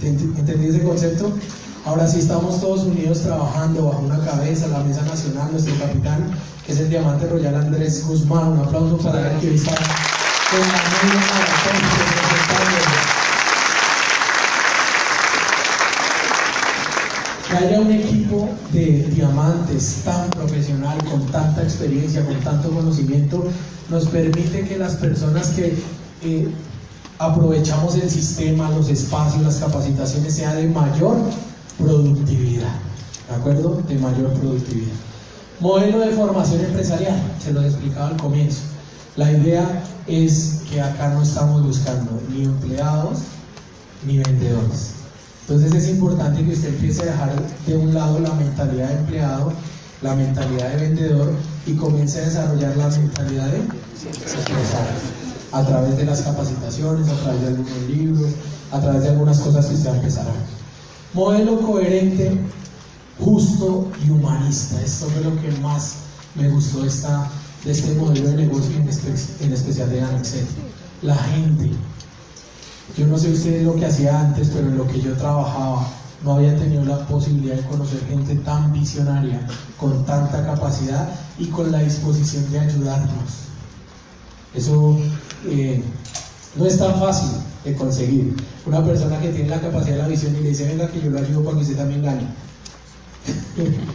¿Entendí 0.02 0.66
ese 0.66 0.82
concepto? 0.82 1.32
Ahora 1.86 2.06
sí 2.06 2.18
estamos 2.18 2.60
todos 2.60 2.80
unidos 2.80 3.22
trabajando 3.22 3.86
bajo 3.86 4.00
una 4.00 4.22
cabeza, 4.22 4.66
la 4.66 4.80
mesa 4.80 5.00
nacional, 5.00 5.50
nuestro 5.50 5.74
capitán, 5.78 6.30
que 6.66 6.72
es 6.72 6.80
el 6.80 6.90
diamante 6.90 7.26
royal 7.26 7.54
Andrés 7.54 8.06
Guzmán. 8.06 8.48
Un 8.48 8.58
aplauso 8.58 8.98
para 8.98 9.32
él 9.32 9.40
que 9.40 9.48
hoy 9.48 9.54
está 9.54 9.74
con 9.74 10.60
la 10.60 10.76
que 17.48 17.56
haya 17.56 17.80
un 17.80 17.90
equipo 17.90 18.48
de 18.72 19.02
diamantes 19.14 20.02
tan 20.04 20.28
profesional, 20.30 20.98
con 21.04 21.24
tanta 21.26 21.62
experiencia, 21.62 22.24
con 22.24 22.38
tanto 22.40 22.70
conocimiento, 22.70 23.44
nos 23.88 24.06
permite 24.06 24.62
que 24.62 24.76
las 24.78 24.96
personas 24.96 25.48
que 25.48 25.74
eh, 26.22 26.48
aprovechamos 27.18 27.94
el 27.96 28.10
sistema, 28.10 28.70
los 28.70 28.88
espacios, 28.88 29.42
las 29.42 29.56
capacitaciones, 29.56 30.34
sea 30.34 30.54
de 30.54 30.66
mayor 30.68 31.16
productividad. 31.78 32.74
¿De 33.28 33.34
acuerdo? 33.34 33.82
De 33.88 33.96
mayor 33.98 34.32
productividad. 34.34 34.94
Modelo 35.60 36.00
de 36.00 36.10
formación 36.10 36.64
empresarial, 36.64 37.20
se 37.42 37.52
lo 37.52 37.62
he 37.62 37.66
explicado 37.66 38.08
al 38.08 38.16
comienzo. 38.16 38.62
La 39.16 39.32
idea 39.32 39.82
es 40.06 40.60
que 40.70 40.80
acá 40.80 41.08
no 41.08 41.22
estamos 41.22 41.64
buscando 41.64 42.20
ni 42.30 42.44
empleados 42.44 43.20
ni 44.06 44.18
vendedores. 44.18 44.95
Entonces 45.48 45.74
es 45.74 45.88
importante 45.90 46.44
que 46.44 46.52
usted 46.52 46.68
empiece 46.70 47.02
a 47.02 47.06
dejar 47.06 47.32
de 47.66 47.76
un 47.76 47.94
lado 47.94 48.18
la 48.18 48.32
mentalidad 48.34 48.88
de 48.88 48.98
empleado, 48.98 49.52
la 50.02 50.16
mentalidad 50.16 50.70
de 50.72 50.88
vendedor 50.88 51.32
y 51.66 51.74
comience 51.74 52.20
a 52.20 52.24
desarrollar 52.24 52.76
la 52.76 52.88
mentalidad 52.88 53.46
de 53.46 53.58
empresario 53.58 54.56
a 55.52 55.64
través 55.64 55.96
de 55.96 56.04
las 56.04 56.22
capacitaciones, 56.22 57.08
a 57.08 57.14
través 57.22 57.40
de 57.42 57.46
algunos 57.48 57.82
libros, 57.88 58.32
a 58.72 58.80
través 58.80 59.02
de 59.02 59.08
algunas 59.10 59.38
cosas 59.38 59.66
que 59.66 59.74
usted 59.74 59.90
va 59.90 59.94
a 59.94 59.96
empezar 59.96 60.26
a 60.26 60.32
ver. 60.32 60.42
Modelo 61.14 61.60
coherente, 61.60 62.38
justo 63.20 63.88
y 64.04 64.10
humanista. 64.10 64.82
Esto 64.82 65.06
fue 65.06 65.22
lo 65.22 65.40
que 65.40 65.50
más 65.62 65.96
me 66.34 66.48
gustó 66.50 66.84
esta, 66.84 67.30
de 67.64 67.72
este 67.72 67.94
modelo 67.94 68.30
de 68.30 68.36
negocio, 68.36 68.76
en, 68.76 69.52
especial 69.52 69.90
de 69.90 70.00
Anexel. 70.00 70.46
La 71.02 71.14
gente, 71.14 71.70
yo 72.94 73.06
no 73.06 73.18
sé 73.18 73.32
ustedes 73.32 73.64
lo 73.64 73.74
que 73.74 73.86
hacía 73.86 74.20
antes, 74.20 74.50
pero 74.54 74.68
en 74.68 74.78
lo 74.78 74.86
que 74.86 75.00
yo 75.00 75.12
trabajaba 75.14 75.86
no 76.24 76.34
había 76.34 76.56
tenido 76.56 76.84
la 76.84 77.06
posibilidad 77.06 77.56
de 77.56 77.62
conocer 77.62 78.00
gente 78.08 78.36
tan 78.36 78.72
visionaria, 78.72 79.46
con 79.76 80.04
tanta 80.04 80.44
capacidad 80.44 81.08
y 81.38 81.46
con 81.46 81.70
la 81.70 81.80
disposición 81.80 82.50
de 82.50 82.60
ayudarnos. 82.60 83.46
Eso 84.54 84.98
eh, 85.46 85.82
no 86.56 86.64
es 86.64 86.78
tan 86.78 86.98
fácil 86.98 87.28
de 87.64 87.74
conseguir. 87.74 88.34
Una 88.64 88.84
persona 88.84 89.20
que 89.20 89.28
tiene 89.28 89.50
la 89.50 89.60
capacidad 89.60 89.96
de 89.96 90.02
la 90.02 90.08
visión 90.08 90.34
y 90.36 90.40
le 90.40 90.48
dice, 90.50 90.66
venga 90.66 90.88
que 90.88 91.00
yo 91.00 91.10
lo 91.10 91.18
ayudo 91.18 91.44
para 91.44 91.56
que 91.56 91.62
usted 91.62 91.76
también 91.76 92.02
gane. 92.02 92.26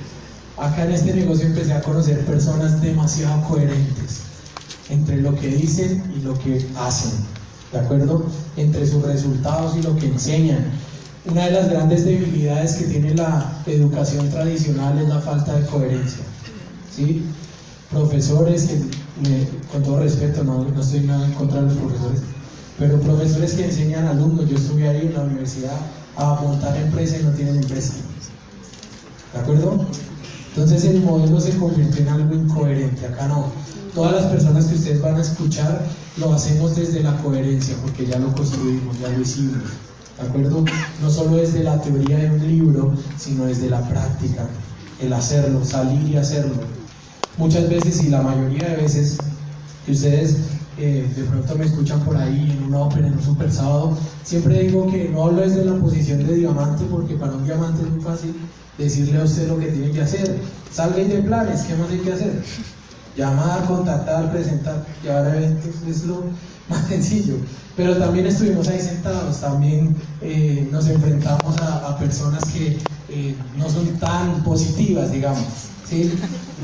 Acá 0.57 0.85
en 0.85 0.91
este 0.91 1.13
negocio 1.13 1.47
empecé 1.47 1.73
a 1.73 1.81
conocer 1.81 2.23
personas 2.25 2.81
demasiado 2.81 3.41
coherentes 3.47 4.21
entre 4.89 5.17
lo 5.17 5.33
que 5.35 5.47
dicen 5.47 6.03
y 6.15 6.21
lo 6.21 6.37
que 6.37 6.65
hacen. 6.77 7.11
¿De 7.71 7.79
acuerdo? 7.79 8.25
Entre 8.57 8.85
sus 8.85 9.03
resultados 9.03 9.75
y 9.77 9.81
lo 9.81 9.95
que 9.95 10.07
enseñan. 10.07 10.65
Una 11.25 11.45
de 11.45 11.51
las 11.51 11.69
grandes 11.69 12.05
debilidades 12.05 12.73
que 12.73 12.85
tiene 12.85 13.13
la 13.13 13.61
educación 13.67 14.29
tradicional 14.29 14.97
es 14.97 15.07
la 15.07 15.19
falta 15.19 15.53
de 15.53 15.65
coherencia. 15.67 16.23
¿sí? 16.95 17.23
Profesores, 17.91 18.63
que, 18.63 19.47
con 19.71 19.83
todo 19.83 19.99
respeto, 19.99 20.43
no, 20.43 20.63
no 20.63 20.81
estoy 20.81 21.01
nada 21.01 21.25
en 21.25 21.33
contra 21.33 21.61
de 21.61 21.67
los 21.67 21.75
profesores, 21.75 22.21
pero 22.79 22.99
profesores 22.99 23.53
que 23.53 23.65
enseñan 23.65 24.07
alumnos, 24.07 24.49
yo 24.49 24.57
estuve 24.57 24.87
ahí 24.87 25.01
en 25.07 25.13
la 25.13 25.21
universidad 25.21 25.77
a 26.17 26.41
montar 26.41 26.75
empresa 26.77 27.17
y 27.19 27.23
no 27.23 27.31
tienen 27.31 27.57
empresa. 27.57 27.93
¿De 29.33 29.39
acuerdo? 29.39 29.85
Entonces 30.53 30.83
el 30.83 31.01
modelo 31.01 31.39
se 31.39 31.55
convirtió 31.57 32.01
en 32.01 32.09
algo 32.09 32.35
incoherente, 32.35 33.05
acá 33.05 33.27
no. 33.27 33.45
Todas 33.95 34.13
las 34.13 34.25
personas 34.25 34.65
que 34.65 34.75
ustedes 34.75 35.01
van 35.01 35.15
a 35.15 35.21
escuchar 35.21 35.85
lo 36.17 36.33
hacemos 36.33 36.75
desde 36.75 37.01
la 37.01 37.15
coherencia, 37.17 37.75
porque 37.81 38.05
ya 38.05 38.19
lo 38.19 38.33
construimos, 38.33 38.99
ya 38.99 39.09
lo 39.09 39.21
hicimos. 39.21 39.63
¿De 40.19 40.27
acuerdo? 40.27 40.65
No 41.01 41.09
solo 41.09 41.37
desde 41.37 41.63
la 41.63 41.79
teoría 41.81 42.17
de 42.17 42.31
un 42.31 42.47
libro, 42.47 42.93
sino 43.17 43.45
desde 43.45 43.69
la 43.69 43.81
práctica, 43.87 44.47
el 44.99 45.13
hacerlo, 45.13 45.63
salir 45.63 46.09
y 46.09 46.17
hacerlo. 46.17 46.55
Muchas 47.37 47.69
veces 47.69 48.03
y 48.03 48.09
la 48.09 48.21
mayoría 48.21 48.69
de 48.69 48.75
veces 48.75 49.17
que 49.85 49.93
ustedes 49.93 50.37
eh, 50.77 51.09
de 51.15 51.23
pronto 51.23 51.55
me 51.55 51.65
escuchan 51.65 52.01
por 52.01 52.17
ahí 52.17 52.57
en 52.57 52.63
una 52.63 52.79
ópera, 52.79 53.07
en 53.07 53.13
un 53.13 53.23
super 53.23 53.51
sábado, 53.51 53.97
siempre 54.23 54.59
digo 54.63 54.89
que 54.91 55.09
no 55.09 55.23
hablo 55.23 55.41
desde 55.41 55.63
la 55.65 55.75
posición 55.75 56.25
de 56.25 56.35
diamante, 56.35 56.83
porque 56.91 57.15
para 57.15 57.33
un 57.33 57.45
diamante 57.45 57.83
es 57.83 57.89
muy 57.89 58.01
fácil 58.01 58.35
decirle 58.77 59.19
a 59.19 59.23
usted 59.23 59.47
lo 59.47 59.59
que 59.59 59.67
tiene 59.67 59.91
que 59.91 60.01
hacer. 60.01 60.39
Salga 60.71 60.97
de 60.97 61.21
planes, 61.21 61.63
¿qué 61.63 61.75
más 61.75 61.89
hay 61.89 61.99
que 61.99 62.13
hacer? 62.13 62.41
llamar, 63.15 63.65
contactar, 63.65 64.31
presentar, 64.31 64.85
llevar 65.03 65.35
eventos, 65.35 65.75
es 65.87 66.03
lo 66.05 66.23
más 66.69 66.87
sencillo. 66.87 67.35
Pero 67.75 67.97
también 67.97 68.27
estuvimos 68.27 68.67
ahí 68.67 68.79
sentados, 68.79 69.39
también 69.39 69.95
eh, 70.21 70.67
nos 70.71 70.87
enfrentamos 70.87 71.57
a, 71.61 71.97
personas 71.97 72.43
que 72.45 72.77
eh, 73.09 73.35
no 73.57 73.69
son 73.69 73.87
tan 73.99 74.43
positivas, 74.43 75.11
digamos. 75.11 75.45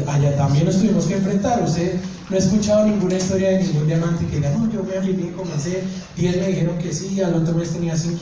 Allá 0.07 0.37
también 0.37 0.65
nos 0.65 0.77
tuvimos 0.77 1.05
que 1.05 1.17
enfrentar. 1.17 1.61
Usted 1.61 1.99
no 2.29 2.35
ha 2.35 2.39
escuchado 2.39 2.87
ninguna 2.87 3.15
historia 3.15 3.49
de 3.49 3.63
ningún 3.63 3.85
diamante 3.85 4.25
que 4.25 4.37
diga, 4.37 4.51
no, 4.51 4.71
yo 4.71 4.83
me 4.83 4.97
alineé, 4.97 5.33
comencé, 5.33 5.83
10 6.15 6.37
me 6.37 6.47
dijeron 6.47 6.77
que 6.77 6.93
sí, 6.93 7.21
al 7.21 7.33
otro 7.33 7.53
mes 7.55 7.71
tenía 7.71 7.97
5 7.97 8.17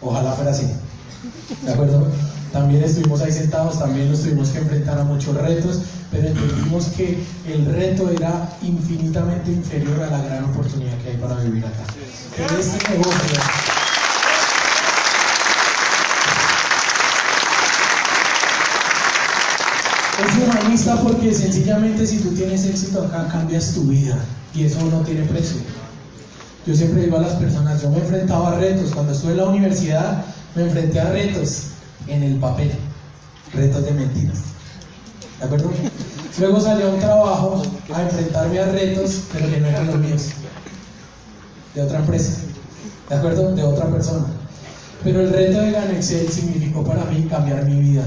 Ojalá 0.00 0.32
fuera 0.32 0.50
así. 0.50 0.66
¿De 1.64 1.72
acuerdo? 1.72 2.08
También 2.52 2.82
estuvimos 2.82 3.20
ahí 3.20 3.30
sentados, 3.30 3.78
también 3.78 4.10
nos 4.10 4.22
tuvimos 4.22 4.48
que 4.48 4.58
enfrentar 4.58 4.98
a 4.98 5.04
muchos 5.04 5.36
retos, 5.36 5.82
pero 6.10 6.26
entendimos 6.26 6.86
que 6.96 7.22
el 7.46 7.64
reto 7.66 8.10
era 8.10 8.48
infinitamente 8.62 9.52
inferior 9.52 10.02
a 10.02 10.10
la 10.10 10.22
gran 10.24 10.44
oportunidad 10.44 10.98
que 10.98 11.10
hay 11.10 11.16
para 11.16 11.36
vivir 11.36 11.64
acá. 11.64 11.84
este 12.58 12.90
negocio 12.90 13.40
es 20.26 20.36
humanista 20.36 20.96
porque 20.96 21.32
sencillamente 21.32 22.06
si 22.06 22.18
tú 22.18 22.30
tienes 22.30 22.64
éxito 22.64 23.04
acá 23.04 23.28
cambias 23.28 23.74
tu 23.74 23.84
vida 23.84 24.18
y 24.54 24.64
eso 24.64 24.80
no 24.90 25.00
tiene 25.00 25.22
precio. 25.22 25.58
Yo 26.66 26.74
siempre 26.74 27.02
digo 27.02 27.16
a 27.16 27.22
las 27.22 27.34
personas, 27.34 27.80
yo 27.80 27.90
me 27.90 27.98
enfrentaba 27.98 28.52
a 28.52 28.54
retos, 28.56 28.90
cuando 28.92 29.12
estuve 29.12 29.32
en 29.32 29.38
la 29.38 29.44
universidad 29.44 30.24
me 30.56 30.64
enfrenté 30.64 30.98
a 30.98 31.10
retos 31.10 31.70
en 32.06 32.22
el 32.22 32.36
papel, 32.36 32.72
retos 33.52 33.84
de 33.84 33.92
mentiras. 33.92 34.38
¿De 35.38 35.46
acuerdo? 35.46 35.70
Luego 36.38 36.60
salió 36.60 36.88
a 36.88 36.94
un 36.94 37.00
trabajo 37.00 37.62
a 37.94 38.02
enfrentarme 38.02 38.58
a 38.58 38.66
retos, 38.66 39.24
pero 39.32 39.50
que 39.50 39.60
no 39.60 39.66
eran 39.66 39.86
los 39.86 39.96
míos, 39.96 40.28
de 41.74 41.82
otra 41.82 41.98
empresa, 41.98 42.42
¿de 43.08 43.14
acuerdo? 43.16 43.54
De 43.54 43.62
otra 43.62 43.86
persona. 43.86 44.26
Pero 45.02 45.22
el 45.22 45.30
reto 45.30 45.60
de 45.60 45.70
Ganexel 45.70 46.28
significó 46.28 46.84
para 46.84 47.04
mí 47.06 47.26
cambiar 47.30 47.64
mi 47.64 47.80
vida, 47.80 48.04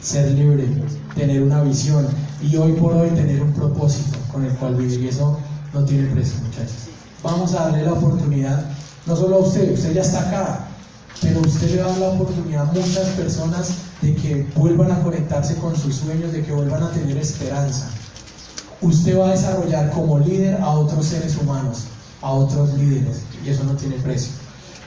ser 0.00 0.30
libre, 0.32 0.66
tener 1.14 1.42
una 1.42 1.62
visión 1.62 2.06
y 2.42 2.56
hoy 2.56 2.72
por 2.72 2.94
hoy 2.94 3.10
tener 3.10 3.42
un 3.42 3.52
propósito 3.52 4.18
con 4.32 4.44
el 4.44 4.52
cual 4.54 4.74
vivir. 4.74 5.00
Y 5.00 5.08
eso 5.08 5.38
no 5.72 5.84
tiene 5.84 6.08
precio, 6.10 6.38
muchachos. 6.40 6.88
Vamos 7.22 7.54
a 7.54 7.64
darle 7.64 7.84
la 7.84 7.92
oportunidad, 7.92 8.64
no 9.06 9.16
solo 9.16 9.36
a 9.36 9.38
usted, 9.40 9.72
usted 9.72 9.94
ya 9.94 10.02
está 10.02 10.28
acá, 10.28 10.65
pero 11.22 11.40
usted 11.40 11.70
le 11.70 11.76
da 11.76 11.96
la 11.96 12.08
oportunidad 12.08 12.62
a 12.68 12.72
muchas 12.72 13.08
personas 13.10 13.68
de 14.02 14.14
que 14.14 14.46
vuelvan 14.54 14.92
a 14.92 15.02
conectarse 15.02 15.56
con 15.56 15.74
sus 15.76 15.96
sueños, 15.96 16.32
de 16.32 16.42
que 16.44 16.52
vuelvan 16.52 16.82
a 16.82 16.90
tener 16.90 17.16
esperanza. 17.16 17.88
Usted 18.80 19.18
va 19.18 19.28
a 19.28 19.32
desarrollar 19.32 19.90
como 19.90 20.18
líder 20.18 20.60
a 20.60 20.68
otros 20.68 21.06
seres 21.06 21.36
humanos, 21.36 21.84
a 22.20 22.30
otros 22.30 22.74
líderes, 22.74 23.22
y 23.44 23.48
eso 23.48 23.64
no 23.64 23.74
tiene 23.74 23.96
precio. 23.96 24.32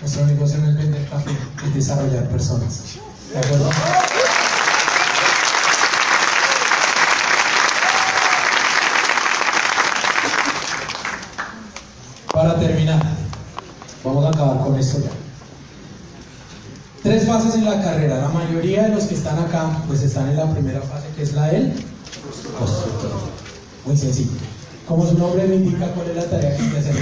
Nuestro 0.02 0.26
negocio 0.28 0.60
no 0.60 0.70
es 0.70 0.78
vender 0.78 1.10
café, 1.10 1.32
es 1.66 1.74
desarrollar 1.74 2.30
personas. 2.30 2.84
¿De 3.34 3.40
acuerdo? 3.40 3.70
Para 12.32 12.58
terminar, 12.60 13.02
vamos 14.04 14.26
a 14.26 14.30
acabar 14.30 14.60
con 14.64 14.80
esto 14.80 15.00
ya. 15.00 15.19
Tres 17.04 17.26
fases 17.26 17.56
en 17.56 17.66
la 17.66 17.82
carrera. 17.82 18.20
La 18.22 18.30
mayoría 18.30 18.84
de 18.84 18.96
los 18.96 19.06
que 19.06 19.16
están 19.16 19.40
acá, 19.40 19.84
pues 19.88 20.02
están 20.02 20.30
en 20.30 20.38
la 20.38 20.52
primera 20.52 20.82
fase, 20.82 21.08
que 21.16 21.24
es 21.24 21.34
la 21.34 21.48
del 21.48 21.74
constructor. 22.58 23.12
Muy 23.86 23.96
sencillo. 23.96 24.32
Como 24.88 25.08
su 25.08 25.18
nombre 25.18 25.48
lo 25.48 25.54
indica, 25.54 25.88
¿cuál 25.94 26.10
es 26.10 26.16
la 26.16 26.26
tarea 26.26 26.58
que 26.58 26.64
hay 26.64 26.70
que 26.70 26.78
hacer? 26.78 26.96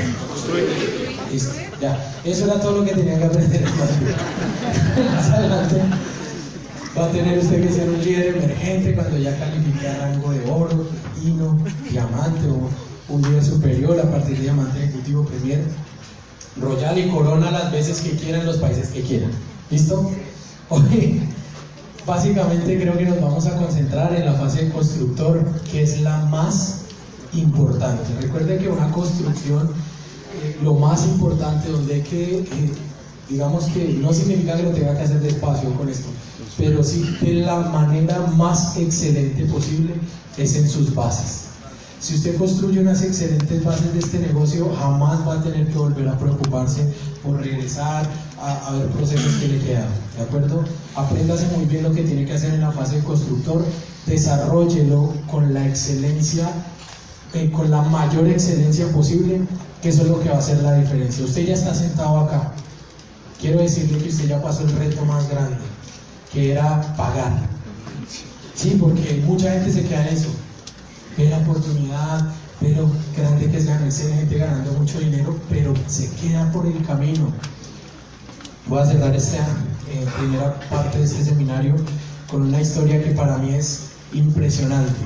Listo, 1.32 1.54
ya. 1.82 2.14
Eso 2.24 2.46
era 2.46 2.60
todo 2.60 2.80
lo 2.80 2.86
que 2.86 2.94
tenía 2.94 3.18
que 3.18 3.26
aprender 3.26 3.62
Más 5.16 5.30
adelante 5.30 5.82
va 6.98 7.06
a 7.06 7.12
tener 7.12 7.38
usted 7.38 7.62
que 7.62 7.72
ser 7.72 7.90
un 7.90 8.04
líder 8.04 8.38
emergente 8.38 8.96
cuando 8.96 9.18
ya 9.18 9.38
califique 9.38 9.88
a 9.88 9.98
rango 9.98 10.32
de 10.32 10.50
oro, 10.50 10.88
platino, 10.90 11.58
diamante 11.90 12.48
o 12.48 13.14
un 13.14 13.22
líder 13.22 13.44
superior 13.44 14.00
a 14.00 14.10
partir 14.10 14.36
de 14.38 14.44
diamante 14.44 14.84
ejecutivo 14.84 15.24
premier, 15.26 15.64
royal 16.60 16.98
y 16.98 17.10
corona 17.10 17.52
las 17.52 17.72
veces 17.72 18.02
que 18.02 18.12
quieran, 18.12 18.46
los 18.46 18.58
países 18.58 18.90
que 18.90 19.02
quieran. 19.02 19.32
¿Listo? 19.70 20.12
Hoy, 20.70 21.22
básicamente 22.06 22.80
creo 22.80 22.98
que 22.98 23.06
nos 23.06 23.22
vamos 23.22 23.46
a 23.48 23.58
concentrar 23.58 24.14
en 24.14 24.26
la 24.26 24.34
fase 24.34 24.66
de 24.66 24.72
constructor, 24.72 25.44
que 25.72 25.84
es 25.84 26.02
la 26.02 26.18
más 26.26 26.82
importante. 27.34 28.04
Recuerde 28.22 28.58
que 28.58 28.70
una 28.70 28.90
construcción, 28.92 29.70
eh, 30.42 30.58
lo 30.64 30.76
más 30.76 31.06
importante, 31.06 31.70
donde 31.70 31.96
hay 31.96 32.02
que, 32.02 32.46
digamos 33.30 33.66
que 33.66 33.98
no 34.02 34.14
significa 34.14 34.56
que 34.56 34.64
lo 34.64 34.72
tenga 34.72 34.96
que 34.96 35.04
hacer 35.04 35.20
despacio 35.20 35.74
con 35.74 35.90
esto, 35.90 36.08
pero 36.58 36.84
sí 36.84 37.18
de 37.22 37.34
la 37.36 37.60
manera 37.60 38.20
más 38.36 38.78
excelente 38.78 39.46
posible 39.46 39.96
es 40.38 40.56
en 40.56 40.70
sus 40.70 40.96
bases. 40.96 41.47
Si 42.00 42.14
usted 42.14 42.38
construye 42.38 42.80
unas 42.80 43.02
excelentes 43.02 43.64
bases 43.64 43.92
de 43.92 44.00
este 44.00 44.20
negocio, 44.20 44.72
jamás 44.80 45.28
va 45.28 45.34
a 45.34 45.42
tener 45.42 45.68
que 45.68 45.78
volver 45.80 46.08
a 46.08 46.18
preocuparse 46.18 46.88
por 47.24 47.38
regresar 47.38 48.08
a, 48.40 48.72
ver 48.74 48.88
procesos 48.90 49.34
que 49.38 49.48
le 49.48 49.60
quedan. 49.60 49.88
¿De 50.16 50.24
acuerdo? 50.24 50.64
Apréndase 50.96 51.48
muy 51.58 51.66
bien 51.66 51.84
lo 51.84 51.92
que 51.92 52.04
tiene 52.04 52.26
que 52.26 52.34
hacer 52.34 52.54
en 52.54 52.62
la 52.62 52.72
fase 52.72 52.98
de 52.98 53.04
constructor, 53.04 53.66
desarrollelo 54.06 55.12
con 55.30 55.56
la 55.56 55.68
excelencia, 55.68 56.48
eh, 57.34 57.52
con 57.52 57.72
la 57.72 57.82
mayor 57.82 58.28
excelencia 58.28 58.88
posible, 58.92 59.42
que 59.82 59.90
eso 59.90 60.04
es 60.04 60.10
lo 60.10 60.20
que 60.20 60.30
va 60.30 60.36
a 60.36 60.40
hacer 60.40 60.62
la 60.62 60.76
diferencia. 60.76 61.26
Usted 61.26 61.48
ya 61.48 61.56
está 61.56 61.74
sentado 61.74 62.20
acá. 62.20 62.54
Quiero 63.42 63.60
decirle 63.60 63.98
que 63.98 64.10
usted 64.10 64.28
ya 64.28 64.42
pasó 64.42 64.62
el 64.64 64.72
reto 64.78 65.04
más 65.06 65.28
grande, 65.30 65.58
que 66.32 66.52
era 66.52 66.96
pagar. 66.96 67.34
Sí, 68.54 68.78
porque 68.80 69.24
mucha 69.26 69.52
gente 69.52 69.72
se 69.72 69.84
queda 69.84 70.08
en 70.08 70.16
eso 70.16 70.30
ve 71.18 71.30
la 71.30 71.38
oportunidad, 71.40 72.32
pero 72.60 72.90
grande 73.16 73.50
que 73.50 73.60
sea, 73.60 73.80
no 73.80 73.92
gente 73.92 74.38
ganando 74.38 74.72
mucho 74.74 75.00
dinero, 75.00 75.36
pero 75.50 75.74
se 75.88 76.10
queda 76.12 76.52
por 76.52 76.66
el 76.66 76.86
camino. 76.86 77.32
Voy 78.68 78.80
a 78.80 78.86
cerrar 78.86 79.16
esta 79.16 79.38
eh, 79.38 80.06
primera 80.18 80.60
parte 80.70 81.00
de 81.00 81.06
este 81.06 81.24
seminario 81.24 81.76
con 82.30 82.44
una 82.44 82.62
historia 82.62 83.02
que 83.04 83.12
para 83.12 83.38
mí 83.38 83.54
es 83.54 83.90
impresionante. 84.14 85.00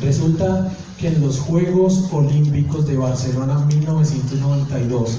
Resulta 0.00 0.70
que 0.98 1.08
en 1.08 1.20
los 1.20 1.38
Juegos 1.40 2.04
Olímpicos 2.12 2.86
de 2.86 2.96
Barcelona 2.96 3.58
1992, 3.66 5.18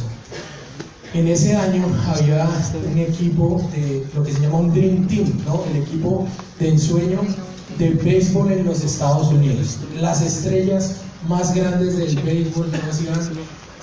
en 1.14 1.28
ese 1.28 1.56
año 1.56 1.86
había 2.08 2.48
un 2.92 2.98
equipo 2.98 3.62
de 3.76 4.08
lo 4.16 4.24
que 4.24 4.32
se 4.32 4.42
llama 4.42 4.60
un 4.60 4.74
Dream 4.74 5.08
Team, 5.08 5.34
¿no? 5.46 5.64
el 5.72 5.82
equipo 5.82 6.28
de 6.60 6.70
ensueño 6.70 7.22
de 7.80 7.92
béisbol 7.92 8.52
en 8.52 8.66
los 8.66 8.84
Estados 8.84 9.30
Unidos. 9.30 9.80
Las 10.00 10.22
estrellas 10.22 10.98
más 11.28 11.56
grandes 11.56 11.98
del 11.98 12.16
béisbol, 12.22 12.70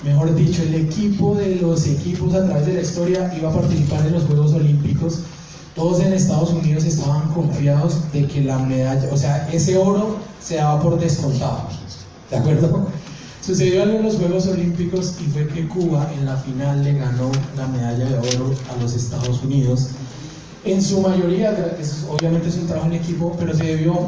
mejor 0.03 0.35
dicho, 0.35 0.61
el 0.61 0.75
equipo 0.75 1.35
de 1.35 1.55
los 1.55 1.87
equipos 1.87 2.33
a 2.35 2.45
través 2.45 2.67
de 2.67 2.73
la 2.73 2.81
historia 2.81 3.33
iba 3.35 3.49
a 3.49 3.53
participar 3.53 4.05
en 4.05 4.13
los 4.13 4.23
Juegos 4.25 4.53
Olímpicos. 4.53 5.21
Todos 5.75 5.99
en 5.99 6.13
Estados 6.13 6.51
Unidos 6.51 6.85
estaban 6.85 7.31
confiados 7.33 8.11
de 8.11 8.27
que 8.27 8.41
la 8.41 8.59
medalla, 8.59 9.09
o 9.11 9.17
sea, 9.17 9.49
ese 9.51 9.77
oro 9.77 10.17
se 10.39 10.55
daba 10.55 10.79
por 10.79 10.99
descontado. 10.99 11.67
¿De 12.29 12.37
acuerdo? 12.37 12.87
Sucedió 13.41 13.83
algo 13.83 13.97
en 13.97 14.03
los 14.03 14.15
Juegos 14.15 14.45
Olímpicos 14.47 15.15
y 15.25 15.29
fue 15.29 15.47
que 15.47 15.67
Cuba 15.67 16.07
en 16.15 16.25
la 16.25 16.37
final 16.37 16.83
le 16.83 16.93
ganó 16.93 17.31
la 17.55 17.67
medalla 17.67 18.05
de 18.05 18.17
oro 18.17 18.53
a 18.71 18.81
los 18.81 18.93
Estados 18.93 19.41
Unidos 19.43 19.89
en 20.71 20.81
su 20.81 21.01
mayoría, 21.01 21.55
obviamente 22.09 22.49
es 22.49 22.55
un 22.55 22.67
trabajo 22.67 22.87
en 22.87 22.93
equipo, 22.93 23.35
pero 23.39 23.55
se 23.55 23.63
debió 23.63 24.07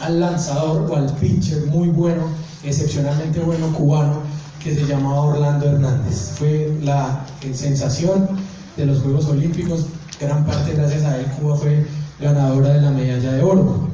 al 0.00 0.20
lanzador 0.20 0.90
o 0.90 0.96
al 0.96 1.06
pitcher 1.16 1.66
muy 1.66 1.88
bueno, 1.88 2.24
excepcionalmente 2.64 3.40
bueno 3.40 3.72
cubano, 3.72 4.22
que 4.62 4.74
se 4.74 4.86
llamaba 4.86 5.20
Orlando 5.20 5.66
Hernández. 5.66 6.32
Fue 6.36 6.76
la 6.82 7.24
sensación 7.52 8.28
de 8.76 8.86
los 8.86 9.00
Juegos 9.02 9.26
Olímpicos, 9.26 9.86
gran 10.20 10.44
parte 10.44 10.74
gracias 10.74 11.04
a 11.04 11.18
él 11.18 11.26
Cuba 11.38 11.56
fue 11.56 11.86
ganadora 12.20 12.74
de 12.74 12.80
la 12.80 12.90
medalla 12.90 13.32
de 13.32 13.42
oro. 13.42 13.88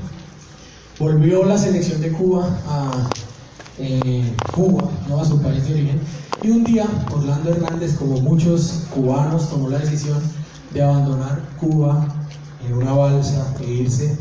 Volvió 0.98 1.44
la 1.44 1.58
selección 1.58 2.00
de 2.00 2.12
Cuba 2.12 2.48
a 2.68 3.08
eh, 3.78 4.32
Cuba, 4.54 4.88
¿no? 5.08 5.20
a 5.20 5.24
su 5.24 5.40
país 5.40 5.66
de 5.66 5.74
origen, 5.74 6.00
y 6.42 6.50
un 6.50 6.64
día 6.64 6.86
Orlando 7.12 7.50
Hernández, 7.50 7.94
como 7.94 8.20
muchos 8.20 8.84
cubanos, 8.94 9.50
tomó 9.50 9.68
la 9.68 9.78
decisión 9.78 10.18
de 10.72 10.82
abandonar 10.82 11.42
Cuba 11.58 12.06
en 12.66 12.74
una 12.74 12.92
balsa 12.92 13.54
e 13.60 13.70
irse 13.70 14.16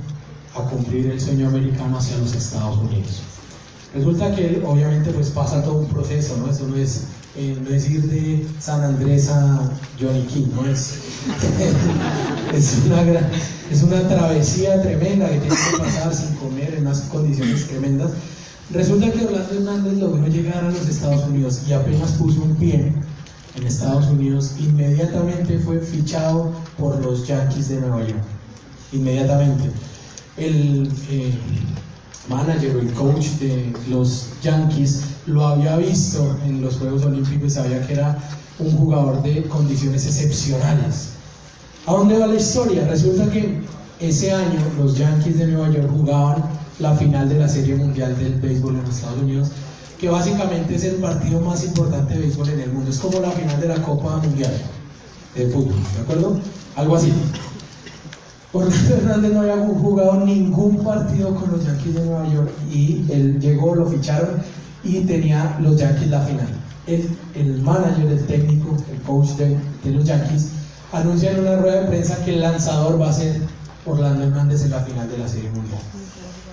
a 0.56 0.62
cumplir 0.64 1.08
el 1.08 1.20
sueño 1.20 1.47
americano 1.47 1.97
hacia 1.97 2.18
los 2.18 2.34
Estados 2.34 2.78
Unidos. 2.80 3.22
Resulta 3.93 4.36
que 4.36 4.62
obviamente 4.66 5.12
pues 5.12 5.30
pasa 5.30 5.64
todo 5.64 5.80
un 5.80 5.88
proceso, 5.88 6.38
¿no? 6.38 6.52
Eso 6.52 6.68
no 6.68 6.76
es, 6.76 7.06
eh, 7.36 7.58
ir 7.89 8.04
de 8.04 8.47
San 8.60 8.84
Andrés 8.84 9.30
a 9.30 9.72
Johnny 10.00 10.22
King, 10.24 10.47
¿no? 10.56 10.66
Es, 10.66 10.93
es, 12.54 12.78
una 12.86 13.02
es 13.72 13.84
una 13.84 14.08
travesía 14.08 14.82
tremenda 14.82 15.28
que 15.30 15.39
tiene 15.39 15.56
que 15.56 15.78
pasar 15.78 16.14
sin 16.14 16.36
comer 16.36 16.76
en 16.76 16.82
unas 16.82 17.02
condiciones 17.02 17.68
tremendas. 17.68 18.12
Resulta 18.72 19.12
que 19.12 19.26
Orlando 19.26 19.56
Hernández 19.56 19.93
logró 19.93 20.28
llegar 20.28 20.64
a 20.64 20.70
los 20.70 20.88
Estados 20.88 21.28
Unidos 21.28 21.62
y 21.68 21.74
apenas 21.74 22.12
puso 22.12 22.43
un 22.43 22.56
pie 22.56 22.93
en 23.60 23.68
Estados 23.68 24.07
Unidos, 24.07 24.53
inmediatamente 24.60 25.60
fue 25.60 25.80
fichado 25.80 26.51
por 26.78 27.03
los 27.03 27.28
Yankees 27.28 27.70
de 27.70 27.82
Nueva 27.82 28.01
York. 28.01 28.24
Inmediatamente. 28.93 29.70
El 30.38 30.89
eh, 31.10 31.34
manager 32.30 32.78
o 32.78 32.80
el 32.80 32.93
coach 32.93 33.26
de 33.39 33.74
los 33.89 34.28
Yankees 34.41 35.01
lo 35.26 35.45
había 35.45 35.76
visto 35.78 36.38
en 36.45 36.62
los 36.62 36.78
Juegos 36.78 37.03
Olímpicos 37.03 37.47
y 37.47 37.55
sabía 37.55 37.86
que 37.86 37.93
era 37.93 38.18
un 38.60 38.72
jugador 38.72 39.22
de 39.22 39.43
condiciones 39.43 40.05
excepcionales. 40.05 41.10
¿A 41.86 41.91
dónde 41.91 42.18
va 42.18 42.28
la 42.28 42.36
historia? 42.36 42.88
Resulta 42.88 43.30
que 43.30 43.62
ese 43.99 44.32
año 44.32 44.60
los 44.78 44.97
Yankees 44.97 45.39
de 45.39 45.47
Nueva 45.47 45.70
York 45.70 45.89
jugaban 45.91 46.43
la 46.80 46.95
final 46.95 47.28
de 47.28 47.39
la 47.39 47.49
Serie 47.49 47.76
Mundial 47.76 48.18
del 48.18 48.36
Béisbol 48.36 48.76
en 48.76 48.86
Estados 48.86 49.20
Unidos 49.22 49.49
que 50.00 50.10
básicamente 50.10 50.76
es 50.76 50.86
el 50.86 50.95
partido 50.95 51.41
más 51.41 51.64
importante 51.66 52.14
de 52.14 52.22
béisbol 52.22 52.50
en 52.50 52.60
el 52.62 52.72
mundo. 52.72 52.89
Es 52.89 53.00
como 53.00 53.20
la 53.20 53.32
final 53.32 53.60
de 53.60 53.68
la 53.68 53.82
Copa 53.82 54.18
Mundial 54.18 54.54
de 55.36 55.47
fútbol, 55.50 55.76
¿de 55.95 56.02
acuerdo? 56.02 56.39
Algo 56.78 56.95
así. 56.95 57.14
Orlando 58.54 58.95
Hernández 58.95 59.34
no 59.34 59.41
había 59.41 59.58
jugado 59.58 60.26
ningún 60.26 60.78
partido 60.84 61.36
con 61.36 61.52
los 61.52 61.66
Yankees 61.66 61.93
de 61.93 62.06
Nueva 62.06 62.28
York 62.30 62.50
y 62.72 63.06
él 63.12 63.39
llegó, 63.39 63.76
lo 63.76 63.86
ficharon 63.86 64.41
y 64.84 65.02
tenía 65.02 65.58
los 65.62 65.78
Yankees 65.78 66.10
la 66.10 66.22
final. 66.22 66.47
El, 66.88 67.10
el 67.36 67.62
manager, 67.62 68.08
el 68.08 68.26
técnico, 68.26 68.76
el 68.91 69.02
coach 69.02 69.32
de, 69.32 69.60
los 69.91 70.06
Yankees 70.06 70.50
anuncia 70.93 71.32
en 71.32 71.41
una 71.41 71.58
rueda 71.58 71.82
de 71.82 71.88
prensa 71.89 72.24
que 72.24 72.34
el 72.36 72.41
lanzador 72.41 73.00
va 73.00 73.10
a 73.10 73.14
ser 73.14 73.39
Orlando 73.86 74.24
Hernández 74.24 74.64
en 74.64 74.72
la 74.72 74.80
final 74.80 75.10
de 75.12 75.18
la 75.18 75.28
Serie 75.28 75.52
Mundial 75.52 75.99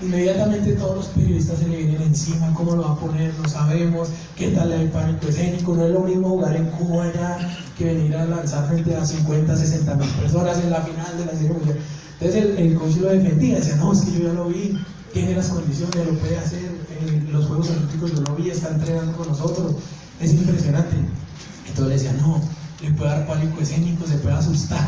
inmediatamente 0.03 0.73
todos 0.73 0.97
los 0.97 1.07
periodistas 1.07 1.59
se 1.59 1.69
le 1.69 1.77
vienen 1.77 2.03
encima, 2.03 2.53
cómo 2.55 2.77
lo 2.77 2.83
va 2.83 2.93
a 2.93 2.97
poner, 2.97 3.33
no 3.41 3.49
sabemos, 3.49 4.09
qué 4.37 4.49
tal 4.49 4.73
el 4.73 4.91
pánico 4.91 5.29
escénico, 5.29 5.75
no 5.75 5.87
es 5.87 5.93
lo 5.93 6.01
mismo 6.01 6.29
jugar 6.29 6.57
en 6.57 6.67
Cuba 6.67 7.13
ya 7.15 7.39
que 7.79 7.85
venir 7.85 8.17
a 8.17 8.27
lanzar 8.27 8.69
frente 8.69 8.95
a 8.95 9.05
50, 9.05 9.57
60 9.57 9.95
mil 9.95 10.09
personas 10.11 10.59
en 10.59 10.71
la 10.71 10.81
final 10.81 11.19
de 11.19 11.27
la 11.27 11.33
serie 11.33 11.51
mundial. 11.51 11.79
Entonces 12.21 12.45
el, 12.45 12.59
el 12.59 12.75
coach 12.75 12.97
lo 12.97 13.09
defendía, 13.09 13.57
decía, 13.57 13.77
no, 13.77 13.93
es 13.93 14.01
que 14.01 14.13
yo 14.13 14.27
ya 14.29 14.33
lo 14.33 14.49
vi, 14.49 14.79
tiene 15.13 15.35
las 15.35 15.49
condiciones, 15.49 16.07
lo 16.07 16.19
puede 16.19 16.37
hacer, 16.39 16.71
en 17.01 17.33
los 17.33 17.47
Juegos 17.47 17.71
Olímpicos 17.71 18.13
yo 18.13 18.21
lo 18.21 18.37
vi, 18.37 18.51
está 18.51 18.71
entrenando 18.71 19.17
con 19.17 19.29
nosotros, 19.29 19.75
es 20.21 20.33
impresionante. 20.33 20.97
Entonces 21.69 21.87
le 21.87 21.95
decía, 21.95 22.13
no, 22.21 22.41
le 22.83 22.91
puede 22.93 23.11
dar 23.11 23.27
pánico 23.27 23.61
escénico, 23.61 24.07
se 24.07 24.17
puede 24.19 24.35
asustar. 24.35 24.87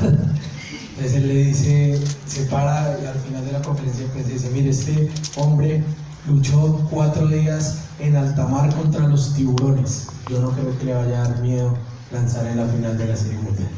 Entonces 0.99 1.23
él 1.23 1.29
le 1.29 1.35
dice, 1.45 1.97
se 2.27 2.43
para 2.47 2.99
y 3.01 3.07
al 3.07 3.15
final 3.21 3.45
de 3.45 3.53
la 3.53 3.63
conferencia 3.63 4.05
pues 4.13 4.27
dice, 4.27 4.51
mire, 4.51 4.71
este 4.71 5.09
hombre 5.37 5.81
luchó 6.27 6.89
cuatro 6.91 7.29
días 7.29 7.83
en 8.01 8.17
alta 8.17 8.49
mar 8.49 8.75
contra 8.75 9.07
los 9.07 9.33
tiburones. 9.33 10.09
Yo 10.29 10.41
no 10.41 10.51
creo 10.51 10.77
que 10.77 10.87
le 10.87 10.95
vaya 10.95 11.23
a 11.23 11.29
dar 11.29 11.41
miedo 11.41 11.73
lanzar 12.11 12.49
en 12.49 12.57
la 12.57 12.67
final 12.67 12.99
de 12.99 13.07
la 13.07 13.15
Serie 13.15 13.39
Mundial. 13.39 13.69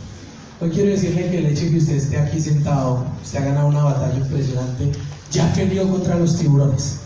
Hoy 0.63 0.71
quiero 0.71 0.93
decirle 0.93 1.29
que 1.29 1.41
el 1.41 1.47
hecho 1.49 1.65
de 1.65 1.73
que 1.73 1.77
usted 1.77 1.97
esté 1.97 2.17
aquí 2.19 2.41
sentado, 2.41 3.05
usted 3.23 3.41
ha 3.41 3.45
ganado 3.45 3.69
una 3.69 3.85
batalla 3.85 4.17
impresionante, 4.17 4.91
ya 5.31 5.53
peleó 5.53 5.91
contra 5.91 6.17
los 6.17 6.39
tiburones. 6.39 7.01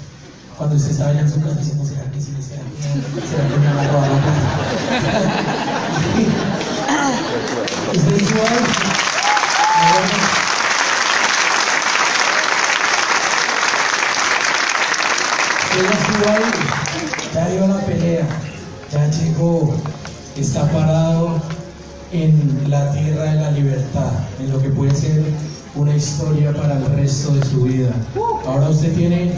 Cuando 0.56 0.76
usted 0.76 0.92
estaba 0.92 1.10
allá 1.10 1.22
en 1.22 1.28
su 1.32 1.40
casa 1.40 1.56
diciendo, 1.56 1.84
¿será 1.84 2.08
que 2.12 2.20
sí? 2.20 2.32
¿Será 2.40 2.62
que, 2.62 3.20
¿Será 3.26 3.48
que 3.48 3.58
me 3.58 3.66
a 3.66 3.88
robar 3.90 4.10
la 4.10 4.18
¿Usted 7.92 8.12
estuvo 8.12 8.42
ahí? 8.42 8.94
Usted 15.64 15.82
ya 15.82 15.90
estuvo 15.90 16.30
ahí, 16.30 16.44
ya 17.34 17.48
dio 17.48 17.66
la 17.66 17.80
pelea, 17.80 18.26
ya 18.94 19.10
llegó, 19.10 19.74
está 20.36 20.70
parado 20.70 21.40
en 22.12 22.64
la 22.68 22.92
tierra 22.92 23.24
de 23.24 23.40
la 23.40 23.50
libertad, 23.50 24.12
en 24.38 24.52
lo 24.52 24.62
que 24.62 24.68
puede 24.68 24.94
ser 24.94 25.24
una 25.74 25.96
historia 25.96 26.52
para 26.52 26.76
el 26.76 26.86
resto 26.94 27.34
de 27.34 27.44
su 27.44 27.62
vida. 27.62 27.90
Ahora 28.46 28.70
usted 28.70 28.94
tiene 28.94 29.32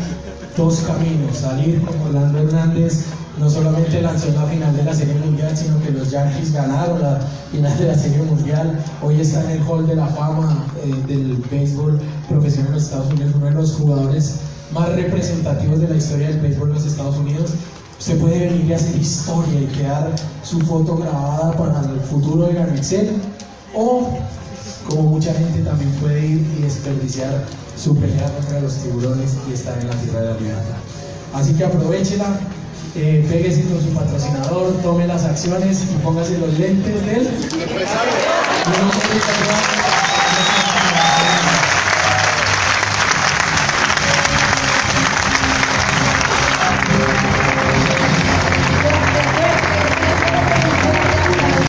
dos 0.58 0.80
caminos, 0.80 1.38
salir 1.38 1.80
como 1.82 2.04
Orlando 2.04 2.38
Hernández, 2.38 3.04
no 3.38 3.48
solamente 3.48 4.02
lanzó 4.02 4.30
la 4.32 4.44
final 4.44 4.76
de 4.76 4.84
la 4.84 4.94
Serie 4.94 5.14
Mundial, 5.14 5.56
sino 5.56 5.80
que 5.80 5.90
los 5.90 6.10
Yankees 6.10 6.52
ganaron 6.52 7.00
la 7.00 7.20
final 7.50 7.78
de 7.78 7.86
la 7.86 7.94
Serie 7.94 8.22
Mundial, 8.22 8.78
hoy 9.02 9.20
está 9.20 9.42
en 9.44 9.50
el 9.52 9.62
Hall 9.66 9.86
de 9.86 9.96
la 9.96 10.06
Fama 10.06 10.66
eh, 10.84 11.02
del 11.06 11.42
béisbol 11.50 11.98
profesional 12.28 12.74
los 12.74 12.84
Estados 12.84 13.10
Unidos, 13.10 13.32
uno 13.34 13.46
de 13.46 13.52
los 13.52 13.72
jugadores 13.72 14.36
más 14.72 14.90
representativos 14.90 15.80
de 15.80 15.88
la 15.88 15.96
historia 15.96 16.28
del 16.28 16.40
béisbol 16.40 16.68
en 16.68 16.74
los 16.74 16.86
Estados 16.86 17.16
Unidos. 17.16 17.52
Usted 17.98 18.18
puede 18.20 18.38
venir 18.46 18.66
y 18.66 18.72
hacer 18.72 18.94
historia 18.96 19.60
y 19.60 19.66
quedar 19.66 20.14
su 20.42 20.60
foto 20.60 20.96
grabada 20.96 21.52
para 21.52 21.80
el 21.92 22.00
futuro 22.00 22.46
de 22.46 22.54
Garmexel, 22.54 23.10
o 23.74 24.10
como 24.88 25.02
mucha 25.02 25.32
gente 25.32 25.60
también 25.60 25.90
puede 25.92 26.26
ir 26.26 26.46
y 26.58 26.62
desperdiciar 26.62 27.44
su 27.76 27.96
pelea 27.96 28.30
contra 28.34 28.60
los 28.60 28.74
tiburones 28.76 29.36
y 29.48 29.54
estar 29.54 29.78
en 29.78 29.88
la 29.88 29.94
tierra 29.96 30.20
de 30.20 30.28
la. 30.28 30.76
Así 31.34 31.54
que 31.54 31.64
aprovechela, 31.64 32.38
eh, 32.94 33.24
con 33.70 33.82
su 33.82 33.88
patrocinador, 33.90 34.72
tome 34.82 35.06
las 35.06 35.24
acciones 35.24 35.82
y 35.84 35.96
póngase 36.02 36.38
los 36.38 36.58
lentes 36.58 37.04
de 37.06 37.16
él. 37.16 37.22
Y 37.22 37.48
no 38.68 38.92
se 38.92 39.85